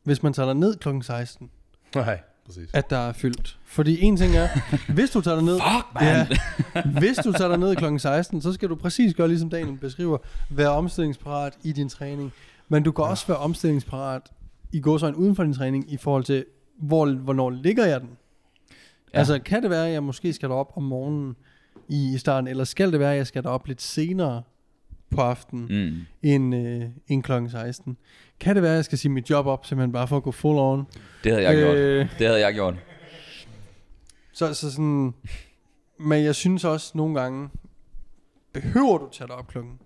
hvis 0.03 0.23
man 0.23 0.33
tager 0.33 0.53
ned 0.53 0.75
kl. 0.77 0.89
16, 1.01 1.49
nej, 1.95 2.19
præcis. 2.45 2.69
at 2.73 2.89
der 2.89 2.97
er 2.97 3.13
fyldt. 3.13 3.59
Fordi 3.65 4.01
en 4.01 4.17
ting 4.17 4.35
er, 4.35 4.47
hvis 4.93 5.09
du 5.09 5.21
tager 5.21 5.41
ned, 5.41 5.59
Fuck, 5.59 6.01
ja, 6.01 6.27
hvis 6.99 7.17
du 7.17 7.31
tager 7.31 7.57
ned 7.57 7.75
kl. 7.75 7.97
16, 7.97 8.41
så 8.41 8.53
skal 8.53 8.69
du 8.69 8.75
præcis 8.75 9.13
gøre, 9.13 9.27
ligesom 9.27 9.49
Daniel 9.49 9.77
beskriver, 9.77 10.17
være 10.49 10.69
omstillingsparat 10.69 11.57
i 11.63 11.71
din 11.71 11.89
træning. 11.89 12.33
Men 12.67 12.83
du 12.83 12.91
kan 12.91 13.05
også 13.05 13.27
være 13.27 13.37
omstillingsparat 13.37 14.31
i 14.71 14.81
gåsøjne 14.81 15.17
uden 15.17 15.35
for 15.35 15.43
din 15.43 15.53
træning, 15.53 15.93
i 15.93 15.97
forhold 15.97 16.23
til, 16.23 16.45
hvor, 16.77 17.11
hvornår 17.11 17.49
ligger 17.49 17.85
jeg 17.85 18.01
den? 18.01 18.09
Ja. 19.13 19.17
Altså, 19.19 19.39
kan 19.39 19.61
det 19.63 19.69
være, 19.69 19.87
at 19.87 19.93
jeg 19.93 20.03
måske 20.03 20.33
skal 20.33 20.49
derop 20.49 20.71
om 20.75 20.83
morgenen 20.83 21.35
i, 21.87 22.17
starten, 22.17 22.47
eller 22.47 22.63
skal 22.63 22.91
det 22.91 22.99
være, 22.99 23.11
at 23.11 23.17
jeg 23.17 23.27
skal 23.27 23.43
derop 23.43 23.67
lidt 23.67 23.81
senere 23.81 24.43
på 25.11 25.21
aftenen, 25.21 25.65
Mm. 25.89 26.29
end, 26.29 26.55
øh, 26.55 26.81
end 27.07 27.23
kl. 27.23 27.31
16? 27.51 27.97
Kan 28.39 28.55
det 28.55 28.63
være, 28.63 28.71
at 28.71 28.75
jeg 28.75 28.85
skal 28.85 28.97
sige 28.97 29.11
mit 29.11 29.29
job 29.29 29.45
op, 29.45 29.65
simpelthen 29.65 29.91
bare 29.91 30.07
for 30.07 30.17
at 30.17 30.23
gå 30.23 30.31
full 30.31 30.57
on? 30.59 30.85
Det 31.23 31.31
havde 31.31 31.43
jeg 31.49 31.55
gjort. 31.57 31.75
Øh, 31.77 32.09
Det 32.19 32.27
havde 32.27 32.39
jeg 32.39 32.53
gjort. 32.53 32.75
Så, 34.33 34.53
så 34.53 34.71
sådan, 34.71 35.13
men 35.99 36.23
jeg 36.23 36.35
synes 36.35 36.65
også 36.65 36.91
nogle 36.97 37.19
gange, 37.21 37.49
behøver 38.53 38.97
du 38.97 39.09
tage 39.11 39.27
dig 39.27 39.35
op 39.35 39.47
klokken 39.47 39.79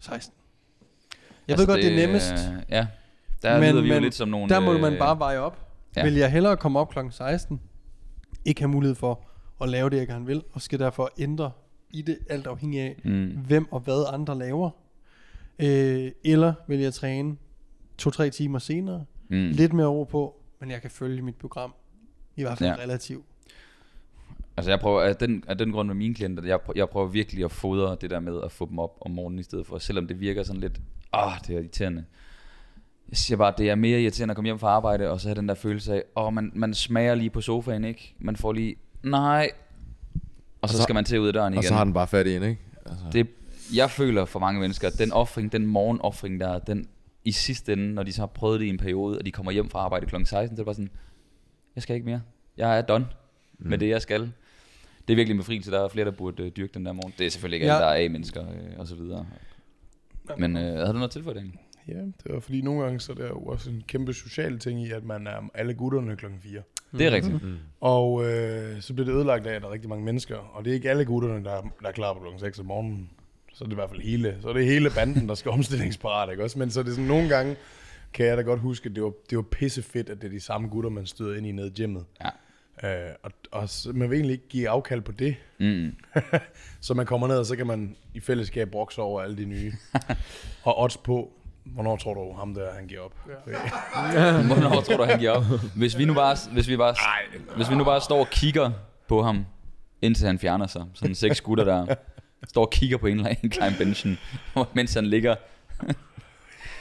16? 0.00 0.34
Jeg 1.48 1.52
altså 1.54 1.66
ved 1.66 1.74
godt, 1.74 1.84
det, 1.84 1.92
det 1.92 2.02
er 2.02 2.06
nemmest. 2.06 2.32
øh, 2.32 2.62
Ja, 2.70 2.86
der 3.42 3.60
Men- 3.60 3.70
lyder 3.70 3.82
vi 3.82 3.88
jo 3.88 3.94
men 3.94 4.02
lidt 4.02 4.14
som 4.14 4.28
nogle... 4.28 4.48
Der 4.48 4.60
må 4.60 4.72
øh, 4.74 4.80
man 4.80 4.96
bare 4.98 5.18
veje 5.18 5.38
op. 5.38 5.66
Ja. 5.96 6.04
Vil 6.04 6.14
jeg 6.14 6.32
hellere 6.32 6.56
komme 6.56 6.78
op 6.78 6.90
klokken 6.90 7.12
16, 7.12 7.60
ikke 8.50 8.60
have 8.60 8.68
mulighed 8.70 8.94
for 8.94 9.24
at 9.60 9.68
lave 9.68 9.90
det, 9.90 9.96
jeg 9.96 10.06
gerne 10.06 10.26
vil, 10.26 10.42
og 10.52 10.62
skal 10.62 10.78
derfor 10.78 11.10
ændre 11.18 11.50
i 11.90 12.02
det, 12.02 12.18
alt 12.30 12.46
afhængig 12.46 12.80
af, 12.80 13.00
Mm. 13.04 13.26
hvem 13.46 13.72
og 13.72 13.80
hvad 13.80 14.04
andre 14.12 14.38
laver. 14.38 14.70
Øh, 15.58 16.10
eller 16.24 16.52
vil 16.68 16.78
jeg 16.78 16.94
træne 16.94 17.36
to-tre 17.98 18.30
timer 18.30 18.58
senere, 18.58 19.04
Mm. 19.28 19.36
lidt 19.36 19.72
mere 19.72 19.86
ro 19.86 20.04
på, 20.04 20.40
men 20.60 20.70
jeg 20.70 20.80
kan 20.82 20.90
følge 20.90 21.22
mit 21.22 21.36
program, 21.36 21.74
i 22.36 22.42
hvert 22.42 22.58
fald 22.58 22.70
ja. 22.70 22.76
relativt. 22.76 23.24
Altså 24.56 24.70
jeg 24.70 24.80
prøver, 24.80 25.02
af 25.02 25.16
den, 25.16 25.44
af 25.48 25.58
den 25.58 25.72
grund 25.72 25.86
med 25.88 25.94
mine 25.96 26.14
klienter, 26.14 26.44
jeg, 26.46 26.60
prøver, 26.60 26.78
jeg 26.78 26.88
prøver 26.88 27.06
virkelig 27.06 27.44
at 27.44 27.52
fodre 27.52 27.96
det 28.00 28.10
der 28.10 28.20
med 28.20 28.40
at 28.44 28.52
få 28.52 28.68
dem 28.68 28.78
op 28.78 28.98
om 29.00 29.10
morgenen 29.10 29.38
i 29.38 29.42
stedet 29.42 29.66
for, 29.66 29.78
selvom 29.78 30.06
det 30.06 30.20
virker 30.20 30.42
sådan 30.42 30.60
lidt, 30.60 30.80
ah, 31.12 31.32
det 31.46 31.54
er 31.54 31.58
irriterende. 31.60 32.04
Jeg 33.10 33.16
siger 33.16 33.36
bare, 33.36 33.54
det 33.58 33.70
er 33.70 33.74
mere 33.74 34.00
irriterende 34.02 34.32
at 34.32 34.36
komme 34.36 34.46
hjem 34.46 34.58
fra 34.58 34.68
arbejde, 34.68 35.10
og 35.10 35.20
så 35.20 35.28
have 35.28 35.34
den 35.34 35.48
der 35.48 35.54
følelse 35.54 35.94
af, 35.94 36.02
åh, 36.16 36.32
man, 36.32 36.52
man 36.54 36.74
smager 36.74 37.14
lige 37.14 37.30
på 37.30 37.40
sofaen, 37.40 37.84
ikke? 37.84 38.14
Man 38.18 38.36
får 38.36 38.52
lige, 38.52 38.76
nej, 39.02 39.50
og 40.62 40.68
så, 40.68 40.76
så- 40.76 40.82
skal 40.82 40.94
man 40.94 41.04
til 41.04 41.20
ud 41.20 41.26
af 41.26 41.32
døren 41.32 41.52
igen. 41.52 41.58
Og 41.58 41.64
så 41.64 41.74
har 41.74 41.84
den 41.84 41.92
bare 41.92 42.06
fat 42.06 42.26
i 42.26 42.36
en, 42.36 42.42
ikke? 42.42 42.60
Altså. 42.86 43.04
det, 43.12 43.26
jeg 43.74 43.90
føler 43.90 44.24
for 44.24 44.38
mange 44.38 44.60
mennesker, 44.60 44.88
at 44.88 44.98
den 44.98 45.12
offring, 45.12 45.52
den 45.52 45.66
morgenoffring 45.66 46.40
der, 46.40 46.58
den 46.58 46.88
i 47.24 47.32
sidste 47.32 47.72
ende, 47.72 47.94
når 47.94 48.02
de 48.02 48.12
så 48.12 48.20
har 48.22 48.26
prøvet 48.26 48.60
det 48.60 48.66
i 48.66 48.68
en 48.68 48.78
periode, 48.78 49.18
og 49.18 49.26
de 49.26 49.32
kommer 49.32 49.52
hjem 49.52 49.70
fra 49.70 49.78
arbejde 49.78 50.06
kl. 50.06 50.16
16, 50.16 50.28
så 50.30 50.38
er 50.38 50.46
det 50.46 50.64
bare 50.64 50.74
sådan, 50.74 50.90
jeg 51.74 51.82
skal 51.82 51.94
ikke 51.96 52.06
mere. 52.06 52.22
Jeg 52.56 52.78
er 52.78 52.82
done 52.82 53.06
mm. 53.58 53.68
med 53.68 53.78
det, 53.78 53.88
jeg 53.88 54.02
skal. 54.02 54.20
Det 55.08 55.14
er 55.14 55.16
virkelig 55.16 55.34
en 55.34 55.38
befrielse. 55.38 55.70
Der 55.70 55.84
er 55.84 55.88
flere, 55.88 56.04
der 56.04 56.10
burde 56.10 56.42
øh, 56.42 56.50
dyrke 56.56 56.74
den 56.74 56.86
der 56.86 56.92
morgen. 56.92 57.12
Det 57.18 57.26
er 57.26 57.30
selvfølgelig 57.30 57.56
ikke 57.56 57.66
ja. 57.66 57.72
Alle, 57.74 57.84
der 57.84 57.90
er 57.90 58.04
A-mennesker 58.04 58.42
øh, 58.42 58.78
og 58.78 58.86
så 58.86 58.94
videre. 58.94 59.26
Men 60.38 60.56
øh, 60.56 60.62
havde 60.62 60.88
du 60.88 60.92
noget 60.92 61.10
tilføjet 61.10 61.36
egentlig? 61.36 61.60
Ja, 61.90 61.98
det 61.98 62.34
var 62.34 62.40
fordi 62.40 62.60
nogle 62.60 62.82
gange, 62.82 63.00
så 63.00 63.12
er 63.12 63.16
der 63.16 63.26
jo 63.26 63.38
også 63.38 63.70
en 63.70 63.84
kæmpe 63.86 64.14
social 64.14 64.58
ting 64.58 64.82
i, 64.82 64.90
at 64.90 65.04
man 65.04 65.26
er 65.26 65.50
alle 65.54 65.74
gutterne 65.74 66.16
klokken 66.16 66.40
4. 66.40 66.62
Det 66.98 67.06
er 67.06 67.10
rigtigt. 67.10 67.34
Og 67.80 68.24
øh, 68.26 68.80
så 68.80 68.94
bliver 68.94 69.06
det 69.06 69.14
ødelagt 69.14 69.46
af, 69.46 69.54
at 69.54 69.62
der 69.62 69.68
er 69.68 69.72
rigtig 69.72 69.88
mange 69.88 70.04
mennesker. 70.04 70.36
Og 70.36 70.64
det 70.64 70.70
er 70.70 70.74
ikke 70.74 70.90
alle 70.90 71.04
gutterne, 71.04 71.44
der 71.44 71.50
er, 71.50 71.62
der 71.82 71.88
er 71.88 71.92
klar 71.92 72.12
på 72.12 72.20
klokken 72.20 72.40
6 72.40 72.58
om 72.58 72.66
morgenen. 72.66 73.10
Så 73.52 73.64
er 73.64 73.66
det 73.66 73.72
i 73.72 73.74
hvert 73.74 73.90
fald 73.90 74.00
hele, 74.00 74.36
så 74.42 74.48
er 74.48 74.52
det 74.52 74.66
hele 74.66 74.90
banden, 74.90 75.28
der 75.28 75.34
skal 75.34 75.50
omstillingsparat, 75.58 76.30
ikke 76.30 76.44
også? 76.44 76.58
Men 76.58 76.70
så 76.70 76.80
er 76.80 76.84
det 76.84 76.92
sådan, 76.92 77.08
nogle 77.08 77.28
gange 77.28 77.56
kan 78.12 78.26
jeg 78.26 78.36
da 78.36 78.42
godt 78.42 78.60
huske, 78.60 78.88
at 78.88 78.94
det 78.94 79.02
var, 79.02 79.12
det 79.30 79.36
var 79.36 79.42
pisse 79.42 79.82
fedt, 79.82 80.08
at 80.08 80.22
det 80.22 80.26
er 80.26 80.32
de 80.32 80.40
samme 80.40 80.68
gutter, 80.68 80.90
man 80.90 81.06
støder 81.06 81.36
ind 81.36 81.46
i 81.46 81.52
nede 81.52 81.66
i 81.66 81.70
gymmet. 81.70 82.04
Ja. 82.24 82.30
Øh, 82.84 83.14
og, 83.22 83.30
og 83.50 83.68
så, 83.68 83.92
man 83.92 84.10
vil 84.10 84.16
egentlig 84.16 84.32
ikke 84.32 84.48
give 84.48 84.68
afkald 84.68 85.00
på 85.00 85.12
det. 85.12 85.36
Mm. 85.58 85.96
Så 86.80 86.94
man 86.94 87.06
kommer 87.06 87.26
ned, 87.28 87.38
og 87.38 87.46
så 87.46 87.56
kan 87.56 87.66
man 87.66 87.96
i 88.14 88.20
fællesskab 88.20 88.70
brokse 88.70 89.02
over 89.02 89.22
alle 89.22 89.36
de 89.36 89.44
nye. 89.44 89.72
og 90.64 90.82
odds 90.82 90.96
på, 90.96 91.32
hvornår 91.74 91.96
tror 91.96 92.14
du 92.14 92.32
ham 92.32 92.54
der, 92.54 92.72
han 92.72 92.86
giver 92.86 93.00
op? 93.00 93.12
Ja. 93.46 94.42
Hvornår 94.46 94.80
tror 94.80 94.96
du, 94.96 95.02
han 95.02 95.18
giver 95.18 95.30
op? 95.30 95.44
Hvis 95.76 95.98
vi 95.98 96.04
nu 96.04 96.14
bare, 96.14 96.36
hvis 96.52 96.68
vi 96.68 96.76
bare, 96.76 96.94
hvis 97.56 97.70
vi 97.70 97.74
nu 97.74 97.84
bare 97.84 98.00
står 98.00 98.20
og 98.20 98.30
kigger 98.30 98.70
på 99.08 99.22
ham, 99.22 99.46
indtil 100.02 100.26
han 100.26 100.38
fjerner 100.38 100.66
sig. 100.66 100.84
Sådan 100.94 101.14
seks 101.14 101.40
gutter, 101.40 101.64
der 101.64 101.94
står 102.48 102.64
og 102.64 102.70
kigger 102.70 102.96
på 102.96 103.06
en 103.06 103.16
eller 103.16 103.28
anden 103.30 103.50
klein 103.50 103.72
benchen, 103.78 104.18
mens 104.74 104.94
han 104.94 105.06
ligger. 105.06 105.34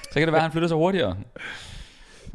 Så 0.03 0.13
kan 0.13 0.21
det 0.21 0.27
være, 0.27 0.35
at 0.35 0.41
han 0.41 0.51
flytter 0.51 0.67
sig 0.67 0.77
hurtigere. 0.77 1.17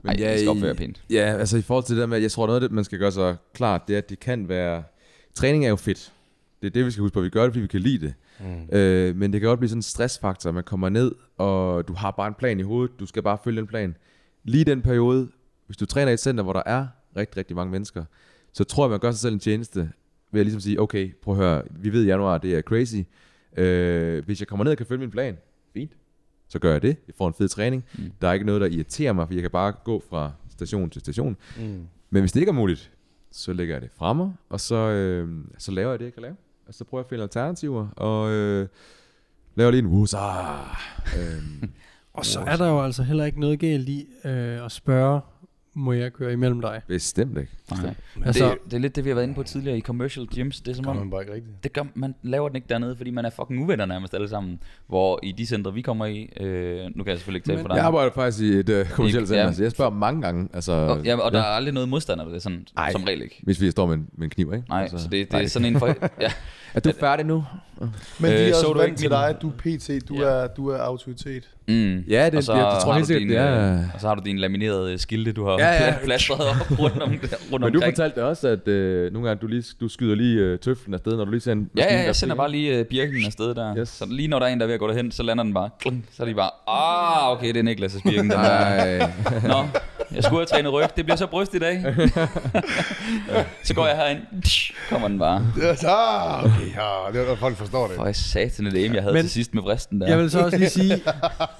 Nej, 0.03 0.15
det 0.15 0.39
skal 0.39 0.49
opføre 0.49 0.75
pænt. 0.75 1.03
Ja, 1.11 1.37
altså 1.39 1.57
i 1.57 1.63
forhold 1.63 1.85
til 1.85 1.97
det 1.97 2.01
der 2.01 2.07
med, 2.07 2.19
jeg 2.19 2.33
tror 2.33 2.47
noget 2.47 2.57
af 2.57 2.61
det, 2.61 2.73
man 2.73 2.85
skal 2.85 2.99
gøre 2.99 3.13
sig 3.13 3.37
klart, 3.55 3.89
det 3.89 3.95
er, 3.95 3.99
at 3.99 4.11
det 4.11 4.21
kan 4.21 4.49
være, 4.49 4.83
træning 5.35 5.65
er 5.65 5.69
jo 5.69 5.77
fedt. 5.77 6.13
Det 6.63 6.67
er 6.67 6.71
det, 6.71 6.87
vi 6.87 6.91
skal 6.91 7.03
huske 7.03 7.15
på. 7.15 7.21
Vi 7.21 7.29
gør 7.29 7.43
det, 7.43 7.53
fordi 7.53 7.61
vi 7.61 7.67
kan 7.67 7.81
lide 7.81 8.07
det. 8.07 8.15
Mm. 8.41 8.77
Øh, 8.77 9.17
men 9.17 9.33
det 9.33 9.41
kan 9.41 9.49
godt 9.49 9.59
blive 9.59 9.69
sådan 9.69 9.79
en 9.79 9.83
stressfaktor. 9.83 10.51
Man 10.51 10.65
kommer 10.65 10.89
ned, 10.89 11.13
og 11.39 11.89
du 11.89 11.93
har 11.95 12.11
bare 12.11 12.29
en 12.29 12.35
plan 12.35 12.61
i 12.61 12.63
hovedet. 12.63 13.01
Du 13.01 13.07
skal 13.07 13.23
bare 13.23 13.39
følge 13.45 13.61
den 13.61 13.67
plan. 13.67 13.97
Lige 14.45 14.65
den 14.65 14.83
periode, 14.83 15.29
hvis 15.67 15.77
du 15.77 15.87
træner 15.87 16.11
i 16.11 16.15
et 16.15 16.21
center, 16.21 16.45
hvor 16.45 16.53
der 16.53 16.63
er 16.67 16.87
rigtig, 17.17 17.37
rigtig 17.37 17.57
mange 17.57 17.71
mennesker, 17.71 18.05
så 18.53 18.65
tror 18.65 18.85
jeg, 18.85 18.91
man 18.91 19.01
gør 19.01 19.11
sig 19.11 19.21
selv 19.21 19.35
en 19.35 19.41
tjeneste 19.41 19.91
ved 20.31 20.41
at 20.41 20.47
ligesom 20.47 20.61
sige, 20.61 20.81
okay, 20.81 21.15
prøv 21.23 21.35
at 21.35 21.41
høre, 21.41 21.63
vi 21.71 21.93
ved 21.93 22.03
i 22.03 22.07
januar, 22.07 22.39
det 22.39 22.55
er 22.55 22.63
crazy. 22.63 22.97
Øh, 23.57 24.25
hvis 24.25 24.41
jeg 24.41 24.49
kommer 24.49 24.65
ned 24.65 24.73
og 24.73 24.77
kan 24.77 24.87
følge 24.87 25.01
min 25.01 25.11
plan, 25.11 25.37
fint. 25.75 25.93
Så 26.49 26.59
gør 26.59 26.73
jeg 26.73 26.83
det. 26.83 26.97
Jeg 27.07 27.15
får 27.19 27.29
en 27.29 27.35
fed 27.35 27.49
træning. 27.49 27.85
Mm. 27.99 28.13
Der 28.21 28.29
er 28.29 28.33
ikke 28.33 28.47
noget, 28.47 28.61
der 28.61 28.67
irriterer 28.67 29.13
mig, 29.13 29.27
for 29.27 29.35
jeg 29.35 29.43
kan 29.43 29.51
bare 29.51 29.73
gå 29.85 30.03
fra 30.11 30.33
station 30.51 30.91
til 30.91 31.01
station. 31.01 31.37
Mm. 31.59 31.87
Men 32.11 32.23
hvis 32.23 32.33
det 32.33 32.41
ikke 32.41 32.51
er 32.51 32.55
muligt, 32.55 32.91
så 33.31 33.53
lægger 33.53 33.75
jeg 33.75 33.83
det 33.83 33.91
fremme, 33.97 34.37
og 34.49 34.61
så, 34.61 34.75
øh, 34.75 35.29
så 35.59 35.73
laver 35.73 35.91
jeg 35.91 35.99
det, 35.99 36.05
jeg 36.05 36.13
kan 36.13 36.23
lave. 36.23 36.37
Og 36.69 36.75
så 36.75 36.85
prøver 36.85 37.01
jeg 37.01 37.07
at 37.07 37.09
finde 37.09 37.23
alternativer, 37.23 37.89
og 37.97 38.31
øh, 38.31 38.69
laver 39.55 39.71
lige 39.71 39.83
en 39.83 39.87
wusa. 39.87 40.19
øhm, 41.19 41.71
Og 42.15 42.27
så 42.27 42.41
er 42.41 42.57
der 42.57 42.69
jo 42.69 42.83
altså 42.85 43.03
heller 43.03 43.25
ikke 43.25 43.41
noget 43.41 43.59
galt 43.61 43.89
i 43.89 44.07
øh, 44.25 44.65
at 44.65 44.73
spørge, 44.73 45.21
må 45.75 45.93
jeg 45.93 46.13
køre 46.13 46.33
imellem 46.33 46.61
dig? 46.61 46.81
bestemt 46.89 47.39
ikke. 47.39 47.53
Nej. 47.71 47.95
Altså- 48.27 48.45
det, 48.51 48.59
det 48.65 48.73
er 48.75 48.79
lidt 48.81 48.97
det, 48.97 49.05
vi 49.05 49.11
har 49.11 49.15
været 49.15 49.25
inde 49.27 49.35
på 49.35 49.43
tidligere 49.43 49.79
i 49.79 49.81
commercial 49.81 50.27
gyms. 50.27 50.61
Det 50.61 50.71
er 50.71 50.75
som 50.75 50.85
Gør 50.85 50.91
om, 50.91 50.97
man 50.97 51.11
bare 51.11 51.21
ikke 51.23 51.33
rigtigt. 51.35 51.63
det 51.65 51.73
gør, 51.73 51.83
man 51.95 52.15
laver 52.23 52.49
den 52.49 52.57
ikke 52.57 52.69
dernede, 52.69 52.97
fordi 52.97 53.11
man 53.11 53.25
er 53.25 53.31
fucking 53.31 53.63
uvenner 53.63 53.87
nærmest 53.87 54.15
alle 54.15 54.29
sammen. 54.29 54.61
Hvor 54.87 55.21
i 55.23 55.33
de 55.33 55.47
centre, 55.47 55.75
vi 55.75 55.83
kommer 55.83 56.07
i, 56.07 56.29
øh, 56.41 56.77
nu 56.95 57.05
kan 57.05 57.11
jeg 57.11 57.19
selvfølgelig 57.19 57.39
ikke 57.39 57.47
tale 57.49 57.61
for 57.61 57.69
dig. 57.69 57.77
Jeg 57.77 57.85
arbejder 57.85 58.11
faktisk 58.15 58.43
i 58.45 58.49
et 58.49 58.69
øh, 58.69 58.91
kommersielt 58.91 59.23
Ikke- 59.31 59.35
ja. 59.35 59.43
center, 59.43 59.57
så 59.57 59.63
jeg 59.63 59.71
spørger 59.73 59.91
mange 59.93 60.23
gange. 60.23 60.49
Altså, 60.55 60.73
og, 60.73 61.05
ja, 61.05 61.17
og 61.17 61.33
der 61.33 61.39
er 61.39 61.43
aldrig 61.45 61.75
noget 61.75 61.89
modstander, 61.89 62.25
det 62.25 62.35
er 62.35 62.39
sådan, 62.39 62.67
Ej. 62.77 62.93
som 62.93 63.05
regel 63.05 63.23
ikke. 63.23 63.41
Hvis 63.43 63.61
vi 63.61 63.71
står 63.71 63.87
med 63.87 63.95
en, 63.95 64.09
med 64.13 64.25
en 64.25 64.31
kniv, 64.31 64.53
ikke? 64.55 64.69
Nej, 64.69 64.83
altså, 64.83 64.99
så 64.99 65.05
det, 65.05 65.13
det 65.27 65.33
nej. 65.33 65.43
er 65.43 65.47
sådan 65.47 65.67
en 65.69 65.79
for... 65.79 65.87
Ja, 66.21 66.33
Er 66.75 66.81
du 66.81 66.93
færdig 67.01 67.27
nu? 67.27 67.45
Men 68.19 68.31
de 68.31 68.37
Øh, 68.37 68.41
er 68.49 68.53
så 68.53 68.57
også 68.57 68.67
du 68.73 68.79
vant 68.79 68.87
ikke 68.89 68.99
til 68.99 69.11
min- 69.11 69.19
dig. 69.19 69.37
Du 69.43 69.49
er 69.49 69.53
PT, 69.53 70.09
du, 70.09 70.15
Ja. 70.15 70.23
er, 70.27 70.47
du 70.47 70.69
er 70.69 70.79
autoritet. 70.79 71.49
mm. 71.69 71.99
Ja, 72.09 72.25
det, 72.27 72.35
Og 72.35 72.43
så 72.45 72.53
jeg, 72.53 72.61
jeg 72.73 72.79
tror 72.83 72.93
har 72.93 72.99
helt 72.99 73.07
sikkert, 73.07 73.21
din, 73.21 73.29
det 73.31 73.39
er... 73.39 73.73
øh, 73.75 73.79
Og 73.95 74.01
så 74.01 74.09
har 74.09 74.15
du 74.15 74.23
dine 74.25 74.41
laminerede 74.41 74.99
skilte, 74.99 75.33
du 75.33 75.45
har 75.45 75.53
Ja, 75.59 75.85
ja. 75.85 75.95
plastret 76.05 76.41
op 76.41 76.79
rundt, 76.79 77.03
om, 77.03 77.11
rundt 77.11 77.25
Men 77.51 77.61
du 77.61 77.67
omkring. 77.67 77.83
fortalte 77.97 78.25
også, 78.25 78.49
at 78.49 78.69
øh, 78.69 79.13
nogle 79.13 79.29
gange 79.29 79.41
du, 79.43 79.47
lige, 79.47 79.65
du 79.81 79.89
skyder 79.89 80.15
lige 80.15 80.41
øh, 80.41 80.59
tøflen 80.59 80.95
afsted, 80.95 81.17
når 81.17 81.25
du 81.25 81.31
lige 81.31 81.41
ser 81.41 81.53
en 81.53 81.71
Ja, 81.77 81.95
ja, 81.95 82.03
jeg 82.05 82.17
sender 82.17 82.35
bare 82.35 82.51
lige 82.51 82.81
uh, 82.81 82.87
birken 82.87 83.25
afsted 83.27 83.55
der. 83.55 83.77
Yes. 83.79 83.89
Så 83.89 84.07
lige 84.11 84.29
når 84.29 84.39
der 84.39 84.47
er 84.47 84.51
en, 84.53 84.59
der 84.59 84.65
er 84.65 84.67
ved 84.67 84.75
at 84.75 84.81
gå 84.81 84.89
derhen, 84.89 85.11
så 85.11 85.23
lander 85.23 85.45
den 85.45 85.55
bare. 85.55 85.71
Klung, 85.81 86.07
så 86.17 86.23
er 86.23 86.27
de 86.27 86.35
bare, 86.35 86.51
ah, 86.69 87.33
okay, 87.33 87.55
det 87.55 87.69
er 87.69 87.73
Niklas' 87.89 88.03
birken. 88.11 88.31
Der. 88.31 88.37
Nej. 88.37 88.99
Nå, 89.49 89.65
jeg 90.15 90.25
skulle 90.25 90.39
have 90.41 90.47
trænet 90.47 90.73
ryg. 90.73 90.85
Det 90.97 91.05
bliver 91.05 91.17
så 91.17 91.27
bryst 91.27 91.55
i 91.55 91.59
dag. 91.59 91.85
så 93.65 93.75
går 93.75 93.87
jeg 93.87 93.97
herind. 93.97 94.21
Kommer 94.91 95.09
den 95.09 95.19
bare. 95.19 95.47
Ja, 95.59 95.77
så, 95.77 95.89
okay, 96.45 96.75
ja, 96.77 97.13
det 97.21 97.29
er, 97.29 97.33
at 97.33 97.39
folk 97.39 97.57
forstår 97.57 97.87
det. 97.87 97.97
For 97.97 98.05
jeg 98.07 98.17
satan 98.17 98.67
et 98.67 98.75
aim, 98.75 98.95
jeg 98.95 99.03
havde 99.03 99.15
Men- 99.15 99.23
til 99.23 99.31
sidst 99.31 99.55
med 99.55 99.63
vristen 99.63 100.01
der. 100.01 100.07
Jeg 100.09 100.19
vil 100.19 100.31
så 100.31 100.41
også 100.45 100.57
lige 100.59 100.71
sige, 100.71 101.03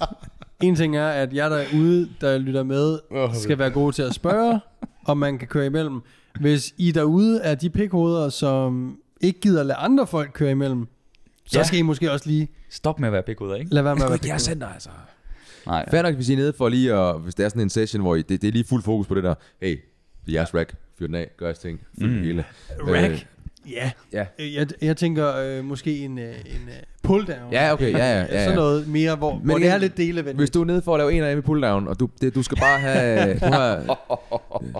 en 0.61 0.75
ting 0.75 0.97
er, 0.97 1.07
at 1.09 1.33
jeg 1.33 1.49
derude, 1.51 2.09
der 2.21 2.37
lytter 2.37 2.63
med, 2.63 2.99
skal 3.33 3.57
være 3.59 3.69
gode 3.69 3.95
til 3.95 4.01
at 4.01 4.13
spørge, 4.13 4.59
om 5.05 5.17
man 5.17 5.37
kan 5.37 5.47
køre 5.47 5.65
imellem. 5.65 6.01
Hvis 6.39 6.73
I 6.77 6.91
derude 6.91 7.41
er 7.41 7.55
de 7.55 7.69
pikhoveder, 7.69 8.29
som 8.29 8.97
ikke 9.21 9.39
gider 9.39 9.63
lade 9.63 9.77
andre 9.77 10.07
folk 10.07 10.29
køre 10.33 10.51
imellem, 10.51 10.87
så 11.45 11.59
Ja. 11.59 11.63
skal 11.63 11.79
I 11.79 11.81
måske 11.81 12.11
også 12.11 12.29
lige 12.29 12.47
Stop 12.69 12.99
med 12.99 13.07
at 13.07 13.13
være 13.13 13.23
pikhoveder, 13.23 13.55
ikke? 13.55 13.73
lade 13.73 13.85
være 13.85 13.95
med 13.95 14.03
at 14.03 14.09
være 14.09 14.17
pikhoveder. 14.17 14.37
center, 14.39 14.67
altså. 14.73 14.89
Nej. 15.67 15.89
Fair 15.91 16.01
nok, 16.01 16.15
hvis 16.15 16.29
I 16.29 16.33
er 16.33 16.37
nede 16.37 16.53
for 16.57 16.69
lige 16.69 16.93
at, 16.93 17.19
hvis 17.21 17.35
det 17.35 17.45
er 17.45 17.49
sådan 17.49 17.61
en 17.61 17.69
session, 17.69 18.01
hvor 18.01 18.15
I, 18.15 18.21
det, 18.21 18.41
det 18.41 18.47
er 18.47 18.51
lige 18.51 18.65
fuld 18.69 18.83
fokus 18.83 19.07
på 19.07 19.15
det 19.15 19.23
der, 19.23 19.33
hey, 19.61 19.69
det 20.25 20.31
er 20.31 20.33
jeres 20.39 20.53
rack, 20.53 20.75
fyr 20.99 21.05
den 21.07 21.15
af, 21.15 21.29
gør 21.37 21.45
jeres 21.45 21.59
ting, 21.59 21.79
fyld 21.99 22.09
Mm. 22.09 22.15
det 22.15 22.25
hele. 22.25 22.45
Rack? 22.79 23.11
Øh, 23.13 23.25
Ja. 23.71 23.91
Ja. 24.13 24.25
Jeg, 24.39 24.67
jeg 24.81 24.97
tænker 24.97 25.35
øh, 25.37 25.63
måske 25.65 25.97
en, 25.99 26.19
øh, 26.19 26.25
en 26.25 26.33
øh, 26.67 26.73
pull 27.03 27.27
down. 27.27 27.51
Ja, 27.51 27.73
okay, 27.73 27.91
ja, 27.91 27.97
ja, 27.97 28.19
ja, 28.21 28.25
ja. 28.35 28.43
Sådan 28.43 28.55
noget 28.55 28.87
mere, 28.87 29.15
hvor, 29.15 29.33
Men 29.37 29.45
hvor 29.45 29.57
det 29.57 29.67
er 29.69 29.77
lidt 29.77 29.97
delevenligt. 29.97 30.37
Hvis 30.37 30.49
du 30.49 30.61
er 30.61 30.65
nede 30.65 30.81
for 30.81 30.93
at 30.95 30.99
lave 30.99 31.13
en 31.13 31.23
af 31.23 31.29
dem 31.29 31.39
i 31.39 31.41
pulldown, 31.41 31.87
og 31.87 31.99
du, 31.99 32.09
det, 32.21 32.35
du 32.35 32.43
skal 32.43 32.57
bare 32.57 32.79
have... 32.79 33.33
Du 33.39 33.45
har, 33.45 33.77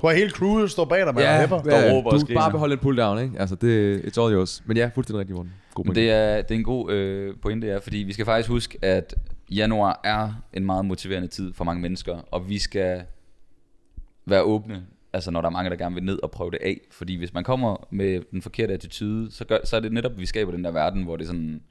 Du 0.01 0.07
har 0.07 0.13
hele 0.15 0.29
crewet 0.29 0.71
står 0.71 0.85
bag 0.85 1.05
dig 1.05 1.13
med 1.15 1.21
ja, 1.23 1.33
ja, 1.33 1.39
hæpper. 1.39 1.61
Der 1.61 1.85
ja, 1.85 1.93
råber 1.93 2.09
og 2.11 2.15
du 2.15 2.19
skriger. 2.25 2.39
bare 2.41 2.51
beholde 2.51 2.73
en 2.73 2.79
pulldown, 2.79 3.19
ikke? 3.23 3.39
Altså, 3.39 3.55
det, 3.55 3.99
it's 4.01 4.21
all 4.23 4.33
yours. 4.33 4.63
Men 4.65 4.77
ja, 4.77 4.89
fuldstændig 4.95 5.19
rigtig, 5.19 5.35
Morten. 5.35 5.51
God 5.75 5.85
det 5.95 6.11
er, 6.11 6.41
det 6.41 6.51
er 6.51 6.55
en 6.55 6.63
god 6.63 6.91
øh, 6.91 7.35
pointe, 7.41 7.67
ja, 7.67 7.77
fordi 7.77 7.97
vi 7.97 8.13
skal 8.13 8.25
faktisk 8.25 8.49
huske, 8.49 8.77
at 8.81 9.15
januar 9.51 10.01
er 10.03 10.33
en 10.53 10.65
meget 10.65 10.85
motiverende 10.85 11.27
tid 11.27 11.53
for 11.53 11.63
mange 11.63 11.81
mennesker, 11.81 12.17
og 12.31 12.49
vi 12.49 12.59
skal 12.59 13.03
være 14.25 14.41
åbne, 14.41 14.85
altså 15.13 15.31
når 15.31 15.41
der 15.41 15.47
er 15.47 15.51
mange, 15.51 15.69
der 15.69 15.75
gerne 15.75 15.95
vil 15.95 16.03
ned 16.03 16.19
og 16.23 16.31
prøve 16.31 16.51
det 16.51 16.59
af. 16.61 16.79
Fordi 16.91 17.15
hvis 17.15 17.33
man 17.33 17.43
kommer 17.43 17.87
med 17.89 18.21
den 18.31 18.41
forkerte 18.41 18.73
attitude, 18.73 19.31
så, 19.31 19.45
gør, 19.45 19.57
så 19.63 19.75
er 19.75 19.79
det 19.79 19.91
netop, 19.91 20.11
at 20.11 20.19
vi 20.19 20.25
skaber 20.25 20.51
den 20.51 20.63
der 20.63 20.71
verden, 20.71 21.03
hvor 21.03 21.15
det 21.15 21.23
er 21.23 21.27
sådan, 21.27 21.61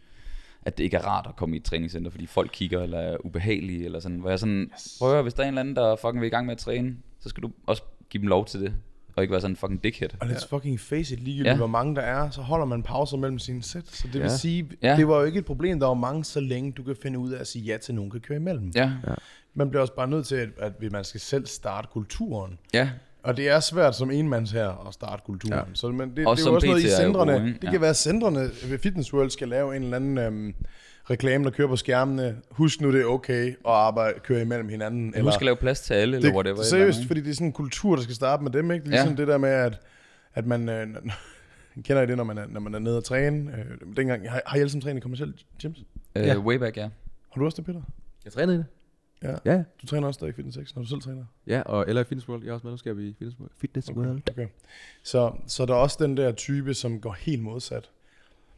at 0.63 0.79
det 0.79 0.85
ikke 0.85 0.97
er 0.97 1.07
rart 1.07 1.27
at 1.29 1.37
komme 1.37 1.57
i 1.57 1.59
et 1.59 1.65
træningscenter, 1.65 2.11
fordi 2.11 2.27
folk 2.27 2.51
kigger 2.53 2.83
eller 2.83 2.99
er 2.99 3.27
ubehagelige, 3.27 3.85
eller 3.85 4.01
sådan, 4.01 4.19
hvor 4.19 4.31
jeg 4.31 4.39
sådan, 4.39 4.71
prøv 4.99 5.09
at 5.09 5.15
høre, 5.15 5.23
hvis 5.23 5.35
der 5.35 5.43
er 5.43 5.47
en 5.47 5.49
eller 5.49 5.61
anden, 5.61 5.77
der 5.77 5.97
fucking 5.97 6.21
vil 6.21 6.27
i 6.27 6.31
gang 6.31 6.47
med 6.47 6.53
at 6.53 6.59
træne, 6.59 6.97
så 7.21 7.29
skal 7.29 7.43
du 7.43 7.51
også 7.67 7.83
give 8.11 8.21
dem 8.21 8.29
lov 8.29 8.47
til 8.47 8.61
det, 8.61 8.75
og 9.17 9.23
ikke 9.23 9.33
være 9.33 9.41
sådan 9.41 9.53
en 9.53 9.57
fucking 9.57 9.85
dickhead. 9.85 10.11
Og 10.21 10.27
let's 10.27 10.49
fucking 10.49 10.81
face 10.81 11.15
it, 11.15 11.21
ligegyldigt 11.21 11.47
Ja. 11.47 11.51
ja. 11.51 11.57
hvor 11.57 11.67
mange 11.67 11.97
der 11.97 12.03
er, 12.03 12.31
så 12.31 12.41
holder 12.41 12.67
man 12.67 12.83
pauser 12.83 13.17
mellem 13.17 13.39
sine 13.39 13.63
sæt. 13.63 13.83
Så 13.87 14.03
det 14.07 14.15
vil 14.15 14.21
Ja. 14.23 14.37
sige, 14.37 14.69
Ja. 14.83 14.91
ja. 14.91 14.97
det 14.97 15.09
var 15.09 15.19
jo 15.19 15.25
ikke 15.25 15.39
et 15.39 15.45
problem, 15.45 15.81
der 15.81 15.87
var 15.87 15.95
mange, 15.95 16.25
så 16.25 16.41
længe 16.41 16.73
du 16.73 16.83
kan 16.83 16.97
finde 17.03 17.19
ud 17.19 17.33
af 17.33 17.41
at 17.41 17.47
sige 17.47 17.65
ja 17.65 17.77
til, 17.77 17.95
nogen 17.95 18.11
kan 18.11 18.21
køre 18.21 18.37
imellem. 18.39 18.73
Ja, 18.75 18.91
Man 19.55 19.71
bliver 19.71 19.81
også 19.83 19.95
bare 19.95 20.09
nødt 20.09 20.27
til, 20.27 20.35
at, 20.37 20.49
at 20.59 20.93
man 20.93 21.05
skal 21.05 21.21
selv 21.21 21.47
starte 21.47 21.89
kulturen. 21.93 22.59
ja, 22.75 22.91
Og 23.23 23.37
det 23.37 23.49
er 23.49 23.61
svært 23.61 23.97
som 23.97 24.11
enmands 24.11 24.51
her 24.51 24.87
at 24.89 24.95
starte 24.95 25.23
kulturen. 25.27 25.53
Ja. 25.55 25.59
Ja. 25.59 25.65
Så, 25.75 25.89
men 25.89 26.17
det, 26.17 26.27
Også 26.27 26.41
det 26.43 26.47
er 26.47 26.51
jo 26.51 26.55
også 26.57 26.67
noget 26.67 26.81
i 26.81 26.87
PT 26.87 26.91
er 26.93 26.97
jo 27.07 27.13
centrene. 27.13 27.33
det 27.47 27.57
Ja. 27.65 27.71
kan 27.71 27.81
være, 27.81 27.91
at 27.91 27.97
centrene 27.97 28.41
ved 28.71 28.79
Fitness 28.79 29.15
World 29.15 29.31
skal 29.31 29.49
lave 29.49 29.77
en 29.77 29.83
eller 29.83 29.97
anden 29.97 30.19
øhm, 30.19 30.55
reklame, 31.11 31.45
der 31.45 31.51
kører 31.51 31.69
på 31.69 31.77
skærmene. 31.77 32.37
Husk 32.51 32.81
nu, 32.81 32.93
det 32.93 33.01
er 33.01 33.05
okay 33.05 33.49
at 33.49 33.57
arbejde, 33.65 34.21
køre 34.21 34.43
imellem 34.43 34.69
hinanden. 34.69 35.09
eller, 35.15 35.23
husk 35.23 35.41
at 35.41 35.45
lave 35.45 35.57
plads 35.57 35.81
til 35.81 35.95
alle, 35.95 36.17
eller 36.17 36.29
det, 36.29 36.37
whatever. 36.37 36.55
et 36.55 36.59
eller 36.59 36.65
seriøst, 36.71 36.97
andet, 36.97 37.07
fordi 37.07 37.21
det 37.21 37.31
er 37.31 37.35
sådan 37.35 37.47
en 37.47 37.53
kultur, 37.53 37.97
der 37.97 38.03
skal 38.03 38.15
starte 38.15 38.43
med 38.43 38.51
dem. 38.51 38.71
Ikke? 38.71 38.85
Ja. 38.85 38.91
Ligesom 38.91 39.11
ja. 39.11 39.17
det 39.17 39.29
der 39.29 39.39
med, 39.39 39.49
at, 39.49 39.81
at 40.35 40.47
man... 40.47 40.69
Øh, 40.69 40.87
kender 41.83 42.03
I 42.03 42.07
det, 42.07 42.17
når 42.17 42.25
man 42.25 42.39
er, 42.39 42.47
når 42.47 42.61
man 42.61 42.75
er 42.75 42.79
nede 42.79 42.97
og 42.97 43.05
træne? 43.05 43.53
Øh, 43.53 43.97
dengang, 43.97 44.31
har, 44.31 44.43
har 44.47 44.57
I 44.57 44.61
alle 44.61 44.71
sammen 44.71 44.83
trænet 44.83 44.97
i 44.97 45.01
kommersielle 45.01 45.35
gyms? 45.63 45.79
ikke? 45.79 46.29
Ja. 46.29 46.35
Øh, 46.35 46.45
way 46.47 46.57
back, 46.57 46.77
ja. 46.77 46.89
Har 47.31 47.39
du 47.41 47.45
også 47.45 47.57
det, 47.57 47.65
Peter? 47.65 47.83
Jeg 48.25 48.33
trænede 48.33 48.55
i 48.55 48.59
det. 48.59 48.67
Ja. 49.23 49.53
Ja, 49.53 49.63
Du 49.83 49.87
træner 49.87 50.07
også 50.07 50.19
stadig 50.19 50.35
Fitness 50.35 50.59
X, 50.69 50.75
når 50.75 50.83
du 50.83 50.89
selv 50.89 51.01
træner? 51.01 51.25
ja, 51.47 51.61
og 51.61 51.85
eller 51.89 52.01
i 52.01 52.05
Fitness 52.05 52.29
World. 52.29 52.43
Jeg 52.43 52.51
er 52.51 52.55
også 52.55 52.67
medlemskab 52.67 52.99
i 52.99 53.15
Fitness 53.19 53.39
World. 53.41 53.51
Fitness 53.61 53.93
World. 53.93 54.21
Okay. 54.31 54.47
Så, 55.03 55.33
så 55.47 55.67
der 55.67 55.75
er 55.75 55.79
også 55.79 55.97
den 56.01 56.17
der 56.17 56.33
type, 56.33 56.75
som 56.75 57.01
går 57.01 57.13
helt 57.13 57.43
modsat. 57.43 57.91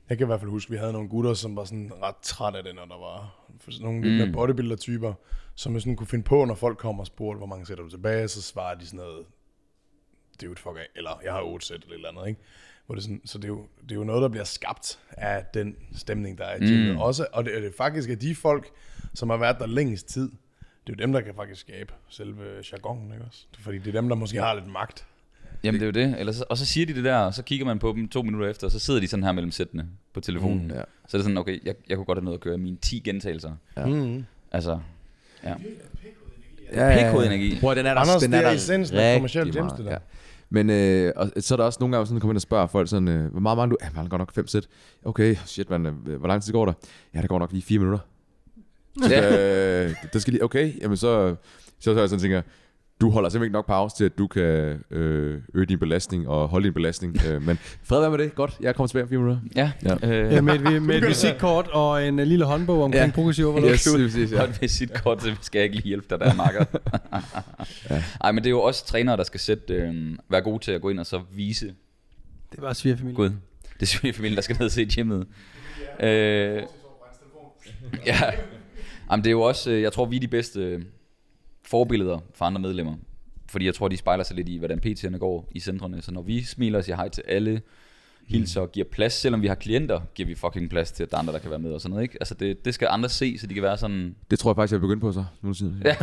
Jeg 0.08 0.18
kan 0.18 0.24
i 0.24 0.26
hvert 0.26 0.40
fald 0.40 0.50
huske, 0.50 0.68
at 0.68 0.72
vi 0.72 0.76
havde 0.76 0.92
nogle 0.92 1.08
gutter, 1.08 1.34
som 1.34 1.56
var 1.56 1.64
sådan 1.64 1.92
ret 2.02 2.16
træt 2.22 2.54
af 2.54 2.62
det, 2.64 2.74
når 2.74 2.84
der 2.84 2.98
var 2.98 3.34
nogle 3.80 4.02
lidt 4.02 4.12
Mm. 4.12 4.18
mere 4.18 4.32
bodybuilder-typer, 4.32 5.12
som 5.54 5.74
jo 5.74 5.80
sådan 5.80 5.96
kunne 5.96 6.06
finde 6.06 6.24
på, 6.24 6.44
når 6.44 6.54
folk 6.54 6.78
kom 6.78 7.00
og 7.00 7.06
spurgte, 7.06 7.38
hvor 7.38 7.46
mange 7.46 7.66
sætter 7.66 7.84
du 7.84 7.90
tilbage, 7.90 8.28
så 8.28 8.42
svarer 8.42 8.74
de 8.74 8.86
sådan 8.86 8.96
noget, 8.96 9.26
det 10.32 10.42
er 10.42 10.46
jo 10.46 10.52
et 10.52 10.58
fuck 10.58 10.76
af, 10.76 10.86
eller 10.96 11.20
jeg 11.24 11.32
har 11.32 11.42
otte 11.42 11.66
sæt 11.66 11.76
eller 11.76 11.90
et 11.90 11.94
eller 11.94 12.08
andet, 12.08 12.28
ikke? 12.28 12.40
Hvor 12.86 12.94
det 12.94 13.00
er 13.00 13.02
sådan, 13.02 13.20
så 13.24 13.38
det 13.38 13.44
er, 13.44 13.48
jo, 13.48 13.66
det 13.82 13.90
er 13.90 13.94
jo 13.94 14.04
noget, 14.04 14.22
der 14.22 14.28
bliver 14.28 14.44
skabt 14.44 14.98
af 15.10 15.44
den 15.54 15.76
stemning, 15.92 16.38
der 16.38 16.44
er 16.44 16.56
i 16.56 16.58
gymmet. 16.58 16.92
Mm. 16.94 17.00
Også, 17.00 17.26
og 17.32 17.44
det, 17.44 17.56
og 17.56 17.62
det 17.62 17.68
er 17.68 17.72
faktisk 17.76 18.10
af 18.10 18.18
de 18.18 18.34
folk, 18.34 18.70
som 19.14 19.30
har 19.30 19.36
været 19.36 19.56
der 19.58 19.66
længst 19.66 20.08
tid, 20.08 20.30
det 20.86 20.92
er 20.92 20.96
jo 20.98 21.02
dem, 21.02 21.12
der 21.12 21.20
kan 21.20 21.34
faktisk 21.34 21.60
skabe 21.60 21.92
selve 22.08 22.42
jargonen, 22.72 23.12
ikke 23.12 23.24
også? 23.24 23.46
Er 23.58 23.62
fordi 23.62 23.78
det 23.78 23.86
er 23.86 24.00
dem, 24.00 24.08
der 24.08 24.16
måske 24.16 24.38
har 24.40 24.54
lidt 24.54 24.66
magt. 24.66 25.06
Jamen 25.66 25.80
det 25.80 25.96
er 25.96 26.02
jo 26.02 26.08
det. 26.08 26.20
Eller 26.20 26.32
så, 26.32 26.44
og 26.48 26.58
så 26.58 26.66
siger 26.66 26.86
de 26.86 26.94
det 26.94 27.04
der, 27.04 27.16
og 27.16 27.34
så 27.34 27.42
kigger 27.42 27.66
man 27.66 27.78
på 27.78 27.92
dem 27.96 28.08
to 28.08 28.22
minutter 28.22 28.48
efter, 28.48 28.66
og 28.66 28.70
så 28.70 28.78
sidder 28.78 29.00
de 29.00 29.08
sådan 29.08 29.24
her 29.24 29.32
mellem 29.32 29.50
sættene 29.50 29.86
på 30.14 30.20
telefonen. 30.20 30.62
Mm, 30.62 30.70
ja. 30.70 30.80
Så 31.08 31.16
er 31.16 31.18
det 31.18 31.22
sådan, 31.22 31.38
okay, 31.38 31.58
jeg, 31.64 31.74
jeg 31.88 31.96
kunne 31.96 32.04
godt 32.04 32.18
have 32.18 32.24
noget 32.24 32.38
at 32.38 32.42
gøre 32.42 32.58
mine 32.58 32.76
10 32.76 32.98
gentagelser. 32.98 33.52
Ja. 33.76 33.86
Mm. 33.86 34.24
Altså, 34.52 34.78
ja. 35.44 35.54
Ja, 36.72 37.12
PK-energi. 37.12 37.58
Prøv, 37.60 37.70
at, 37.70 37.76
den 37.76 37.86
er 37.86 37.94
der, 37.94 38.00
Anders, 38.00 38.22
den 38.22 38.32
det 38.32 38.38
er 38.38 38.42
der 38.42 38.50
essensen 38.50 38.96
af 38.96 39.20
gems, 39.20 39.32
det 39.32 39.54
der. 39.84 39.90
Ja. 39.90 39.98
Men 40.50 40.70
øh, 40.70 41.12
og 41.16 41.30
så 41.38 41.54
er 41.54 41.56
der 41.56 41.64
også 41.64 41.76
nogle 41.80 41.96
gange 41.96 42.06
sådan, 42.06 42.20
kommer 42.20 42.32
ind 42.32 42.36
og 42.36 42.42
spørger 42.42 42.66
folk 42.66 42.88
sådan, 42.88 43.08
øh, 43.08 43.30
hvor 43.30 43.40
meget 43.40 43.58
mange 43.58 43.70
du... 43.70 43.76
Ja, 43.82 43.88
man 43.94 44.08
går 44.08 44.18
nok 44.18 44.34
fem 44.34 44.46
sæt. 44.46 44.66
Okay, 45.04 45.36
shit 45.46 45.70
man, 45.70 45.86
øh, 45.86 46.16
hvor 46.18 46.28
lang 46.28 46.42
tid 46.42 46.52
går 46.52 46.64
der? 46.64 46.72
Ja, 47.14 47.20
der 47.20 47.26
går 47.26 47.38
nok 47.38 47.52
lige 47.52 47.62
fire 47.62 47.78
minutter. 47.78 47.98
Ja. 49.10 49.84
øh, 49.84 49.94
det 50.12 50.22
skal 50.22 50.32
lige, 50.32 50.44
okay, 50.44 50.80
jamen 50.82 50.96
så, 50.96 51.36
så, 51.78 51.94
så 51.94 52.00
jeg 52.00 52.08
sådan 52.08 52.20
tænker, 52.20 52.42
du 53.00 53.10
holder 53.10 53.28
simpelthen 53.28 53.46
ikke 53.48 53.52
nok 53.52 53.66
pause 53.66 53.96
til, 53.96 54.04
at 54.04 54.18
du 54.18 54.26
kan 54.26 54.42
øh, 54.90 55.40
øge 55.54 55.66
din 55.66 55.78
belastning 55.78 56.28
og 56.28 56.48
holde 56.48 56.64
din 56.64 56.74
belastning. 56.74 57.16
øh, 57.28 57.42
men 57.42 57.58
fred 57.84 58.00
være 58.00 58.10
med 58.10 58.18
det. 58.18 58.34
Godt, 58.34 58.56
jeg 58.60 58.74
kommer 58.74 58.86
tilbage 58.88 59.02
om 59.02 59.08
fire 59.08 59.18
minutter. 59.18 59.40
Ja, 59.56 59.72
Ja. 59.84 60.08
Øh, 60.10 60.32
Ja, 60.32 60.40
med, 60.40 60.54
et, 60.54 60.64
vi- 60.72 60.78
med 60.78 60.96
et 61.02 61.08
visitkort 61.08 61.68
og 61.68 62.08
en 62.08 62.16
lille 62.16 62.44
håndbog 62.44 62.82
omkring 62.84 63.00
Ja. 63.00 63.06
ja. 63.06 63.12
progressiv 63.12 63.46
overload. 63.48 63.72
Yes, 63.72 63.88
præcis, 63.96 64.32
ja. 64.32 64.38
Godt 64.38 64.60
med 64.60 64.68
sit 64.68 65.02
kort, 65.02 65.22
så 65.22 65.34
skal 65.40 65.58
jeg 65.58 65.64
ikke 65.64 65.76
lige 65.76 65.86
hjælpe 65.88 66.06
dig 66.10 66.20
der, 66.20 66.34
makker. 66.34 66.64
ja. 67.90 68.02
Ej, 68.20 68.32
men 68.32 68.44
det 68.44 68.46
er 68.46 68.50
jo 68.50 68.62
også 68.62 68.86
trænere, 68.86 69.16
der 69.16 69.24
skal 69.24 69.40
sætte, 69.40 69.74
øh, 69.74 69.94
være 70.30 70.42
gode 70.42 70.64
til 70.64 70.72
at 70.72 70.80
gå 70.80 70.88
ind 70.88 71.00
og 71.00 71.06
så 71.06 71.20
vise, 71.34 71.66
Det 72.52 72.62
var 72.62 72.72
svigerfamilie. 72.72 73.16
Gud, 73.16 73.28
det 73.74 73.82
er 73.82 73.86
selvfølgelig 73.86 74.16
familien, 74.16 74.36
der 74.36 74.42
skal 74.42 74.56
ned 74.58 74.64
og 74.66 74.70
se 74.72 74.84
hjemmet. 74.84 75.26
Øh, 76.00 76.62
ja, 78.06 78.16
Jamen, 79.10 79.24
det 79.24 79.30
er 79.30 79.32
jo 79.32 79.40
også, 79.42 79.70
jeg 79.70 79.92
tror, 79.92 80.04
vi 80.06 80.16
er 80.16 80.20
de 80.20 80.28
bedste 80.28 80.60
øh, 80.60 80.82
forbilleder 81.66 82.18
for 82.34 82.44
andre 82.44 82.60
medlemmer. 82.60 82.94
Fordi 83.48 83.66
jeg 83.66 83.74
tror, 83.74 83.88
de 83.88 83.96
spejler 83.96 84.24
sig 84.24 84.36
lidt 84.36 84.48
i, 84.48 84.58
hvordan 84.58 84.80
PT'erne 84.86 85.16
går 85.16 85.48
i 85.50 85.60
centrene. 85.60 86.02
Så 86.02 86.12
når 86.12 86.22
vi 86.22 86.44
smiler 86.44 86.78
og 86.78 86.84
siger 86.84 86.96
hej 86.96 87.08
til 87.08 87.22
alle, 87.28 87.60
hilser 88.26 88.60
og 88.60 88.72
giver 88.72 88.86
plads, 88.92 89.12
selvom 89.12 89.42
vi 89.42 89.46
har 89.46 89.54
klienter, 89.54 90.00
giver 90.14 90.26
vi 90.26 90.34
fucking 90.34 90.70
plads 90.70 90.92
til, 90.92 91.02
at 91.02 91.10
der 91.10 91.16
er 91.16 91.20
andre, 91.20 91.32
der 91.32 91.38
kan 91.38 91.50
være 91.50 91.58
med 91.58 91.72
og 91.72 91.80
sådan 91.80 91.90
noget. 91.90 92.02
Ikke? 92.02 92.16
Altså 92.20 92.34
det, 92.34 92.64
det 92.64 92.74
skal 92.74 92.88
andre 92.90 93.08
se, 93.08 93.38
så 93.38 93.46
de 93.46 93.54
kan 93.54 93.62
være 93.62 93.76
sådan, 93.76 94.14
Det 94.30 94.38
tror 94.38 94.50
jeg 94.50 94.56
faktisk, 94.56 94.72
jeg 94.72 94.80
vil 94.80 94.86
begynde 94.86 95.00
på 95.00 95.12
så. 95.12 95.24
Nu 95.42 95.54
tid. 95.54 95.72
Ja. 95.84 95.96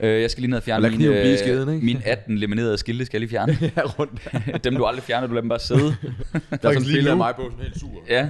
øh, 0.08 0.22
jeg 0.22 0.30
skal 0.30 0.40
lige 0.40 0.50
ned 0.50 0.56
og 0.56 0.62
fjerne 0.62 0.90
min, 0.90 1.02
øh, 1.02 1.38
skeden, 1.38 1.74
ikke? 1.74 1.86
min 1.86 2.02
18 2.04 2.38
laminerede 2.38 2.78
skilte, 2.78 3.04
skal 3.04 3.16
jeg 3.16 3.20
lige 3.20 3.30
fjerne. 3.30 3.58
ja, 3.76 3.82
rundt. 3.82 4.28
dem 4.64 4.76
du 4.76 4.84
aldrig 4.84 5.02
fjerner, 5.02 5.26
du 5.26 5.32
lader 5.32 5.42
dem 5.42 5.48
bare 5.48 5.58
sidde. 5.58 5.80
Der 5.80 6.38
er 6.50 6.72
sådan 6.72 6.82
billede 6.82 7.10
af 7.10 7.16
mig 7.16 7.34
på, 7.36 7.42
sådan 7.42 7.58
helt 7.58 7.80
sur. 7.80 7.90
ja. 8.08 8.28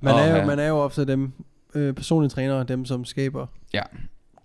Man, 0.00 0.14
Åh, 0.14 0.20
er 0.20 0.30
jo, 0.30 0.36
ja. 0.36 0.46
man 0.46 0.58
er 0.58 0.68
jo 0.68 0.76
ofte 0.76 1.06
dem, 1.06 1.32
øh, 1.74 1.94
personlige 1.94 2.30
trænere, 2.30 2.64
dem 2.64 2.84
som 2.84 3.04
skaber 3.04 3.46
Ja. 3.74 3.82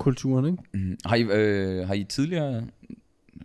Kulturen, 0.01 0.45
ikke? 0.45 0.57
Mm. 0.73 0.97
Har, 1.05 1.15
I, 1.15 1.21
øh, 1.21 1.87
har 1.87 1.93
I 1.93 2.03
tidligere, 2.03 2.63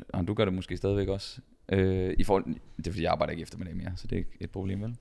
og 0.08 0.28
du 0.28 0.34
gør 0.34 0.44
det 0.44 0.54
måske 0.54 0.76
stadigvæk 0.76 1.08
også, 1.08 1.40
øh, 1.72 2.14
i 2.18 2.24
forhold, 2.24 2.44
det 2.76 2.86
er 2.86 2.90
fordi 2.90 3.02
jeg 3.02 3.12
arbejder 3.12 3.30
ikke 3.30 3.42
efter 3.42 3.58
med 3.58 3.66
det 3.66 3.76
mere, 3.76 3.92
så 3.96 4.06
det 4.06 4.12
er 4.12 4.18
ikke 4.18 4.36
et 4.40 4.50
problem 4.50 4.82
vel. 4.82 4.96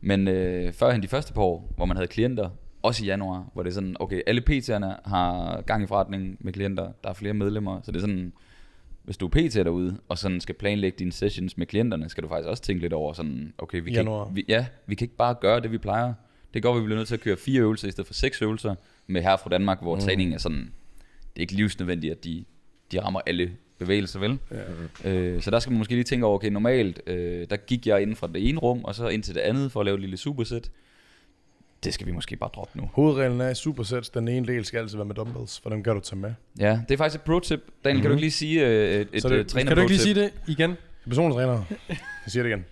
Men 0.00 0.28
øh, 0.28 0.72
førhen 0.72 1.02
de 1.02 1.08
første 1.08 1.32
par 1.32 1.42
år, 1.42 1.72
hvor 1.76 1.84
man 1.84 1.96
havde 1.96 2.08
klienter, 2.08 2.50
også 2.82 3.04
i 3.04 3.06
januar, 3.06 3.50
hvor 3.52 3.62
det 3.62 3.70
er 3.70 3.74
sådan, 3.74 3.96
okay, 4.00 4.20
alle 4.26 4.42
PT'erne 4.50 5.08
har 5.08 5.60
gang 5.60 5.82
i 5.82 5.86
forretningen 5.86 6.36
med 6.40 6.52
klienter, 6.52 6.92
der 7.04 7.10
er 7.10 7.14
flere 7.14 7.34
medlemmer, 7.34 7.80
så 7.82 7.92
det 7.92 7.96
er 7.96 8.00
sådan, 8.00 8.32
hvis 9.04 9.16
du 9.16 9.26
er 9.26 9.30
PT 9.30 9.54
derude, 9.54 9.98
og 10.08 10.18
sådan 10.18 10.40
skal 10.40 10.54
planlægge 10.54 10.98
dine 10.98 11.12
sessions 11.12 11.56
med 11.56 11.66
klienterne, 11.66 12.08
skal 12.08 12.22
du 12.22 12.28
faktisk 12.28 12.48
også 12.48 12.62
tænke 12.62 12.82
lidt 12.82 12.92
over 12.92 13.12
sådan, 13.12 13.52
okay, 13.58 13.82
vi 13.82 13.90
kan, 13.90 13.94
Januar. 13.94 14.24
ikke, 14.24 14.34
vi, 14.34 14.44
ja, 14.48 14.66
vi 14.86 14.94
kan 14.94 15.04
ikke 15.04 15.16
bare 15.16 15.34
gøre 15.34 15.60
det, 15.60 15.72
vi 15.72 15.78
plejer. 15.78 16.14
Det 16.54 16.62
går, 16.62 16.78
vi 16.78 16.84
bliver 16.84 16.96
nødt 16.96 17.08
til 17.08 17.14
at 17.14 17.20
køre 17.20 17.36
fire 17.36 17.60
øvelser 17.60 17.88
i 17.88 17.90
stedet 17.90 18.06
for 18.06 18.14
seks 18.14 18.42
øvelser 18.42 18.74
med 19.06 19.22
her 19.22 19.36
fra 19.36 19.50
Danmark, 19.50 19.82
hvor 19.82 19.94
mm. 19.94 20.00
træningen 20.00 20.34
er 20.34 20.38
sådan, 20.38 20.72
er 21.38 21.42
ikke 21.42 21.54
livsnødvendigt, 21.54 22.10
at 22.10 22.24
de, 22.24 22.44
de 22.92 23.00
rammer 23.00 23.20
alle 23.26 23.50
bevægelser, 23.78 24.18
vel? 24.20 24.38
Ja. 25.04 25.10
Øh, 25.10 25.42
så 25.42 25.50
der 25.50 25.58
skal 25.58 25.70
man 25.70 25.78
måske 25.78 25.94
lige 25.94 26.04
tænke 26.04 26.26
over, 26.26 26.34
okay, 26.34 26.48
normalt, 26.48 27.00
øh, 27.06 27.46
der 27.50 27.56
gik 27.56 27.86
jeg 27.86 28.02
inden 28.02 28.16
fra 28.16 28.26
det 28.34 28.48
ene 28.48 28.58
rum, 28.58 28.84
og 28.84 28.94
så 28.94 29.08
ind 29.08 29.22
til 29.22 29.34
det 29.34 29.40
andet 29.40 29.72
for 29.72 29.80
at 29.80 29.86
lave 29.86 29.94
et 29.94 30.00
lille 30.00 30.16
supersæt. 30.16 30.70
Det 31.84 31.94
skal 31.94 32.06
vi 32.06 32.12
måske 32.12 32.36
bare 32.36 32.50
droppe 32.54 32.78
nu. 32.78 32.90
Hovedreglen 32.92 33.40
er 33.40 33.50
i 33.50 33.54
supersets, 33.54 34.10
den 34.10 34.28
ene 34.28 34.46
del 34.46 34.64
skal 34.64 34.78
altid 34.78 34.96
være 34.96 35.04
med 35.06 35.14
dumbbells, 35.14 35.60
for 35.60 35.70
dem 35.70 35.82
kan 35.82 35.94
du 35.94 36.00
tage 36.00 36.20
med. 36.20 36.32
Ja, 36.60 36.80
det 36.88 36.94
er 36.94 36.98
faktisk 36.98 37.20
et 37.20 37.24
pro-tip. 37.24 37.60
Daniel, 37.84 37.96
mm-hmm. 37.96 38.02
kan 38.02 38.10
du 38.10 38.14
ikke 38.14 38.20
lige 38.20 38.30
sige 38.30 38.66
øh, 38.66 39.00
et, 39.00 39.08
et 39.12 39.22
Så 39.22 39.28
det- 39.28 39.34
øh, 39.36 39.46
træner 39.46 39.70
Kan 39.70 39.76
du 39.76 39.82
ikke 39.82 39.92
lige 39.92 40.02
sige 40.02 40.14
det 40.14 40.32
igen? 40.48 40.74
Personlige 41.08 41.38
træner, 41.38 41.62
jeg 41.88 41.96
siger 42.26 42.42
det 42.42 42.50
igen. 42.50 42.64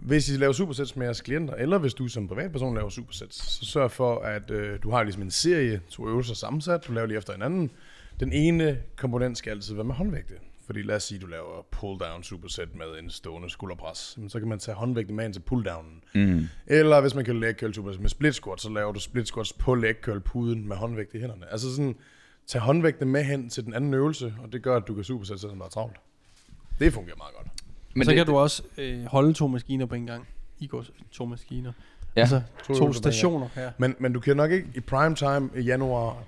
Hvis 0.00 0.28
I 0.28 0.32
laver 0.36 0.52
supersets 0.52 0.96
med 0.96 1.06
jeres 1.06 1.20
klienter, 1.20 1.54
eller 1.54 1.78
hvis 1.78 1.94
du 1.94 2.08
som 2.08 2.28
privatperson 2.28 2.74
laver 2.74 2.88
supersets, 2.88 3.36
så 3.58 3.64
sørg 3.64 3.90
for, 3.90 4.18
at 4.18 4.50
øh, 4.50 4.78
du 4.82 4.90
har 4.90 5.02
ligesom 5.02 5.22
en 5.22 5.30
serie, 5.30 5.80
to 5.90 6.08
øvelser 6.08 6.34
sammensat, 6.34 6.86
du 6.88 6.92
laver 6.92 7.06
lige 7.06 7.18
efter 7.18 7.32
hinanden. 7.32 7.70
Den 8.20 8.32
ene 8.32 8.78
komponent 8.96 9.38
skal 9.38 9.50
altid 9.50 9.74
være 9.74 9.84
med 9.84 9.94
håndvægte. 9.94 10.34
Fordi 10.66 10.82
lad 10.82 10.96
os 10.96 11.02
sige, 11.02 11.16
at 11.16 11.22
du 11.22 11.26
laver 11.26 11.66
pull-down 11.76 12.22
superset 12.22 12.74
med 12.74 12.98
en 13.02 13.10
stående 13.10 13.50
skulderpres. 13.50 14.14
Men 14.18 14.30
så 14.30 14.38
kan 14.38 14.48
man 14.48 14.58
tage 14.58 14.74
håndvægte 14.74 15.12
med 15.14 15.24
ind 15.24 15.34
til 15.34 15.42
pull-downen. 15.50 16.02
Mm. 16.14 16.46
Eller 16.66 17.00
hvis 17.00 17.14
man 17.14 17.24
kan 17.24 17.40
leg 17.40 17.54
curl 17.60 17.74
superset 17.74 18.00
med 18.00 18.08
split 18.08 18.34
squat, 18.34 18.60
så 18.60 18.70
laver 18.70 18.92
du 18.92 19.00
split 19.00 19.28
squats 19.28 19.52
på 19.52 19.74
leg 19.74 19.94
curl 20.02 20.20
puden 20.20 20.68
med 20.68 20.76
håndvægte 20.76 21.18
i 21.18 21.20
hænderne. 21.20 21.52
Altså 21.52 21.76
sådan, 21.76 21.96
tag 22.46 22.60
håndvægte 22.60 23.04
med 23.04 23.24
hen 23.24 23.50
til 23.50 23.64
den 23.64 23.74
anden 23.74 23.94
øvelse, 23.94 24.34
og 24.42 24.52
det 24.52 24.62
gør, 24.62 24.76
at 24.76 24.88
du 24.88 24.94
kan 24.94 25.04
supersætte, 25.04 25.40
selvom 25.40 25.58
der 25.58 25.64
er 25.64 25.70
travlt. 25.70 25.96
Det 26.78 26.92
fungerer 26.92 27.16
meget 27.16 27.34
godt. 27.36 27.48
Men 27.94 28.04
så 28.04 28.10
det, 28.10 28.16
kan 28.16 28.26
du 28.26 28.36
også 28.36 28.62
øh, 28.78 29.04
holde 29.04 29.32
to 29.32 29.46
maskiner 29.46 29.86
på 29.86 29.94
en 29.94 30.06
gang. 30.06 30.28
I 30.58 30.66
går 30.66 30.84
to 31.10 31.24
maskiner. 31.24 31.72
Ja. 32.16 32.20
Altså 32.20 32.42
To 32.66 32.74
to, 32.74 32.92
stationer 32.92 33.48
her. 33.54 33.70
Men, 33.78 33.94
men 33.98 34.12
du 34.12 34.20
kan 34.20 34.36
nok 34.36 34.50
ikke 34.50 34.68
i 34.74 34.80
prime 34.80 35.14
time 35.14 35.50
i 35.56 35.60
januar 35.60 36.24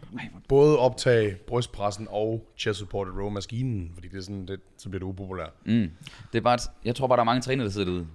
både 0.48 0.78
optage 0.78 1.36
brystpressen 1.46 2.06
og 2.10 2.46
chest 2.58 2.78
supported 2.78 3.12
row 3.12 3.30
maskinen, 3.30 3.90
fordi 3.94 4.08
det 4.08 4.18
er 4.18 4.22
sådan 4.22 4.46
lidt, 4.46 4.60
så 4.78 4.88
bliver 4.88 4.98
det 4.98 5.06
upopulært. 5.06 5.52
Mm. 5.66 5.90
Det 6.32 6.38
er 6.38 6.42
bare, 6.42 6.58
jeg 6.84 6.94
tror 6.94 7.06
bare, 7.06 7.16
der 7.16 7.20
er 7.20 7.24
mange 7.24 7.40
trænere, 7.40 7.64
der 7.64 7.72
sidder 7.72 7.86
derude. 7.86 8.06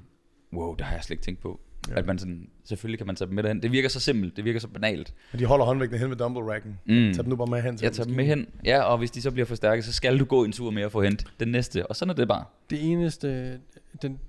Wow, 0.53 0.75
det 0.75 0.85
har 0.85 0.95
jeg 0.95 1.03
slet 1.03 1.11
ikke 1.11 1.23
tænkt 1.23 1.41
på. 1.41 1.59
Ja. 1.89 1.97
At 1.97 2.05
man 2.05 2.19
sådan, 2.19 2.49
selvfølgelig 2.63 2.99
kan 2.99 3.07
man 3.07 3.15
tage 3.15 3.27
dem 3.27 3.35
med 3.35 3.43
derhen. 3.43 3.61
Det 3.63 3.71
virker 3.71 3.89
så 3.89 3.99
simpelt, 3.99 4.37
det 4.37 4.45
virker 4.45 4.59
så 4.59 4.67
banalt. 4.67 5.13
Men 5.31 5.39
de 5.39 5.45
holder 5.45 5.65
håndvægtene 5.65 5.99
hen 5.99 6.09
ved 6.09 6.17
dumbbell 6.17 6.45
racken. 6.45 6.79
Mm. 6.85 7.13
Tag 7.13 7.23
dem 7.23 7.29
nu 7.29 7.35
bare 7.35 7.47
med 7.47 7.61
hen 7.61 7.77
til 7.77 7.85
Jeg 7.85 7.93
tager 7.93 8.07
dem 8.07 8.15
med 8.15 8.25
hen, 8.25 8.47
ja, 8.65 8.81
og 8.81 8.97
hvis 8.97 9.11
de 9.11 9.21
så 9.21 9.31
bliver 9.31 9.45
forstærket, 9.45 9.85
så 9.85 9.93
skal 9.93 10.19
du 10.19 10.25
gå 10.25 10.43
en 10.43 10.51
tur 10.51 10.71
mere 10.71 10.85
og 10.85 10.91
få 10.91 11.01
hent 11.01 11.25
den 11.39 11.47
næste, 11.47 11.87
og 11.87 11.95
sådan 11.95 12.09
er 12.09 12.15
det 12.15 12.27
bare. 12.27 12.45
Det 12.69 12.91
eneste, 12.91 13.59
den, 14.01 14.19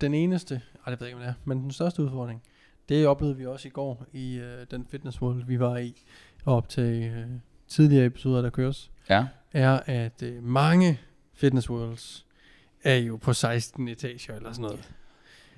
den 0.00 0.14
eneste, 0.14 0.54
ej, 0.86 0.90
det 0.90 1.00
ved 1.00 1.06
jeg 1.06 1.08
ikke, 1.08 1.16
hvad 1.16 1.26
det 1.26 1.34
er, 1.34 1.40
men 1.44 1.62
den 1.62 1.70
største 1.70 2.02
udfordring, 2.02 2.42
det 2.88 3.06
oplevede 3.06 3.36
vi 3.36 3.46
også 3.46 3.68
i 3.68 3.70
går 3.70 4.04
i 4.12 4.34
øh, 4.36 4.66
den 4.70 4.86
fitness 4.90 5.22
world, 5.22 5.44
vi 5.46 5.60
var 5.60 5.76
i, 5.76 5.94
op 6.46 6.68
til 6.68 7.02
øh, 7.02 7.26
tidligere 7.68 8.06
episoder, 8.06 8.42
der 8.42 8.50
køres, 8.50 8.90
Ja. 9.10 9.24
er, 9.52 9.80
at 9.86 10.22
øh, 10.22 10.42
mange 10.42 11.00
fitness 11.34 11.70
worlds 11.70 12.26
er 12.84 12.96
jo 12.96 13.16
på 13.16 13.32
16 13.32 13.88
etager 13.88 14.34
eller 14.36 14.52
sådan 14.52 14.62
noget. 14.62 14.90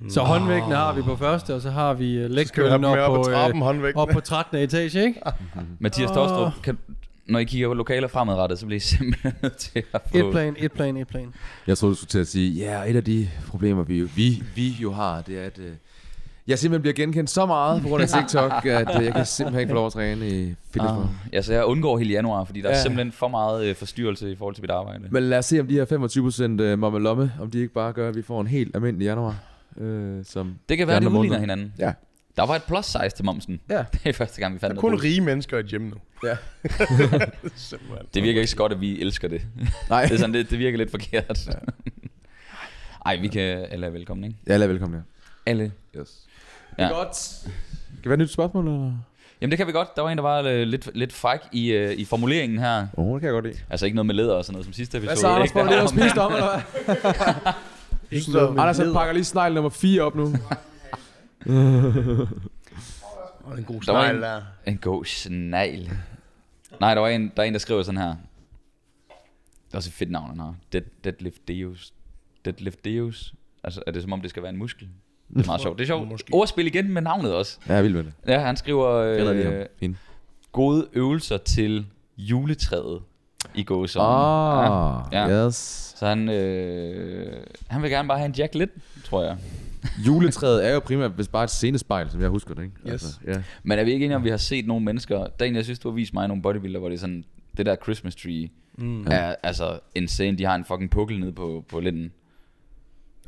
Så 0.08 0.20
håndvægten 0.20 0.72
har 0.72 0.92
vi 0.94 1.02
på 1.02 1.16
første, 1.16 1.54
og 1.54 1.60
så 1.60 1.70
har 1.70 1.94
vi 1.94 2.24
uh, 2.24 2.30
have 2.30 2.72
dem 2.72 2.80
med 2.80 2.88
op 2.88 3.16
på, 3.16 3.22
på 3.22 3.28
trappen, 3.30 3.62
øh, 3.62 3.66
håndvægtene. 3.66 4.02
op 4.02 4.08
på 4.08 4.20
13. 4.20 4.58
etage, 4.58 5.04
ikke? 5.06 5.20
Mathias 5.80 6.10
Åh. 6.10 6.14
Tostrup, 6.16 6.62
kan, 6.62 6.78
når 7.26 7.38
I 7.38 7.44
kigger 7.44 7.68
på 7.68 7.74
lokaler 7.74 8.08
fremadrettet, 8.08 8.58
så 8.58 8.66
bliver 8.66 8.76
I 8.76 8.80
simpelthen 8.80 9.32
nødt 9.42 9.56
til 9.56 9.82
at 9.92 10.00
få... 10.12 10.18
Et 10.18 10.32
plan, 10.32 10.56
et 10.58 10.72
plan, 10.72 10.96
et 10.96 11.08
plan. 11.08 11.34
Jeg 11.66 11.78
troede, 11.78 11.94
du 11.94 11.96
skulle 11.96 12.08
til 12.08 12.18
at 12.18 12.26
sige, 12.28 12.50
ja, 12.52 12.82
et 12.90 12.96
af 12.96 13.04
de 13.04 13.28
problemer, 13.46 13.82
vi 13.82 13.98
jo, 13.98 14.08
vi, 14.16 14.42
vi 14.54 14.68
jo 14.68 14.92
har, 14.92 15.22
det 15.22 15.38
er, 15.38 15.42
at 15.42 15.58
øh, 15.58 15.72
jeg 16.48 16.58
simpelthen 16.58 16.82
bliver 16.82 16.94
genkendt 16.94 17.30
så 17.30 17.46
meget 17.46 17.82
på 17.82 17.88
grund 17.88 18.02
af 18.02 18.08
TikTok, 18.08 18.52
at 18.66 18.98
øh, 18.98 19.04
jeg 19.04 19.14
kan 19.14 19.26
simpelthen 19.26 19.60
ikke 19.60 19.70
få 19.70 19.74
lov 19.74 19.86
at 19.86 19.92
træne 19.92 20.28
i 20.28 20.54
fitness. 20.70 20.92
Ah, 20.92 21.06
ja, 21.32 21.42
så 21.42 21.52
jeg 21.54 21.64
undgår 21.64 21.98
hele 21.98 22.10
januar, 22.10 22.44
fordi 22.44 22.60
der 22.60 22.68
er 22.68 22.76
Ja. 22.76 22.82
simpelthen 22.82 23.12
for 23.12 23.28
meget 23.28 23.64
øh, 23.66 23.74
forstyrrelse 23.76 24.32
i 24.32 24.36
forhold 24.36 24.54
til 24.54 24.62
mit 24.62 24.70
arbejde. 24.70 25.04
Men 25.10 25.22
lad 25.22 25.38
os 25.38 25.44
se, 25.46 25.60
om 25.60 25.66
de 25.66 25.74
her 25.74 25.84
25% 26.72 26.76
momme 26.76 26.98
lomme, 27.00 27.32
om 27.40 27.50
de 27.50 27.58
ikke 27.60 27.72
bare 27.74 27.92
gør, 27.92 28.08
at 28.08 28.16
vi 28.16 28.22
får 28.22 28.40
en 28.40 28.46
helt 28.46 28.76
almindelig 28.76 29.04
januar. 29.06 29.34
Øh, 29.78 30.24
som 30.24 30.54
det 30.68 30.78
kan 30.78 30.86
de 30.86 30.88
være, 30.88 31.00
det 31.00 31.06
andre 31.06 31.18
udligner 31.18 31.38
måneder. 31.38 31.40
hinanden. 31.40 31.72
Ja. 31.78 31.92
Der 32.36 32.46
var 32.46 32.56
et 32.56 32.62
plus 32.62 32.84
size 32.86 33.08
til 33.16 33.24
momsen. 33.24 33.60
Ja. 33.70 33.78
Det 33.92 34.00
er 34.06 34.12
første 34.12 34.40
gang, 34.40 34.54
vi 34.54 34.58
Der 34.58 34.66
fandt 34.66 34.76
er 34.76 34.80
kun 34.80 34.94
rige 35.02 35.20
mennesker 35.20 35.58
i 35.58 35.62
gym 35.62 35.82
nu. 35.82 35.96
Ja. 36.24 36.36
Simpelthen. 37.56 38.06
Det 38.14 38.22
virker 38.22 38.40
ikke 38.40 38.50
så 38.50 38.56
godt, 38.56 38.72
at 38.72 38.80
vi 38.80 39.00
elsker 39.00 39.28
det. 39.28 39.42
Nej. 39.90 40.02
det, 40.04 40.12
er 40.12 40.18
sådan, 40.18 40.34
det, 40.34 40.50
det 40.50 40.58
virker 40.58 40.78
lidt 40.78 40.90
forkert. 40.90 41.48
Ej, 43.06 43.16
vi 43.20 43.28
kan 43.28 43.42
alle 43.70 43.86
er 43.86 43.90
velkommen, 43.90 44.24
ikke? 44.24 44.36
Ja, 44.46 44.56
lad 44.56 44.68
velkommen 44.68 44.98
her. 44.98 45.04
Alle. 45.46 45.72
Yes. 45.98 46.22
Ja. 46.78 46.84
Det 46.84 46.90
er 46.90 46.94
godt. 46.94 47.16
Kan 47.42 47.52
det 48.02 48.04
være 48.04 48.12
et 48.14 48.18
nyt 48.18 48.30
spørgsmål, 48.32 48.68
eller? 48.68 48.92
Jamen 49.40 49.50
det 49.50 49.58
kan 49.58 49.66
vi 49.66 49.72
godt. 49.72 49.96
Der 49.96 50.02
var 50.02 50.10
en, 50.10 50.18
der 50.18 50.22
var 50.22 50.42
øh, 50.42 50.62
lidt, 50.62 50.88
lidt 50.94 51.12
fræk 51.12 51.40
i, 51.52 51.68
øh, 51.72 51.92
i 51.92 52.04
formuleringen 52.04 52.58
her. 52.58 52.86
Åh, 52.96 53.04
oh, 53.06 53.14
det 53.14 53.20
kan 53.20 53.26
jeg 53.26 53.32
godt 53.32 53.44
lide. 53.44 53.58
Altså 53.70 53.86
ikke 53.86 53.94
noget 53.96 54.06
med 54.06 54.14
læder 54.14 54.34
og 54.34 54.44
sådan 54.44 54.52
noget 54.54 54.64
som 54.64 54.72
sidste 54.72 54.98
episode. 54.98 55.08
Hvad 55.10 55.16
så, 55.16 55.28
Anders? 55.28 55.50
det, 55.52 55.62
har 55.62 55.82
at 55.82 55.90
spise 55.90 56.20
om, 56.20 56.32
eller 56.36 56.60
hvad? 58.10 58.58
Anders, 58.62 58.78
han 58.78 58.92
pakker 58.92 59.12
lige 59.12 59.24
snegl 59.24 59.54
nummer 59.54 59.70
4 59.70 60.02
op 60.02 60.14
nu. 60.14 60.24
En 63.58 63.64
god 63.64 63.74
Der 63.74 63.82
snegl 63.82 64.16
en- 64.16 64.22
der. 64.22 64.42
En 64.66 64.76
god 64.78 65.04
snegl. 65.04 65.90
Nej, 66.80 66.94
der 66.94 67.00
var 67.00 67.08
en, 67.08 67.32
der, 67.36 67.42
er 67.42 67.46
en, 67.46 67.52
der 67.52 67.58
skriver 67.58 67.82
sådan 67.82 68.00
her. 68.00 68.08
Det 69.66 69.72
er 69.72 69.76
også 69.76 69.88
et 69.88 69.92
fedt 69.94 70.10
navn, 70.10 70.28
han 70.28 70.38
har. 70.40 70.54
Dead, 70.72 70.82
deadlift 71.04 71.48
Deus. 71.48 71.92
Deadlift 72.44 72.84
Deus. 72.84 73.34
Altså, 73.64 73.82
er 73.86 73.90
det 73.90 74.02
som 74.02 74.12
om, 74.12 74.20
det 74.20 74.30
skal 74.30 74.42
være 74.42 74.50
en 74.50 74.58
muskel? 74.58 74.88
Det 75.34 75.42
er 75.42 75.46
meget 75.46 75.60
sjovt. 75.60 75.78
Det 75.78 75.84
er 75.84 75.86
sjovt. 75.86 76.08
Måske. 76.08 76.34
Ordspil 76.34 76.66
igen 76.66 76.92
med 76.92 77.02
navnet 77.02 77.34
også. 77.34 77.58
Ja, 77.68 77.74
jeg 77.74 77.84
vil 77.84 77.94
med 77.94 78.04
det. 78.04 78.12
Ja, 78.28 78.38
han 78.40 78.56
skriver 78.56 78.88
øh. 78.90 79.66
Fint. 79.80 79.96
gode 80.52 80.86
øvelser 80.92 81.36
til 81.36 81.86
juletræet 82.18 83.00
i 83.54 83.62
gåsøjne. 83.64 84.08
Ah, 84.08 85.28
Ja. 85.30 85.46
yes. 85.46 85.92
Så 85.96 86.06
han, 86.06 86.28
øh, 86.28 87.32
han 87.68 87.82
vil 87.82 87.90
gerne 87.90 88.08
bare 88.08 88.18
have 88.18 88.26
en 88.26 88.34
jack 88.38 88.54
lidt, 88.54 88.70
tror 89.04 89.22
jeg. 89.24 89.36
juletræet 90.06 90.66
er 90.66 90.74
jo 90.74 90.80
primært 90.80 91.10
hvis 91.10 91.28
bare 91.28 91.44
et 91.44 91.50
scenespejl, 91.50 92.10
som 92.10 92.20
jeg 92.20 92.28
husker 92.28 92.54
det, 92.54 92.62
ikke? 92.62 92.74
Altså, 92.86 93.18
Yes. 93.28 93.36
ja. 93.36 93.42
Men 93.62 93.78
er 93.78 93.84
vi 93.84 93.92
ikke 93.92 94.04
enige 94.04 94.16
om, 94.16 94.24
vi 94.24 94.30
har 94.30 94.36
set 94.36 94.66
nogle 94.66 94.84
mennesker... 94.84 95.26
Dan, 95.40 95.54
jeg 95.56 95.64
synes, 95.64 95.78
du 95.78 95.88
har 95.88 95.94
vist 95.94 96.14
mig 96.14 96.28
nogle 96.28 96.42
bodybuilder, 96.42 96.78
hvor 96.80 96.88
det 96.88 96.96
er 96.96 97.00
sådan... 97.00 97.24
Det 97.56 97.66
der 97.66 97.76
Christmas 97.82 98.16
tree 98.16 98.48
mm. 98.78 99.06
er 99.10 99.34
altså 99.42 99.78
insane. 99.94 100.38
De 100.38 100.44
har 100.44 100.54
en 100.54 100.64
fucking 100.64 100.90
pukkel 100.90 101.20
nede 101.20 101.32
på, 101.32 101.64
på 101.68 101.80
linden. 101.80 102.12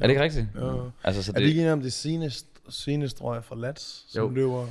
Er 0.01 0.07
det 0.07 0.09
ikke 0.11 0.23
rigtigt? 0.23 0.47
Ja. 0.57 0.61
Altså, 1.05 1.23
så 1.23 1.31
Er 1.31 1.35
det, 1.35 1.43
det 1.43 1.49
ikke 1.49 1.63
en 1.63 1.69
om 1.69 1.81
det 1.81 1.93
seneste, 1.93 2.49
seneste 2.69 3.19
tror 3.21 3.35
jeg, 3.35 3.45
fra 3.45 3.57
Lats, 3.57 4.05
som 4.09 4.23
Jo. 4.25 4.31
løber 4.35 4.67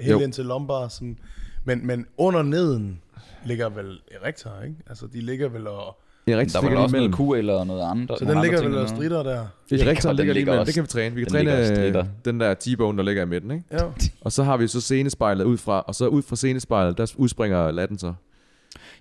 helt 0.00 0.12
Jo. 0.12 0.18
ind 0.20 0.32
til 0.32 0.44
Lombard, 0.44 0.90
som, 0.90 1.16
men, 1.64 1.86
men 1.86 2.06
under 2.16 2.42
neden 2.42 3.00
ligger 3.46 3.68
vel 3.68 3.98
Erector, 4.22 4.50
ikke? 4.64 4.76
Altså, 4.88 5.06
de 5.06 5.20
ligger 5.20 5.48
vel 5.48 5.66
og... 5.66 5.98
Det 6.26 6.34
er 6.34 6.38
rigtig 6.38 6.54
der 6.60 6.66
er 6.66 6.70
vel 6.70 6.78
også 6.78 6.96
noget 6.96 7.14
Q 7.14 7.20
eller 7.38 7.64
noget 7.64 7.90
andet. 7.90 8.18
Så 8.18 8.24
den 8.24 8.42
ligger 8.42 8.62
vel 8.62 8.78
og 8.78 8.88
strider 8.88 9.22
der. 9.22 9.30
Er 9.32 9.46
den 9.70 9.78
den 9.96 10.16
ligger 10.16 10.34
lige 10.34 10.50
også- 10.50 10.64
Det 10.64 10.74
kan 10.74 10.82
vi 10.82 10.86
træne. 10.88 11.14
Vi 11.14 11.24
kan 11.24 11.32
træne 11.32 11.98
øh, 11.98 12.04
den 12.24 12.40
der 12.40 12.54
T-bone, 12.54 12.98
der 12.98 13.04
ligger 13.04 13.22
i 13.22 13.26
midten, 13.26 13.50
ikke? 13.50 13.64
Ja. 13.72 13.78
Og 14.20 14.32
så 14.32 14.42
har 14.42 14.56
vi 14.56 14.66
så 14.66 14.80
scenespejlet 14.80 15.44
ud 15.44 15.58
fra, 15.58 15.80
og 15.80 15.94
så 15.94 16.06
ud 16.06 16.22
fra 16.22 16.36
scenespejlet, 16.36 16.98
der 16.98 17.12
udspringer 17.16 17.70
latten 17.70 17.98
så. 17.98 18.14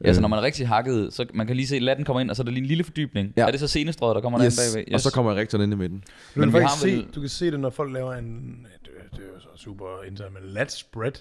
Ja, 0.06 0.14
så 0.14 0.20
Øh, 0.20 0.22
når 0.22 0.28
man 0.28 0.40
er 0.40 0.44
rigtig 0.44 0.68
hakket, 0.68 1.14
så 1.14 1.26
man 1.34 1.48
kan 1.48 1.56
lige 1.56 1.68
se, 1.68 1.76
at 1.76 1.82
latten 1.82 2.06
kommer 2.06 2.22
ind, 2.22 2.30
og 2.30 2.36
så 2.36 2.42
er 2.42 2.44
der 2.44 2.52
lige 2.52 2.62
en 2.62 2.66
lille 2.68 2.84
fordybning. 2.84 3.34
Ja. 3.38 3.48
Er 3.48 3.52
det 3.52 3.60
så 3.60 3.68
senestrøget, 3.68 4.16
der 4.16 4.22
kommer 4.22 4.46
yes. 4.46 4.56
derinde 4.56 4.74
bagved? 4.76 4.94
Og 4.94 5.00
så 5.00 5.12
kommer 5.12 5.36
rektoren 5.36 5.64
ind 5.64 5.74
i 5.74 5.76
midten. 5.76 6.04
Du 6.36 6.40
Men 6.40 6.50
kan 6.52 6.60
vi 6.60 6.64
faktisk 6.64 6.84
har 6.84 6.90
se, 6.90 6.96
vel- 6.98 7.08
du 7.16 7.20
kan 7.20 7.30
se 7.30 7.52
det, 7.52 7.60
når 7.60 7.70
folk 7.70 7.94
laver 7.94 8.14
en... 8.14 8.66
Det, 8.84 8.90
det 9.12 9.20
er 9.20 9.24
jo 9.36 9.40
så 9.40 9.48
super 9.64 9.86
internt, 10.08 10.34
men 10.34 10.44
lat 10.54 10.72
spread. 10.72 11.12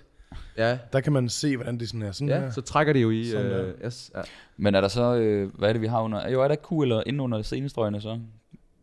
Ja. 0.59 0.79
Der 0.93 1.01
kan 1.01 1.13
man 1.13 1.29
se, 1.29 1.57
hvordan 1.57 1.79
det 1.79 1.89
sådan 1.89 2.03
er. 2.03 2.13
Sådan 2.13 2.29
Ja, 2.29 2.41
her. 2.41 2.51
så 2.51 2.61
trækker 2.61 2.93
det 2.93 3.03
jo 3.03 3.11
i... 3.11 3.25
Sådan 3.31 3.47
Øh, 3.47 3.75
yes, 3.87 4.11
ja. 4.17 4.21
Men 4.57 4.75
er 4.75 4.81
der 4.81 4.89
så, 4.89 5.15
øh, 5.17 5.51
hvad 5.59 5.69
er 5.69 5.73
det, 5.73 5.83
vi 5.83 5.87
har 5.87 6.01
under? 6.03 6.29
Jo, 6.31 6.43
er 6.43 6.49
der 6.49 6.57
Q 6.57 6.73
eller 6.73 7.03
inde 7.07 7.23
under 7.25 7.43
senestrøgene 7.43 8.01
så? 8.01 8.19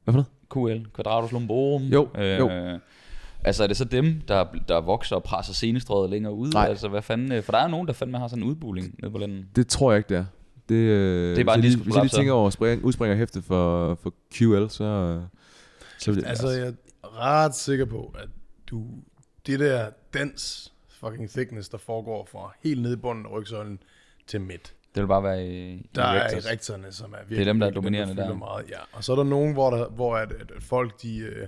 Hvad 0.03 0.13
for 0.13 0.25
noget? 0.57 0.81
QL, 0.83 0.85
Quadratus 0.95 1.31
Lumborum. 1.31 1.81
Jo, 1.83 2.07
øh, 2.17 2.39
jo. 2.39 2.49
Altså 3.43 3.63
er 3.63 3.67
det 3.67 3.77
så 3.77 3.85
dem, 3.85 4.21
der, 4.27 4.45
der 4.67 4.81
vokser 4.81 5.15
og 5.15 5.23
presser 5.23 5.53
senestrøget 5.53 6.09
længere 6.09 6.33
ud? 6.33 6.51
Nej. 6.51 6.65
Altså 6.67 6.87
hvad 6.87 7.01
fanden? 7.01 7.31
øh, 7.31 7.43
For 7.43 7.51
der 7.51 7.59
er 7.59 7.63
jo 7.63 7.69
nogen, 7.69 7.87
der 7.87 7.93
fandme 7.93 8.17
har 8.17 8.27
sådan 8.27 8.43
en 8.43 8.49
udbuling 8.49 8.95
nede 9.01 9.11
på 9.11 9.17
lænden. 9.17 9.49
Det 9.55 9.67
tror 9.67 9.91
jeg 9.91 9.97
ikke, 9.97 10.09
det 10.09 10.17
er. 10.17 10.25
Det, 10.69 10.75
øh, 10.75 11.35
Det 11.35 11.39
er 11.41 11.45
bare 11.45 11.59
hvis, 11.59 11.65
jeg 11.65 11.77
lige, 11.77 11.83
hvis 11.83 11.95
jeg 11.95 12.03
lige 12.03 12.17
tænker 12.17 12.33
over 12.33 12.49
spring, 12.49 12.83
udspringer 12.83 13.17
hæftet 13.17 13.43
for, 13.43 13.95
for 13.95 14.13
QL, 14.33 14.67
så... 14.69 14.83
øh, 14.83 15.21
så 15.99 16.11
vil 16.11 16.21
det, 16.21 16.27
Altså, 16.29 16.49
jeg 16.49 16.67
er 16.67 16.73
ret 17.19 17.55
sikker 17.55 17.85
på, 17.85 18.13
at 18.19 18.29
du... 18.69 18.83
Det 19.47 19.59
der 19.59 19.89
dans 20.13 20.73
fucking 20.89 21.29
thickness, 21.29 21.69
der 21.69 21.77
foregår 21.77 22.27
fra 22.31 22.53
helt 22.63 22.81
ned 22.81 22.93
i 22.93 22.95
bunden 22.95 23.25
af 23.25 23.31
rygsøjlen 23.31 23.79
til 24.27 24.41
midt. 24.41 24.73
Det 24.95 25.03
vil 25.03 25.07
bare 25.07 25.23
være 25.23 25.47
i, 25.47 25.73
i 25.73 25.89
Der 25.95 26.03
er 26.03 26.25
Rectors. 26.25 26.51
rektorerne, 26.51 26.91
som 26.91 27.13
er 27.13 27.17
virkelig... 27.27 27.45
dem, 27.45 27.59
der 27.59 27.67
er 27.67 27.71
dominerende 27.71 28.13
fylder 28.13 28.27
der. 28.27 28.35
Meget, 28.35 28.65
ja. 28.69 28.77
Og 28.91 29.03
så 29.03 29.11
er 29.11 29.15
der 29.15 29.23
nogen, 29.23 29.53
hvor, 29.53 29.69
der, 29.69 29.89
hvor 29.89 30.15
at, 30.15 30.31
at, 30.31 30.51
at 30.55 30.63
folk, 30.63 31.01
de... 31.01 31.17
øh, 31.17 31.47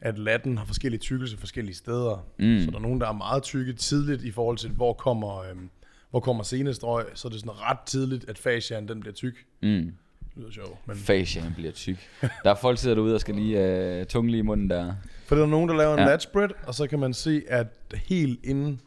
At 0.00 0.18
latten 0.18 0.58
har 0.58 0.64
forskellige 0.64 1.00
tykkelse 1.00 1.36
forskellige 1.36 1.74
steder. 1.74 2.26
Mm. 2.38 2.58
Så 2.64 2.70
der 2.70 2.76
er 2.76 2.80
nogen, 2.82 3.00
der 3.00 3.08
er 3.08 3.12
meget 3.12 3.42
tykke 3.42 3.72
tidligt 3.72 4.22
i 4.24 4.30
forhold 4.30 4.56
til, 4.58 4.70
hvor 4.70 4.92
kommer, 4.92 5.38
øhm, 5.50 5.70
hvor 6.10 6.20
kommer 6.20 6.42
senestrøg. 6.42 7.04
Så 7.14 7.28
er 7.28 7.30
det 7.32 7.40
sådan 7.40 7.60
ret 7.60 7.78
tidligt, 7.86 8.28
at 8.28 8.38
fasciaen 8.38 8.88
den 8.88 9.00
bliver 9.00 9.14
tyk. 9.14 9.44
Mm. 9.62 9.68
Det 9.68 9.92
lyder 10.36 10.50
sjovt. 10.50 10.86
Men, 10.86 10.96
Fasciaen 10.96 11.52
bliver 11.54 11.72
tyk. 11.72 11.98
Der 12.44 12.50
er 12.50 12.54
folk, 12.54 12.76
der 12.76 12.80
sidder 12.80 12.94
derude 12.96 13.14
og 13.14 13.20
skal 13.20 13.34
lige 13.34 13.64
øh, 13.64 14.06
tunge 14.06 14.30
lige 14.30 14.38
i 14.38 14.42
munden 14.42 14.70
der. 14.70 14.94
for 15.26 15.36
der 15.36 15.42
er 15.42 15.46
nogen, 15.46 15.68
der 15.68 15.76
laver 15.76 15.92
en 15.94 15.98
Ja. 16.00 16.06
lat 16.06 16.22
spread, 16.22 16.48
og 16.66 16.74
så 16.74 16.86
kan 16.86 16.98
man 16.98 17.14
se, 17.14 17.42
at 17.48 17.66
helt 17.94 18.40
inden 18.44 18.80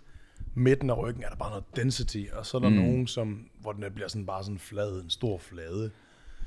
midten 0.55 0.89
af 0.89 0.97
ryggen 0.97 1.23
er 1.23 1.29
der 1.29 1.35
bare 1.35 1.49
noget 1.49 1.63
density, 1.75 2.23
og 2.33 2.45
så 2.45 2.57
er 2.57 2.61
der 2.61 2.69
Mm. 2.69 2.75
nogen, 2.75 3.07
som, 3.07 3.45
hvor 3.61 3.71
den 3.71 3.83
bliver 3.95 4.07
sådan 4.07 4.25
bare 4.25 4.43
sådan 4.43 4.59
flad, 4.59 5.01
en 5.03 5.09
stor 5.09 5.37
flade. 5.37 5.91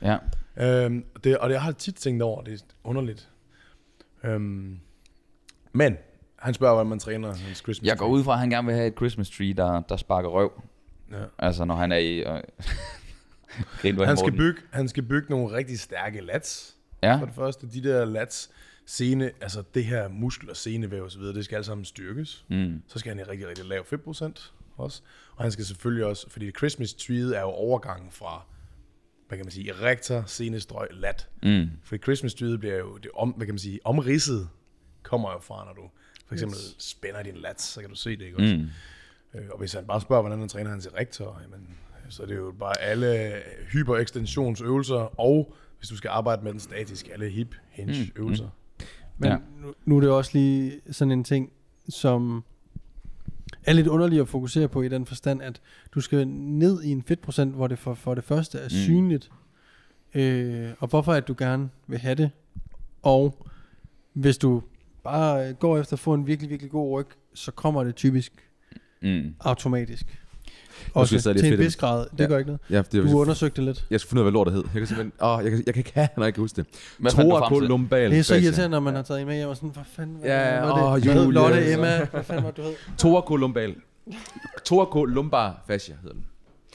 Ja. 0.03 0.17
Øhm, 0.57 1.05
det, 1.25 1.39
og 1.39 1.49
det 1.49 1.55
jeg 1.55 1.63
har 1.63 1.73
tit 1.73 1.95
tænkt 1.95 2.23
over, 2.23 2.43
det 2.43 2.55
er 2.55 2.65
underligt. 2.85 3.29
Øhm, 4.25 4.79
men, 5.73 5.97
han 6.39 6.55
spørger, 6.55 6.75
hvordan 6.75 6.89
man 6.89 6.99
træner 6.99 7.35
hans 7.35 7.59
Christmas 7.59 7.89
Jeg 7.89 7.99
går 7.99 8.07
ud 8.07 8.25
fra, 8.25 8.33
at 8.33 8.39
han 8.39 8.51
gerne 8.51 8.67
vil 8.67 8.75
have 8.75 8.87
et 8.87 8.97
Christmas 8.97 9.31
tree, 9.31 9.53
der, 9.53 9.81
der 9.81 9.97
sparker 9.97 10.29
røv. 10.29 10.63
Ja. 11.11 11.25
Altså 11.39 11.65
når 11.65 11.75
han 11.75 11.93
er 11.93 11.97
i... 11.97 12.19
Øh, 12.19 12.43
Han 13.83 14.17
skal, 14.17 14.33
bygge, 14.33 14.61
han 14.71 14.89
skal 14.89 15.03
bygge 15.03 15.27
nogle 15.31 15.57
rigtig 15.57 15.81
stærke 15.81 16.21
lats. 16.21 16.77
Ja. 17.03 17.17
For 17.17 17.27
det 17.27 17.35
første, 17.35 17.67
de 17.73 17.83
der 17.83 18.05
lats, 18.05 18.51
sene, 18.87 19.31
altså 19.41 19.63
det 19.75 19.85
her 19.85 20.53
senevæv 20.53 21.05
og 21.05 21.11
så 21.11 21.19
videre, 21.19 21.35
det 21.35 21.45
skal 21.45 21.57
alt 21.57 21.67
sammen 21.67 21.85
styrkes. 21.85 22.45
Mm. 22.49 22.83
Så 22.89 22.99
skal 22.99 23.11
han 23.11 23.19
i 23.19 23.23
rigtig, 23.23 23.49
rigtig 23.49 23.65
lav 23.65 23.85
fedtprocent 23.85 24.53
også. 24.77 25.03
Og 25.37 25.45
han 25.45 25.53
skal 25.53 25.65
selvfølgelig 25.65 26.05
også, 26.05 26.31
fordi 26.31 26.51
Christmas 26.51 26.95
treeet 26.95 27.37
er 27.37 27.41
jo 27.41 27.47
overgangen 27.47 28.11
fra, 28.11 28.47
hvad 29.35 29.39
kan 29.39 29.47
man 29.47 29.53
sige, 29.53 29.71
erektor, 29.71 30.25
senestrøg, 30.27 30.89
lat. 30.91 31.29
Mm. 31.43 31.71
For 31.85 31.97
Christmas 31.97 32.35
bliver 32.35 32.79
jo, 32.79 32.97
det 32.97 33.11
om, 33.15 33.31
hvad 33.31 33.47
kan 33.47 33.55
man 33.55 33.59
sige, 33.59 33.81
omridset 33.85 34.49
kommer 35.03 35.33
jo 35.33 35.39
fra, 35.39 35.65
når 35.65 35.73
du 35.73 35.91
for 36.27 36.35
eksempel 36.35 36.57
yes. 36.59 36.77
spænder 36.79 37.23
din 37.23 37.37
lat, 37.37 37.63
så 37.63 37.81
kan 37.81 37.91
du 37.91 37.97
se 37.97 38.11
det, 38.11 38.25
ikke 38.25 38.37
også? 38.39 38.57
Mm. 38.57 39.41
Øh, 39.41 39.47
Og 39.51 39.59
hvis 39.59 39.73
han 39.73 39.87
bare 39.87 40.01
spørger, 40.01 40.23
hvordan 40.23 40.39
han 40.39 40.49
træner 40.49 40.71
hans 40.71 40.87
erektor, 40.87 41.41
jamen, 41.43 41.69
så 42.09 42.23
er 42.23 42.27
det 42.27 42.37
jo 42.37 42.55
bare 42.59 42.81
alle 42.81 43.43
hyperekstensionsøvelser, 43.73 45.21
og 45.21 45.55
hvis 45.79 45.89
du 45.89 45.97
skal 45.97 46.09
arbejde 46.09 46.43
med 46.45 46.53
den 46.53 46.61
statisk, 46.61 47.09
alle 47.13 47.29
hip 47.29 47.55
hinge 47.71 48.13
øvelser. 48.17 48.49
Men 49.19 49.29
Ja. 49.29 49.35
ja. 49.35 49.39
nu, 49.63 49.75
nu 49.85 49.97
er 49.97 50.01
det 50.01 50.11
også 50.11 50.31
lige 50.35 50.81
sådan 50.91 51.13
en 51.13 51.25
ting, 51.25 51.53
som 51.89 52.45
er 53.67 53.73
lidt 53.73 53.87
underligt 53.87 54.23
at 54.23 54.29
fokusere 54.29 54.69
på 54.69 54.83
i 54.83 54.89
den 54.89 55.07
forstand, 55.07 55.43
at 55.43 55.61
du 55.95 56.01
skal 56.01 56.29
ned 56.29 56.83
i 56.83 56.91
en 56.91 57.03
fedtprocent, 57.03 57.55
hvor 57.55 57.67
det 57.67 57.79
for, 57.79 57.95
for 57.95 58.15
det 58.15 58.25
første 58.25 58.59
er 58.59 58.65
Mm. 58.65 58.71
synligt, 58.71 59.31
øh, 60.15 60.71
og 60.79 60.89
hvorfor 60.89 61.13
at 61.13 61.29
du 61.29 61.35
gerne 61.39 61.71
vil 61.87 61.99
have 61.99 62.15
det, 62.15 62.31
og 63.03 63.47
hvis 64.13 64.39
du 64.39 64.63
bare 65.05 65.53
går 65.53 65.79
efter 65.79 65.93
at 65.93 65.99
få 65.99 66.15
en 66.15 66.27
virkelig, 66.27 66.51
virkelig 66.51 66.71
god 66.71 66.93
ryg, 66.93 67.07
så 67.35 67.53
kommer 67.53 67.85
det 67.85 67.95
typisk 67.95 68.33
Mm. 69.03 69.35
automatisk. 69.41 70.21
Også 70.95 71.17
det 71.17 71.27
er 71.27 71.33
til 71.43 71.53
en 71.53 71.59
vis 71.59 71.77
grad. 71.77 72.07
Det 72.13 72.21
Ja. 72.21 72.27
gør 72.27 72.39
ikke 72.39 72.49
noget. 72.49 72.61
ja, 72.71 72.83
det 72.93 72.93
Du 73.13 73.19
undersøgte 73.19 73.57
det 73.57 73.65
lidt. 73.65 73.85
jeg 73.91 74.01
skal 74.01 74.09
finde 74.09 74.21
ud 74.23 74.27
af, 74.27 74.33
hvad 74.33 74.39
lortet 74.39 74.55
hed. 74.55 74.63
Jeg 74.75 74.81
kan 74.81 74.87
simpelthen... 74.87 75.13
Åh, 75.23 75.41
jeg, 75.43 75.51
kan, 75.51 75.63
jeg 75.67 75.75
kan 75.75 75.81
ikke 75.81 75.93
have, 75.95 76.09
når 76.17 76.25
jeg 76.25 76.35
kan 76.35 76.41
huske 76.41 76.57
det. 76.57 76.67
Hvad 76.99 77.11
frem 77.13 77.23
til? 77.27 77.31
Thoracolumbaal 77.31 78.11
Det 78.11 78.19
er 78.19 78.23
så 78.23 78.35
irriterende, 78.35 78.69
når 78.69 78.81
man 78.81 78.95
har 78.95 79.03
taget 79.03 79.21
en 79.21 79.27
med 79.27 79.37
hjem 79.37 79.49
og 79.49 79.57
sådan, 79.57 79.69
hvad 79.71 79.85
fanden 79.97 80.17
hvad, 80.21 80.31
Ja, 80.31 80.61
var 80.61 80.73
åh, 80.91 80.95
det? 80.95 81.05
Hvad 81.05 81.13
hed 81.15 81.23
Julie. 81.25 81.35
Lotte, 81.41 81.73
Emma, 81.73 82.05
hvad 82.05 82.23
fanden 82.25 82.45
var 82.45 82.51
det, 82.51 82.57
du 82.57 82.63
hed? 82.63 82.73
Thoracolumbaal. 82.99 83.75
Thoracolumbar 84.65 85.63
fascia 85.67 85.95
hedder 86.03 86.15
den. 86.15 86.25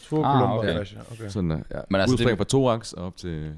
Turkolumbar 0.09 0.57
okay. 0.57 0.77
fascia, 0.77 0.99
okay. 1.11 1.29
Sådan 1.29 1.49
der, 1.49 1.57
ja. 1.71 1.79
Men 1.89 2.01
altså, 2.01 2.13
Udspringer 2.13 2.35
det- 2.43 2.51
fra 2.51 2.57
thorax 2.57 2.91
og 2.93 3.05
op 3.05 3.17
til... 3.17 3.29
Ja. 3.41 3.49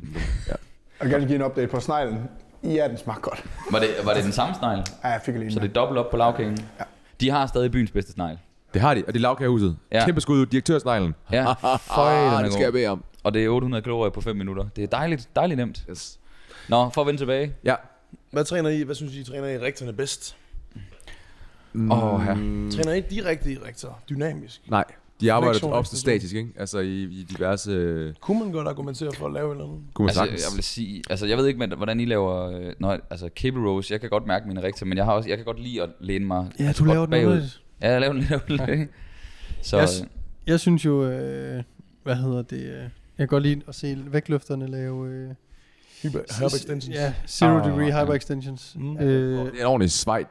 Jeg 0.48 0.56
vil 1.02 1.10
gerne 1.12 1.26
give 1.28 1.36
en 1.36 1.42
update 1.46 1.68
på 1.68 1.80
sneglen. 1.80 2.20
Ja, 2.64 2.88
den 2.88 2.98
smager 2.98 3.20
godt. 3.20 3.44
Var 3.72 3.80
det, 3.80 3.88
var 4.06 4.14
det 4.14 4.24
den 4.24 4.32
samme 4.32 4.56
snegl? 4.56 4.80
Ja, 5.04 5.08
jeg 5.10 5.22
fik 5.26 5.36
lige 5.36 5.52
Så 5.52 5.60
det 5.60 5.70
er 5.70 5.74
dobbelt 5.74 6.00
op 6.00 6.10
på 6.12 6.18
lavkægen? 6.18 6.58
Ja. 6.80 6.84
De 7.22 7.30
har 7.30 7.48
stadig 7.48 7.72
byens 7.72 7.92
bedste 7.92 8.12
snegl. 8.12 8.38
Det 8.74 8.82
har 8.82 8.93
de, 8.93 9.03
og 9.07 9.13
det 9.13 9.19
er 9.19 9.22
lavkagehuset. 9.22 9.78
Ja. 9.91 9.97
Ja. 9.99 10.05
Kæmpe 10.05 10.22
skud 10.22 10.39
ud, 10.39 10.45
direktørsneglen. 10.45 11.15
Ja, 11.32 11.53
føj, 11.95 12.13
Ah, 12.13 12.43
det 12.43 12.53
skal 12.53 12.63
jeg 12.63 12.74
bede 12.74 12.88
om. 12.88 13.03
Og 13.24 13.34
det 13.34 13.45
er 13.45 13.49
800 13.49 13.82
kalorier 13.84 14.09
på 14.11 14.22
5 14.22 14.36
minutter. 14.36 14.65
Det 14.76 14.84
er 14.84 14.88
dejligt, 14.88 15.30
dejligt 15.36 15.57
nemt. 15.57 15.84
Yes. 15.89 16.19
Nå, 16.69 16.89
for 16.89 17.01
at 17.01 17.07
vende 17.07 17.19
tilbage. 17.22 17.53
Ja. 17.63 17.76
Hvad 18.32 18.45
træner 18.45 18.69
I? 18.69 18.82
Hvad 18.84 18.95
synes 18.95 19.13
I, 19.15 19.19
I 19.19 19.24
træner 19.24 19.47
I 19.47 19.57
rektorerne 19.59 19.97
bedst? 19.97 20.36
Åh, 21.76 22.22
ja. 22.28 22.34
Træner 22.72 22.93
I 22.93 22.99
direkte 23.01 23.51
i 23.51 23.57
rektor? 23.57 23.99
Dynamisk? 24.09 24.61
Nej, 24.67 24.84
de 25.22 25.32
arbejder 25.32 25.67
ofte 25.67 25.97
statisk, 25.97 26.36
ikke? 26.36 26.49
Altså 26.59 26.80
i, 26.80 27.03
i 27.03 27.24
diverse... 27.38 28.13
Kunne 28.22 28.39
man 28.39 28.51
godt 28.51 28.67
argumentere 28.67 29.11
for 29.17 29.26
at 29.28 29.34
lave 29.34 29.47
et 29.47 29.51
eller 29.51 29.63
andet? 29.65 29.80
kunne 29.93 30.03
man 30.03 30.09
Altså, 30.09 30.19
sagtens. 30.24 30.41
jeg 30.49 30.55
vil 30.55 30.63
sige, 30.63 31.03
altså 31.09 31.26
jeg 31.26 31.38
ved 31.38 31.47
ikke, 31.47 31.59
men, 31.59 31.74
hvordan 31.78 31.99
I 31.99 32.05
laver, 32.05 32.49
øh, 32.51 32.74
når, 32.80 32.97
altså 33.09 33.30
cable 33.36 33.69
rows, 33.69 33.91
jeg 33.91 34.01
kan 34.01 34.09
godt 34.09 34.28
mærke 34.28 34.47
mine 34.47 34.63
rigtige, 34.63 34.88
men 34.88 34.97
jeg 34.97 35.05
har 35.05 35.13
også, 35.13 35.30
jeg 35.30 35.38
kan 35.38 35.45
godt 35.45 35.59
lide 35.59 35.82
at 35.84 35.89
læne 35.99 36.26
mig 36.26 36.49
Ja, 36.59 36.63
altså, 36.63 36.84
du 36.84 36.88
godt 36.89 36.95
laver 36.95 37.05
den 37.05 37.11
bagud. 37.11 37.26
underligt. 37.26 37.61
Ja, 37.82 37.91
jeg 37.91 38.01
laver 38.01 38.13
den 38.13 38.21
lidt 38.21 38.32
underligt. 38.49 38.89
Så, 39.61 39.77
Jeg 39.77 39.88
øh, 40.01 40.07
Jeg 40.47 40.59
synes 40.59 40.86
jo, 40.86 41.03
øh, 41.05 41.63
hvad 42.03 42.15
hedder 42.15 42.41
det, 42.41 42.61
øh, 42.63 42.73
jeg 42.77 42.89
kan 43.17 43.27
godt 43.27 43.43
lide 43.43 43.61
at 43.67 43.75
se 43.75 43.97
vægtløfterne 44.07 44.67
lave... 44.67 45.07
Øh, 45.09 45.29
Hyper, 46.03 46.19
extensions? 46.55 46.89
Ja, 46.97 47.13
zero 47.27 47.57
Ah, 47.57 47.65
degree 47.65 47.86
ja. 47.97 48.03
hyper 48.03 48.13
extensions. 48.13 48.75
Mm. 48.79 48.97
Øh, 48.97 49.45
Det 49.45 49.53
er 49.55 49.59
en 49.61 49.65
ordentlig 49.65 49.91
svej. 49.91 50.25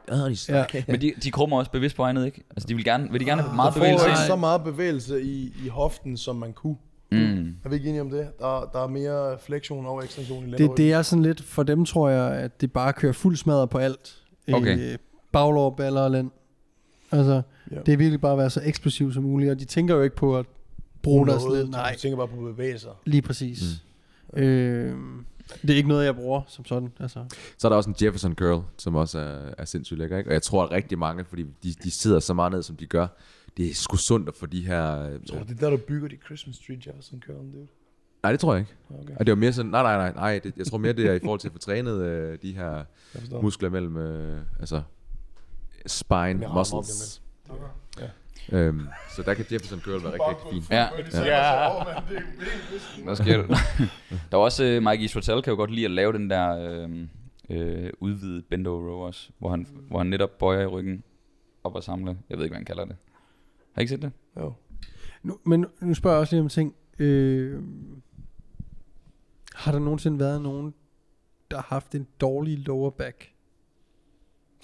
ja. 0.49 0.65
men 0.87 1.01
de, 1.01 1.13
de 1.23 1.31
krummer 1.31 1.57
også 1.57 1.71
bevidst 1.71 1.95
på 1.95 2.03
egnet, 2.03 2.25
ikke? 2.25 2.43
Altså 2.49 2.67
de 2.67 2.75
vil 2.75 2.83
gerne, 2.85 3.11
vil 3.11 3.19
de 3.19 3.25
gerne 3.25 3.41
have 3.41 3.55
meget 3.55 3.67
Der 3.67 3.73
får 3.73 3.79
bevægelse 3.79 4.05
ikke 4.05 4.19
ind? 4.19 4.27
så 4.27 4.35
meget 4.35 4.63
bevægelse 4.63 5.21
i, 5.23 5.53
i 5.65 5.67
hoften, 5.67 6.17
som 6.17 6.35
man 6.35 6.53
kunne. 6.53 6.75
Mm. 7.11 7.55
Er 7.65 7.69
vi 7.69 7.75
ikke 7.75 7.89
enige 7.89 8.01
om 8.01 8.09
det? 8.09 8.27
Der, 8.39 8.69
der 8.73 8.83
er 8.83 8.87
mere 8.87 9.37
flektion 9.45 9.85
og 9.85 10.03
ekstension 10.03 10.47
i 10.47 10.51
Det, 10.51 10.71
det 10.77 10.91
er 10.91 11.01
sådan 11.01 11.23
lidt, 11.23 11.43
for 11.43 11.63
dem 11.63 11.85
tror 11.85 12.09
jeg, 12.09 12.31
at 12.33 12.61
det 12.61 12.71
bare 12.73 12.93
kører 12.93 13.13
fuld 13.13 13.35
smadret 13.37 13.69
på 13.69 13.77
alt. 13.77 14.15
Okay. 14.53 14.91
Øh, 14.91 14.97
baglår, 15.31 15.69
baller 15.69 16.01
og 16.01 16.11
lænd. 16.11 16.31
Altså, 17.11 17.41
Ja. 17.71 17.75
det 17.85 17.93
er 17.93 17.97
virkelig 17.97 18.21
bare 18.21 18.31
at 18.31 18.37
være 18.37 18.49
så 18.49 18.61
eksplosiv 18.65 19.13
som 19.13 19.23
muligt, 19.23 19.51
og 19.51 19.59
de 19.59 19.65
tænker 19.65 19.95
jo 19.95 20.01
ikke 20.01 20.15
på 20.15 20.37
at 20.37 20.45
bruge 21.01 21.27
deres 21.27 21.43
Noget, 21.43 21.59
led. 21.59 21.67
Nej, 21.71 21.81
Jeg 21.81 21.97
tænker 21.97 22.17
bare 22.17 22.27
på 22.27 22.35
bevægelser. 22.35 22.89
lige 23.05 23.21
præcis. 23.21 23.61
Mm. 24.33 24.39
Øh, 24.39 24.95
det 25.61 25.69
er 25.69 25.75
ikke 25.75 25.89
noget, 25.89 26.05
jeg 26.05 26.15
bruger 26.15 26.41
som 26.47 26.65
sådan. 26.65 26.89
Altså. 26.99 27.25
Så 27.57 27.67
er 27.67 27.69
der 27.69 27.77
også 27.77 27.89
en 27.89 27.95
Jefferson 28.01 28.35
curl, 28.35 28.63
som 28.77 28.95
også 28.95 29.19
er, 29.19 29.53
er 29.57 29.65
sindssygt 29.65 29.99
lækker, 29.99 30.17
ikke? 30.17 30.29
Og 30.29 30.33
jeg 30.33 30.41
tror, 30.41 30.63
at 30.63 30.71
rigtig 30.71 30.97
mange, 30.99 31.25
fordi 31.25 31.43
de, 31.63 31.73
de 31.83 31.91
sidder 31.91 32.19
så 32.19 32.33
meget 32.33 32.51
ned, 32.51 32.63
som 32.63 32.75
de 32.75 32.85
gør, 32.85 33.07
det 33.57 33.69
er 33.69 33.73
sgu 33.73 33.97
sundt 33.97 34.27
at 34.29 34.35
få 34.35 34.45
de 34.45 34.65
her... 34.65 34.99
Øh, 35.05 35.11
Jeg 35.11 35.19
tror, 35.29 35.39
det 35.39 35.51
er 35.51 35.55
der, 35.55 35.69
du 35.69 35.77
bygger 35.77 36.07
de 36.07 36.17
Christmas 36.25 36.59
tree 36.59 36.77
Jefferson 36.87 37.21
curl, 37.27 37.35
dude. 37.53 37.67
Nej, 38.23 38.31
det 38.31 38.39
tror 38.39 38.53
jeg 38.53 38.59
ikke. 38.61 38.73
Okay. 39.03 39.13
Og 39.19 39.25
det 39.25 39.31
var 39.31 39.35
mere 39.39 39.53
sådan, 39.53 39.71
nej, 39.71 39.81
nej, 39.83 39.97
nej, 39.97 40.13
nej 40.13 40.39
det, 40.43 40.53
jeg 40.57 40.65
tror 40.65 40.77
mere, 40.77 40.93
det 40.93 41.05
er 41.05 41.13
i 41.13 41.19
forhold 41.19 41.39
til 41.39 41.47
at 41.47 41.51
få 41.51 41.59
trænet 41.59 42.01
øh, 42.01 42.37
de 42.41 42.53
her 42.55 42.83
muskler 43.41 43.69
mellem, 43.69 43.97
øh, 43.97 44.41
altså 44.59 44.81
spine 45.87 46.33
Med 46.33 46.47
arme 46.47 46.47
op, 46.47 46.55
muscles. 46.57 47.21
Øhm, 48.51 48.87
så 49.15 49.21
der 49.23 49.33
kan 49.33 49.45
Jefferson 49.51 49.79
curl 49.79 50.03
være 50.03 50.13
rigtig, 50.13 50.45
rigtig 50.45 50.63
fint. 50.63 50.71
Ja, 50.71 50.87
Ja. 51.25 51.83
hvad 53.03 53.15
sker 53.15 53.37
der? 53.37 53.47
der 54.31 54.37
var 54.37 54.43
også, 54.43 54.77
uh, 54.77 54.83
Mike 54.83 55.03
Israel 55.03 55.41
kan 55.41 55.51
jo 55.51 55.57
godt 55.57 55.71
lide 55.71 55.85
at 55.85 55.91
lave 55.91 56.13
den 56.13 56.29
der 56.29 56.57
øh, 56.57 57.07
øh, 57.49 57.89
udvidet 57.99 58.45
bend 58.45 58.67
over 58.67 58.79
row 58.89 59.05
også, 59.07 59.29
hvor 59.37 59.49
han, 59.49 59.67
hvor 59.89 59.97
han 59.97 60.07
netop 60.07 60.37
bøjer 60.39 60.61
i 60.61 60.65
ryggen 60.65 61.03
op 61.63 61.75
og 61.75 61.83
samle. 61.83 62.17
Jeg 62.29 62.37
ved 62.37 62.45
ikke, 62.45 62.51
hvad 62.51 62.57
han 62.59 62.65
kalder 62.65 62.85
det. 62.85 62.95
Har 63.73 63.79
I 63.79 63.83
ikke 63.83 63.89
set 63.89 64.01
det? 64.01 64.11
Jo. 64.37 64.53
Nu, 65.23 65.37
men 65.43 65.65
nu 65.81 65.93
spørger 65.93 66.15
jeg 66.15 66.21
også 66.21 66.35
lige 66.35 66.41
om 66.41 66.49
ting. 66.49 66.75
Øh, 66.99 67.61
har 69.55 69.71
der 69.71 69.79
nogensinde 69.79 70.19
været 70.19 70.41
nogen, 70.41 70.73
der 71.51 71.57
har 71.57 71.65
haft 71.69 71.95
en 71.95 72.07
dårlig 72.21 72.59
lower 72.59 72.89
back? 72.89 73.31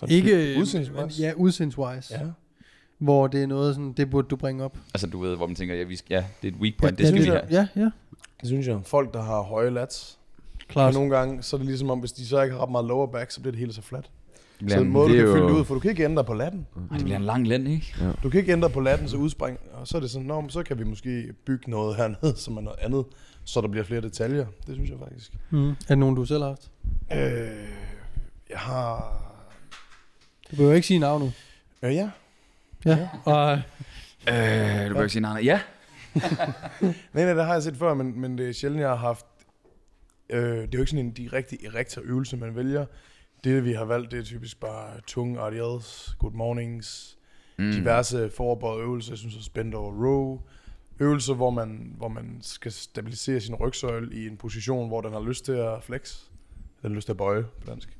Ikke 0.08 0.56
Udseendswise? 0.60 1.02
men- 1.02 1.10
Ja, 1.10 1.34
udseendswise. 1.36 2.14
Ja. 2.14 2.20
Hvor 2.98 3.28
det 3.28 3.44
er 3.44 3.48
noget 3.48 3.76
sådan, 3.76 3.94
det 3.94 4.10
burde 4.10 4.28
du 4.28 4.36
bringe 4.36 4.64
op. 4.64 4.78
Altså, 4.94 5.08
du 5.08 5.20
ved, 5.20 5.36
hvor 5.36 5.48
man 5.48 5.56
tænker, 5.56 5.76
ja, 5.76 5.84
vi 5.84 5.96
skal, 5.96 6.16
ja 6.16 6.26
det 6.42 6.48
er 6.48 6.52
et 6.56 6.62
weak 6.62 6.74
point, 6.80 7.00
ja, 7.00 7.04
det 7.04 7.08
skal 7.08 7.22
det, 7.22 7.32
vi 7.32 7.38
have. 7.56 7.68
ja, 7.76 7.82
ja, 7.82 7.90
Det 8.42 8.48
synes 8.48 8.68
jeg. 8.68 8.80
Folk, 8.86 9.14
der 9.14 9.22
har 9.22 9.42
høje 9.42 9.70
lats. 9.70 10.18
klart. 10.68 10.88
Og 10.88 10.94
nogle 10.94 11.16
gange, 11.18 11.44
så 11.44 11.56
er 11.56 11.58
det 11.58 11.68
ligesom 11.68 11.90
om, 11.90 12.00
hvis 12.00 12.12
de 12.12 12.26
så 12.26 12.42
ikke 12.42 12.56
har 12.56 12.64
ret 12.64 12.72
meget 12.72 12.86
lower 12.86 13.08
back, 13.08 13.32
så 13.32 13.40
bliver 13.42 13.52
det 13.52 13.60
hele 13.60 13.74
så 13.74 13.82
fladt. 13.82 14.10
Det 14.60 14.72
Så 14.72 14.80
en 14.82 14.90
måde, 14.90 15.08
du 15.10 15.14
det 15.14 15.20
er 15.22 15.26
kan 15.26 15.34
fylde 15.34 15.44
jo- 15.44 15.50
det 15.54 15.60
ud, 15.60 15.66
for 15.66 15.74
du 15.74 15.80
kan 15.80 15.92
ikke 15.92 16.04
ændre 16.04 16.24
på 16.24 16.34
latten. 16.34 16.68
ej, 16.92 16.98
det 16.98 17.04
bliver 17.04 17.18
en 17.18 17.24
lang 17.26 17.48
lænd, 17.48 17.68
ikke? 17.68 17.94
Du 18.24 18.30
kan 18.30 18.40
ikke 18.40 18.52
ændre 18.52 18.70
på 18.70 18.80
latten, 18.80 19.08
så 19.10 19.18
udspring. 19.18 19.58
Og 19.74 19.88
så 19.88 19.98
er 19.98 20.02
det 20.02 20.10
sådan, 20.10 20.28
Nå, 20.28 20.44
så 20.50 20.64
kan 20.64 20.80
vi 20.80 20.84
måske 20.84 21.34
bygge 21.46 21.70
noget 21.72 21.96
hernede, 21.96 22.38
som 22.44 22.58
er 22.58 22.62
noget 22.62 22.80
andet, 22.82 23.06
så 23.44 23.62
der 23.62 23.68
bliver 23.68 23.84
flere 23.84 24.02
detaljer. 24.02 24.46
Det 24.68 24.76
synes 24.76 24.90
jeg 24.90 24.98
faktisk. 25.00 25.34
Mm. 25.50 25.70
Er 25.70 25.74
det 25.90 25.98
nogen, 25.98 26.16
du 26.16 26.26
selv 26.26 26.42
har 26.42 26.48
haft? 26.50 26.72
Øh, 27.14 27.48
jeg 28.50 28.60
har... 28.60 29.24
Du 30.52 30.56
behøver 30.56 30.74
ikke 30.76 30.88
sige 30.88 31.00
navnet. 31.00 31.34
Øh, 31.84 31.96
ja. 31.96 32.10
Ja. 32.86 33.10
Og, 33.26 33.62
Øh, 34.30 34.90
du 34.90 34.94
kan 34.94 35.04
ikke 35.04 35.10
sige 35.10 35.22
nej. 35.22 35.42
Ja. 35.44 35.62
Nej, 37.14 37.26
nej, 37.26 37.34
det 37.34 37.46
har 37.46 37.54
jeg 37.54 37.64
set 37.64 37.78
før, 37.78 37.94
men, 37.94 38.22
men 38.22 38.38
det 38.38 38.50
er 38.50 38.54
sjældent, 38.54 38.82
jeg 38.82 38.90
har 38.90 38.96
haft... 38.96 39.26
Øh, 40.30 40.42
det 40.42 40.62
er 40.62 40.68
jo 40.74 40.80
ikke 40.80 40.90
sådan 40.90 41.06
en 41.06 41.12
direkte 41.12 41.66
erektor 41.66 42.02
øvelse, 42.06 42.38
man 42.38 42.56
vælger. 42.56 42.86
Det, 43.44 43.66
vi 43.66 43.74
har 43.74 43.86
valgt, 43.86 44.12
det 44.12 44.20
er 44.20 44.24
typisk 44.24 44.60
bare 44.60 45.02
tunge 45.08 45.40
RDLs, 45.40 46.16
good 46.20 46.32
mornings, 46.32 47.18
mm. 47.58 47.72
diverse 47.72 48.30
forbøjet 48.30 48.82
øvelser. 48.82 49.12
Jeg 49.12 49.18
synes 49.18 49.36
også 49.36 49.52
bend 49.52 49.74
over 49.74 50.06
row. 50.06 50.42
Øvelser, 51.00 51.34
hvor 51.34 51.50
man, 51.50 51.94
hvor 51.98 52.08
man 52.08 52.38
skal 52.42 52.72
stabilisere 52.72 53.40
sin 53.40 53.56
rygsøjle 53.56 54.16
i 54.16 54.28
en 54.28 54.38
position, 54.38 54.88
hvor 54.88 55.02
den 55.02 55.14
har 55.14 55.22
lyst 55.22 55.46
til 55.46 55.52
at 55.52 55.84
flex. 55.84 56.18
Den 56.82 56.90
har 56.92 56.96
lyst 56.96 57.06
til 57.06 57.14
at 57.14 57.18
bøje 57.18 57.44
på 57.44 57.68
dansk. 57.68 57.98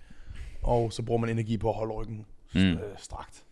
Og 0.64 0.94
så 0.94 1.04
bruger 1.04 1.22
man 1.22 1.30
energi 1.30 1.58
på 1.58 1.70
at 1.70 1.76
holde 1.76 1.94
ryggen 1.94 2.26
Mm. 2.64 2.72
øh, 2.72 2.98
strakt. 2.98 3.46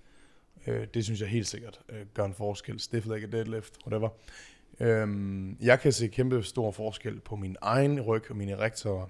Øh, 0.67 0.87
det 0.93 1.03
synes 1.03 1.21
jeg 1.21 1.29
helt 1.29 1.47
sikkert 1.47 1.79
øh, 1.89 2.05
gør 2.13 2.25
en 2.25 2.33
forskel. 2.33 2.79
Stiff 2.79 3.07
leg 3.07 3.31
deadlift, 3.31 3.77
whatever. 3.87 4.09
Øhm, 4.79 5.57
jeg 5.61 5.79
kan 5.79 5.91
se 5.91 6.07
kæmpe 6.07 6.43
stor 6.43 6.71
forskel 6.71 7.19
på 7.19 7.35
min 7.35 7.57
egen 7.61 8.01
ryg 8.01 8.31
og 8.31 8.35
mine 8.35 8.51
erektorer 8.51 9.07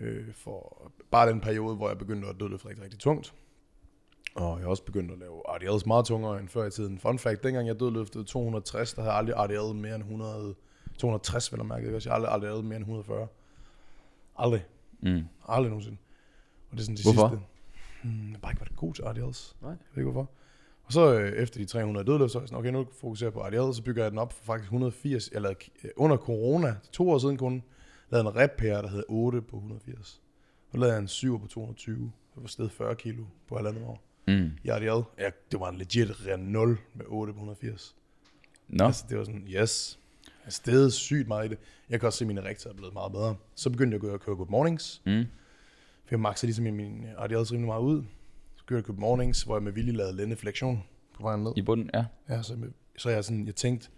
øh, 0.00 0.34
for 0.34 0.92
bare 1.10 1.28
den 1.28 1.40
periode, 1.40 1.76
hvor 1.76 1.88
jeg 1.88 1.98
begyndte 1.98 2.28
at 2.28 2.36
dødløfte 2.40 2.68
rigtig, 2.68 2.84
rigtig 2.84 3.00
tungt. 3.00 3.34
Og 4.34 4.58
jeg 4.58 4.64
har 4.64 4.70
også 4.70 4.84
begyndt 4.84 5.12
at 5.12 5.18
lave 5.18 5.40
RDL's 5.48 5.82
meget 5.86 6.06
tungere 6.06 6.40
end 6.40 6.48
før 6.48 6.66
i 6.66 6.70
tiden. 6.70 6.98
Fun 6.98 7.18
fact, 7.18 7.42
dengang 7.42 7.66
jeg 7.66 7.80
dødløftede 7.80 8.24
260, 8.24 8.94
der 8.94 9.02
havde 9.02 9.14
jeg 9.14 9.36
aldrig 9.36 9.60
RDL 9.62 9.74
mere 9.74 9.94
end 9.94 10.02
100, 10.02 10.54
260, 10.98 11.52
vil 11.52 11.58
jeg 11.58 11.66
mærke. 11.66 11.92
Jeg 11.92 12.12
har 12.12 12.26
aldrig 12.26 12.52
RDL 12.52 12.64
mere 12.64 12.76
end 12.76 12.84
140. 12.84 13.26
Aldrig. 14.36 14.64
Mm. 15.00 15.22
Aldrig 15.48 15.68
nogensinde. 15.68 15.98
Og 16.70 16.76
det 16.76 16.80
er 16.80 16.84
sådan 16.84 16.96
de 16.96 17.02
Hvorfor? 17.02 17.28
sidste... 17.28 17.46
Hmm, 18.02 18.32
jeg 18.32 18.40
bare 18.40 18.52
ikke 18.52 18.60
været 18.60 18.76
god 18.76 18.94
til 18.94 19.04
RDLs. 19.04 19.56
Nej. 19.62 19.70
Jeg 19.70 19.78
ved 19.94 20.02
ikke 20.02 20.10
hvorfor. 20.10 20.30
Og 20.84 20.92
så 20.92 21.14
øh, 21.18 21.32
efter 21.32 21.60
de 21.60 21.64
300 21.64 22.06
dødløft, 22.06 22.32
så 22.32 22.38
er 22.38 22.42
jeg 22.42 22.48
sådan, 22.48 22.58
okay, 22.58 22.70
nu 22.70 22.86
fokuserer 23.00 23.28
jeg 23.28 23.32
på 23.32 23.40
RDL, 23.46 23.74
så 23.74 23.82
bygger 23.82 24.02
jeg 24.02 24.10
den 24.10 24.18
op 24.18 24.32
for 24.32 24.44
faktisk 24.44 24.66
180. 24.66 25.30
Jeg 25.32 25.40
lavede 25.40 25.58
øh, 25.84 25.90
under 25.96 26.16
corona, 26.16 26.76
to 26.92 27.10
år 27.10 27.18
siden 27.18 27.36
kun, 27.36 27.62
lavede 28.10 28.28
en 28.28 28.36
rep 28.36 28.60
her, 28.60 28.82
der 28.82 28.88
hed 28.88 29.02
8 29.08 29.42
på 29.42 29.56
180. 29.56 30.20
Nu 30.72 30.80
lavede 30.80 30.94
jeg 30.94 31.00
en 31.02 31.08
7 31.08 31.40
på 31.40 31.46
220. 31.46 32.12
Det 32.34 32.42
var 32.42 32.48
sted 32.48 32.68
40 32.68 32.94
kilo 32.94 33.24
på 33.48 33.56
halvandet 33.56 33.82
år. 33.84 34.02
Mm. 34.26 34.50
I 34.64 34.70
RDL, 34.70 35.22
ja, 35.22 35.30
det 35.52 35.60
var 35.60 35.68
en 35.68 35.78
legit 35.78 36.26
ren 36.26 36.40
0 36.40 36.78
med 36.94 37.04
8 37.08 37.32
på 37.32 37.36
180. 37.36 37.94
Nå, 38.68 38.84
Altså, 38.84 39.04
det 39.08 39.18
var 39.18 39.24
sådan, 39.24 39.46
yes. 39.48 39.98
Jeg 40.44 40.52
stedet 40.52 40.92
sygt 40.92 41.28
meget 41.28 41.46
i 41.46 41.48
det. 41.48 41.58
Jeg 41.90 42.00
kan 42.00 42.06
også 42.06 42.18
se, 42.18 42.24
at 42.24 42.26
mine 42.26 42.44
rektor 42.44 42.70
er 42.70 42.74
blevet 42.74 42.92
meget 42.92 43.12
bedre. 43.12 43.36
Så 43.54 43.70
begyndte 43.70 43.94
jeg 43.96 44.04
at 44.04 44.10
og 44.10 44.20
køre 44.20 44.36
good 44.36 44.48
mornings. 44.48 45.02
mm. 45.06 45.24
For 46.04 46.14
jeg 46.14 46.20
maxede 46.20 46.46
ligesom 46.46 46.66
i 46.66 46.70
min 46.70 47.04
RDLs 47.18 47.52
rimelig 47.52 47.66
meget 47.66 47.82
ud. 47.82 48.04
Så 48.56 48.64
kørte 48.64 48.78
jeg 48.78 48.84
good 48.84 48.98
mornings, 48.98 49.42
hvor 49.42 49.56
jeg 49.56 49.62
med 49.62 49.72
vilje 49.72 49.92
lavede 49.92 50.16
lændeflektion 50.16 50.82
på 51.16 51.22
vejen 51.22 51.42
ned. 51.42 51.52
i 51.56 51.62
bunden, 51.62 51.90
ja. 51.94 52.04
Ja, 52.28 52.42
så, 52.42 52.56
så 52.98 53.10
jeg, 53.10 53.24
sådan, 53.24 53.46
jeg 53.46 53.54
tænkte, 53.54 53.88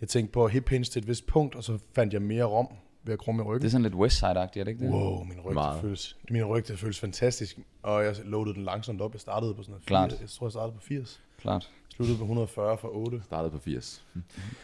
jeg 0.00 0.08
tænkte 0.08 0.32
på 0.32 0.48
hip 0.48 0.68
hinge 0.68 0.84
til 0.84 1.02
et 1.02 1.08
vist 1.08 1.26
punkt, 1.26 1.54
og 1.54 1.64
så 1.64 1.78
fandt 1.94 2.14
jeg 2.14 2.22
mere 2.22 2.44
rom 2.44 2.68
ved 3.04 3.12
at 3.12 3.18
krumme 3.18 3.42
i 3.42 3.44
Det 3.44 3.50
ryggen. 3.50 3.66
er 3.66 3.70
sådan 3.70 3.82
lidt 3.82 3.94
Westside-agtigt, 3.94 4.60
er 4.60 4.64
det 4.64 4.68
ikke 4.68 4.84
det? 4.84 4.92
Wow, 4.92 5.24
min 5.24 5.40
ryg, 5.40 5.54
det 5.56 5.80
føles, 5.80 6.16
min 6.30 6.44
ryg, 6.44 6.68
det 6.68 6.78
føles 6.78 7.00
fantastisk. 7.00 7.58
Og 7.82 8.04
jeg 8.04 8.14
loadede 8.24 8.54
den 8.54 8.64
langsomt 8.64 9.00
op. 9.00 9.12
Jeg 9.12 9.20
startede 9.20 9.54
på 9.54 9.62
sådan 9.62 9.72
noget 9.72 9.86
Klart. 9.86 10.10
80, 10.10 10.20
jeg 10.20 10.28
tror, 10.28 10.46
jeg 10.46 10.52
startede 10.52 10.72
på 10.76 10.82
80. 10.82 11.20
Klart. 11.40 11.70
Sluttede 11.96 12.18
på 12.18 12.22
140 12.24 12.78
for 12.78 12.88
8. 12.92 13.20
Startede 13.24 13.50
på 13.50 13.58
80. 13.58 14.04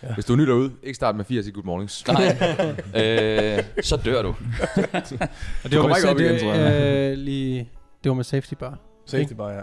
Ja. 0.03 0.15
Hvis 0.15 0.25
du 0.25 0.33
er 0.33 0.37
ny 0.37 0.43
derude, 0.47 0.73
ikke 0.83 0.95
start 0.95 1.17
med 1.17 1.25
80 1.25 1.47
i 1.47 1.51
Good 1.51 1.65
Mornings. 1.65 2.07
Nej, 2.09 2.25
øh, 3.59 3.65
så 3.83 3.97
dør 3.97 4.23
du. 4.23 4.29
og 5.65 5.71
det 5.71 5.73
kommer 5.73 5.89
med 5.89 5.97
ikke 5.97 6.11
op 6.11 6.19
igen, 6.19 6.33
det, 6.33 6.41
tror 6.41 6.53
jeg. 6.55 7.11
Øh, 7.13 7.19
lige, 7.19 7.71
det 8.05 8.11
var 8.11 8.17
med 8.17 8.25
safety 8.25 8.55
bar. 8.55 8.79
Safety 9.07 9.33
bare, 9.33 9.51
ja. 9.51 9.61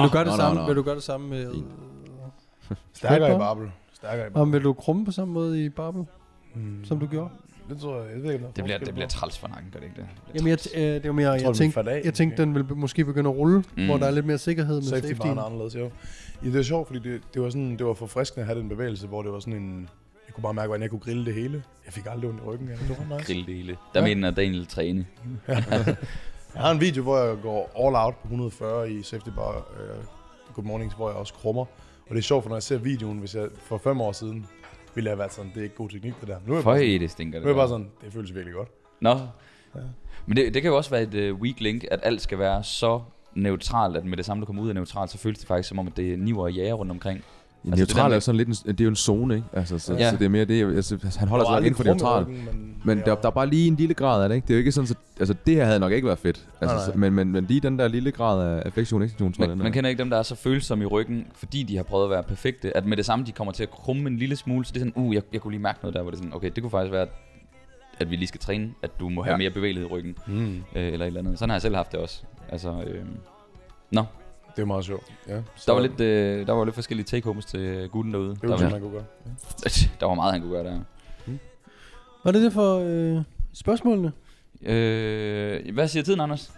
vil 0.00 0.08
du 0.08 0.12
gøre 0.12 0.24
det 0.24 0.30
nå, 0.30 0.36
nå, 0.36 0.36
samme? 0.36 0.60
nå. 0.60 0.66
Vil 0.66 0.76
du 0.76 0.82
gøre 0.82 0.94
det 0.94 1.02
samme 1.02 1.28
med... 1.28 1.52
Fint. 1.54 1.66
Stærkere 2.92 3.28
i 3.28 3.32
bar? 3.32 3.38
barbel. 3.38 3.70
Stærkere 3.92 4.26
i 4.26 4.30
barbel. 4.30 4.42
Om 4.42 4.52
vil 4.52 4.64
du 4.64 4.72
krumme 4.72 5.04
på 5.04 5.12
samme 5.12 5.34
måde 5.34 5.64
i 5.64 5.68
barbel, 5.68 6.04
Mm, 6.54 6.84
som 6.84 6.98
du 7.00 7.06
gjorde? 7.06 7.30
Det 7.70 7.80
tror 7.80 8.02
jeg, 8.02 8.14
jeg 8.14 8.22
ved 8.22 8.32
ikke, 8.32 8.44
Det 8.56 8.64
bliver, 8.64 8.78
det 8.78 8.94
bliver 8.94 9.06
på. 9.06 9.10
træls 9.12 9.38
for 9.38 9.48
nakken, 9.48 9.70
gør 9.72 9.78
det 9.80 9.86
ikke 9.86 10.00
det? 10.00 10.06
det 10.26 10.34
Jamen, 10.34 10.48
jeg, 10.50 10.58
øh, 10.74 10.94
det 11.02 11.06
var 11.06 11.12
mere, 11.12 11.30
jeg, 11.30 11.40
det 11.48 11.56
tænkte, 11.56 11.80
af, 11.90 12.00
jeg 12.04 12.14
tænkte, 12.14 12.42
den 12.42 12.54
vil 12.54 12.64
måske 12.76 13.04
begynde 13.04 13.30
at 13.30 13.36
rulle, 13.36 13.64
mm. 13.76 13.86
Hvor 13.86 13.96
der 13.96 14.06
er 14.06 14.10
lidt 14.10 14.26
mere 14.26 14.38
sikkerhed 14.38 14.74
med 14.74 14.82
Safety 14.82 15.06
safety. 15.08 15.26
er 15.26 15.42
anderledes, 15.44 15.74
jo. 15.74 15.90
Ja, 16.44 16.48
det 16.48 16.56
er 16.58 16.62
sjovt, 16.62 16.86
fordi 16.86 17.10
det, 17.10 17.20
det, 17.34 17.42
var 17.42 17.50
sådan, 17.50 17.76
det 17.76 17.86
var 17.86 17.94
forfriskende 17.94 18.40
at 18.40 18.46
have 18.46 18.60
den 18.60 18.68
bevægelse, 18.68 19.06
hvor 19.06 19.22
det 19.22 19.32
var 19.32 19.40
sådan 19.40 19.54
en... 19.54 19.88
Jeg 20.26 20.34
kunne 20.34 20.42
bare 20.42 20.54
mærke, 20.54 20.66
hvordan 20.66 20.82
jeg 20.82 20.90
kunne 20.90 21.00
grille 21.00 21.24
det 21.26 21.34
hele. 21.34 21.62
Jeg 21.86 21.92
fik 21.92 22.04
aldrig 22.10 22.30
ondt 22.30 22.40
i 22.42 22.44
ryggen. 22.44 22.68
Ja. 22.68 22.72
Det 22.74 22.88
var 23.08 23.16
nice. 23.16 23.26
Grille 23.32 23.46
det 23.46 23.54
hele. 23.54 23.76
Der 23.94 24.00
Ja. 24.00 24.06
mener 24.06 24.30
Daniel 24.30 24.66
træne. 24.66 25.06
Jeg 26.54 26.62
har 26.62 26.70
en 26.70 26.80
video, 26.80 27.02
hvor 27.02 27.18
jeg 27.18 27.36
går 27.42 27.86
all 27.86 27.96
out 27.96 28.14
på 28.14 28.20
140 28.26 28.92
i 28.92 29.02
safety 29.02 29.28
bar 29.36 29.56
uh, 29.56 30.54
Good 30.54 30.64
Mornings, 30.64 30.94
hvor 30.94 31.08
jeg 31.08 31.16
også 31.18 31.34
krummer. 31.34 31.60
Og 32.08 32.10
det 32.10 32.16
er 32.18 32.22
sjovt, 32.22 32.42
for 32.44 32.48
når 32.48 32.56
jeg 32.56 32.62
ser 32.62 32.78
videoen, 32.78 33.18
hvis 33.18 33.34
jeg 33.34 33.48
for 33.64 33.78
fem 33.78 34.00
år 34.00 34.12
siden 34.12 34.46
ville 34.94 35.08
jeg 35.08 35.12
have 35.12 35.18
været 35.18 35.32
sådan, 35.32 35.50
det 35.50 35.60
er 35.60 35.64
ikke 35.64 35.76
god 35.76 35.88
teknik 35.88 36.14
det 36.20 36.28
der. 36.28 36.36
Nu 36.46 36.54
er 36.54 36.62
Føj, 36.62 36.78
det 36.78 37.10
stinker 37.10 37.38
nu 37.38 37.42
det 37.42 37.50
er 37.50 37.54
jeg 37.54 37.56
bare 37.56 37.68
sådan, 37.68 37.90
det 38.04 38.12
føles 38.12 38.34
virkelig 38.34 38.54
godt. 38.54 38.68
Nå. 39.00 39.18
Men 40.26 40.36
det, 40.36 40.54
det 40.54 40.62
kan 40.62 40.70
jo 40.70 40.76
også 40.76 40.90
være 40.90 41.02
et 41.02 41.32
uh, 41.32 41.40
weak 41.40 41.60
link, 41.60 41.84
at 41.90 42.00
alt 42.02 42.22
skal 42.22 42.38
være 42.38 42.64
så 42.64 43.00
neutralt, 43.34 43.96
at 43.96 44.04
med 44.04 44.16
det 44.16 44.24
samme, 44.24 44.40
du 44.40 44.46
kommer 44.46 44.62
ud 44.62 44.68
af 44.68 44.74
neutralt, 44.74 45.10
så 45.10 45.18
føles 45.18 45.38
det 45.38 45.48
faktisk 45.48 45.68
som 45.68 45.78
om, 45.78 45.86
at 45.86 45.96
det 45.96 46.12
er 46.12 46.16
niver 46.16 46.42
og 46.42 46.52
jager 46.52 46.74
rundt 46.74 46.92
omkring. 46.92 47.24
Ja, 47.64 47.70
Altså, 47.70 47.84
det 47.84 47.94
der 47.94 47.94
neutral 48.02 48.12
er 48.16 48.20
sådan 48.20 48.36
lidt 48.36 48.48
en, 48.48 48.54
det 48.72 48.80
er 48.80 48.84
jo 48.84 48.90
en 48.90 48.96
zone, 48.96 49.34
ikke? 49.34 49.46
Altså, 49.52 49.78
så, 49.78 49.92
Ja. 49.94 49.98
ja. 49.98 50.10
så 50.10 50.16
det 50.16 50.24
er 50.24 50.28
mere 50.28 50.44
det, 50.44 50.62
altså, 50.76 51.16
han 51.18 51.28
holder 51.28 51.44
sig 51.44 51.58
inden 51.58 51.74
for 51.74 51.84
neutral. 51.84 52.26
men, 52.26 52.76
Men 52.84 52.98
der, 52.98 53.14
der 53.14 53.26
er 53.28 53.30
bare 53.30 53.46
lige 53.46 53.68
en 53.68 53.74
lille 53.76 53.94
grad 53.94 54.22
af 54.22 54.28
det, 54.28 54.36
ikke? 54.36 54.46
Det 54.46 54.54
er 54.54 54.56
jo 54.56 54.58
ikke 54.58 54.72
sådan, 54.72 54.86
så, 54.88 54.94
altså 55.20 55.34
det 55.46 55.54
her 55.54 55.64
havde 55.64 55.80
nok 55.80 55.92
ikke 55.92 56.06
været 56.06 56.18
fedt. 56.18 56.46
Altså, 56.60 56.76
Nej, 56.76 56.84
nej. 56.86 56.92
Så, 56.92 56.98
men, 56.98 57.12
men, 57.12 57.32
men 57.32 57.44
lige 57.44 57.60
den 57.60 57.78
der 57.78 57.88
lille 57.88 58.10
grad 58.12 58.48
af 58.58 58.62
affektion, 58.66 59.02
eksektion, 59.02 59.32
tror 59.32 59.46
Man, 59.46 59.58
man 59.58 59.66
er. 59.66 59.70
kender 59.70 59.90
ikke 59.90 59.98
dem, 60.02 60.10
der 60.10 60.16
er 60.18 60.22
så 60.22 60.34
følsomme 60.34 60.84
i 60.84 60.86
ryggen, 60.86 61.26
fordi 61.34 61.62
de 61.62 61.76
har 61.76 61.82
prøvet 61.82 62.04
at 62.04 62.10
være 62.10 62.22
perfekte, 62.22 62.76
at 62.76 62.86
med 62.86 62.96
det 62.96 63.04
samme, 63.06 63.24
de 63.26 63.32
kommer 63.32 63.52
til 63.52 63.62
at 63.62 63.70
krumme 63.70 64.10
en 64.10 64.16
lille 64.16 64.36
smule, 64.36 64.64
så 64.64 64.72
det 64.74 64.80
er 64.82 64.86
sådan, 64.86 65.02
uh, 65.06 65.14
jeg, 65.14 65.22
jeg 65.32 65.40
kunne 65.40 65.52
lige 65.52 65.62
mærke 65.62 65.78
noget 65.82 65.94
der, 65.94 66.02
hvor 66.02 66.10
det 66.10 66.16
er 66.18 66.22
sådan, 66.22 66.34
okay, 66.36 66.50
det 66.54 66.62
kunne 66.62 66.70
faktisk 66.70 66.92
være, 66.92 67.02
at, 67.02 67.08
at 67.98 68.10
vi 68.10 68.16
lige 68.16 68.28
skal 68.28 68.40
træne, 68.40 68.70
at 68.82 68.90
du 69.00 69.08
må 69.08 69.22
have 69.22 69.32
Ja. 69.32 69.38
mere 69.38 69.50
bevægelighed 69.50 69.90
i 69.90 69.92
ryggen, 69.92 70.14
Mm, 70.26 70.34
øh, 70.46 70.62
eller 70.74 71.04
et 71.04 71.06
eller 71.06 71.20
andet. 71.20 71.38
Sådan 71.38 71.50
har 71.50 71.54
jeg 71.56 71.62
selv 71.62 71.74
haft 71.76 71.92
det 71.92 72.00
også. 72.00 72.22
Altså, 72.48 72.68
øh, 72.86 73.04
nå, 73.90 74.04
det 74.56 74.62
er 74.62 74.66
meget 74.66 74.84
sjovt. 74.84 75.12
Ja, 75.28 75.34
der 75.66 75.72
var, 75.72 75.80
lidt, 75.80 76.00
øh, 76.00 76.46
der 76.46 76.52
var 76.52 76.64
lidt 76.64 76.74
forskellige 76.74 77.06
take-homes 77.06 77.44
til 77.46 77.88
gutten 77.92 78.14
derude. 78.14 78.28
Det 78.30 78.42
Der 78.42 78.48
var 78.48 78.56
sådan, 78.56 78.72
var, 78.72 78.78
man 78.78 78.88
kunne 78.88 78.92
gøre. 78.92 79.04
der 80.00 80.06
var 80.06 80.14
meget, 80.14 80.32
han 80.32 80.40
kunne 80.42 80.52
gøre 80.52 80.64
der. 80.64 80.80
Var 82.24 82.32
det 82.32 82.42
det 82.42 82.52
for 82.52 82.78
øh, 82.84 83.22
spørgsmålene? 83.52 84.12
Øh, 84.62 85.74
hvad 85.74 85.88
siger 85.88 86.02
tiden, 86.02 86.20
Anders? 86.20 86.52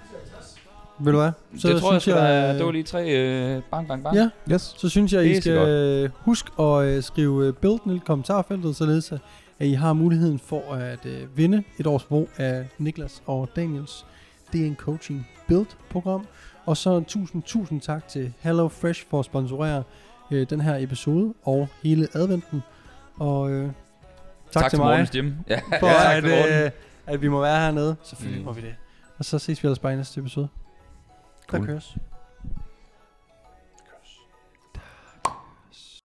Vil 1.00 1.12
du 1.12 1.18
hvad? 1.18 1.30
Så 1.58 1.68
det 1.68 1.80
tror 1.80 1.92
jeg, 1.92 2.08
jeg, 2.08 2.16
jeg, 2.46 2.54
det 2.54 2.66
var 2.66 2.72
lige 2.72 2.84
tre 2.84 3.08
øh, 3.10 3.62
bang, 3.70 3.88
bang, 3.88 4.02
bang. 4.02 4.16
Ja, 4.16 4.30
Yes. 4.52 4.74
så 4.78 4.88
synes 4.88 5.12
jeg, 5.12 5.26
I 5.26 5.40
skal 5.40 5.68
øh, 5.68 6.10
huske 6.16 6.62
at 6.62 6.84
øh, 6.84 7.02
skrive 7.02 7.46
øh, 7.46 7.54
build 7.54 7.78
ned 7.84 7.94
i 7.94 8.00
kommentarfeltet, 8.06 8.76
således 8.76 9.12
at 9.12 9.20
at 9.58 9.68
I 9.68 9.72
har 9.72 9.92
muligheden 9.92 10.38
for 10.38 10.74
at 10.74 11.06
øh, 11.06 11.36
vinde 11.36 11.62
et 11.78 11.86
års 11.86 12.04
brug 12.04 12.28
af 12.36 12.66
Niklas 12.78 13.22
og 13.26 13.48
Daniels 13.56 14.06
DN 14.52 14.74
Coaching 14.74 15.28
Build 15.48 15.66
program. 15.90 16.26
Og 16.66 16.76
så 16.76 17.00
tusind, 17.00 17.42
tusind 17.42 17.80
tak 17.80 18.08
til 18.08 18.32
Hello 18.40 18.68
Fresh 18.68 19.06
for 19.10 19.18
at 19.18 19.24
sponsorere 19.24 19.82
øh, 20.30 20.50
den 20.50 20.60
her 20.60 20.76
episode 20.76 21.34
og 21.42 21.68
hele 21.82 22.08
adventen. 22.14 22.62
Og 23.16 23.50
øh, 23.50 23.70
Tak, 24.52 24.62
tak 24.62 24.70
til 24.70 24.76
til 24.78 24.84
mig. 24.84 25.08
Gym. 25.12 25.32
Ja, 25.48 25.60
for 25.80 25.86
ja, 25.86 25.92
tak 25.92 26.24
at, 26.24 26.64
øh, 26.64 26.70
at 27.06 27.22
vi 27.22 27.28
må 27.28 27.40
være 27.40 27.60
hernede. 27.60 27.96
Selvfølgelig 28.02 28.40
Mm. 28.40 28.46
må 28.46 28.52
vi 28.52 28.60
det. 28.60 28.74
Og 29.18 29.24
så 29.24 29.38
ses 29.38 29.62
vi 29.62 29.66
ellers 29.66 29.78
bare 29.78 29.92
i 29.92 29.96
næste 29.96 30.20
episode. 30.20 30.48
Der 31.50 31.56
Cool. 31.58 31.66
køres. 31.66 31.96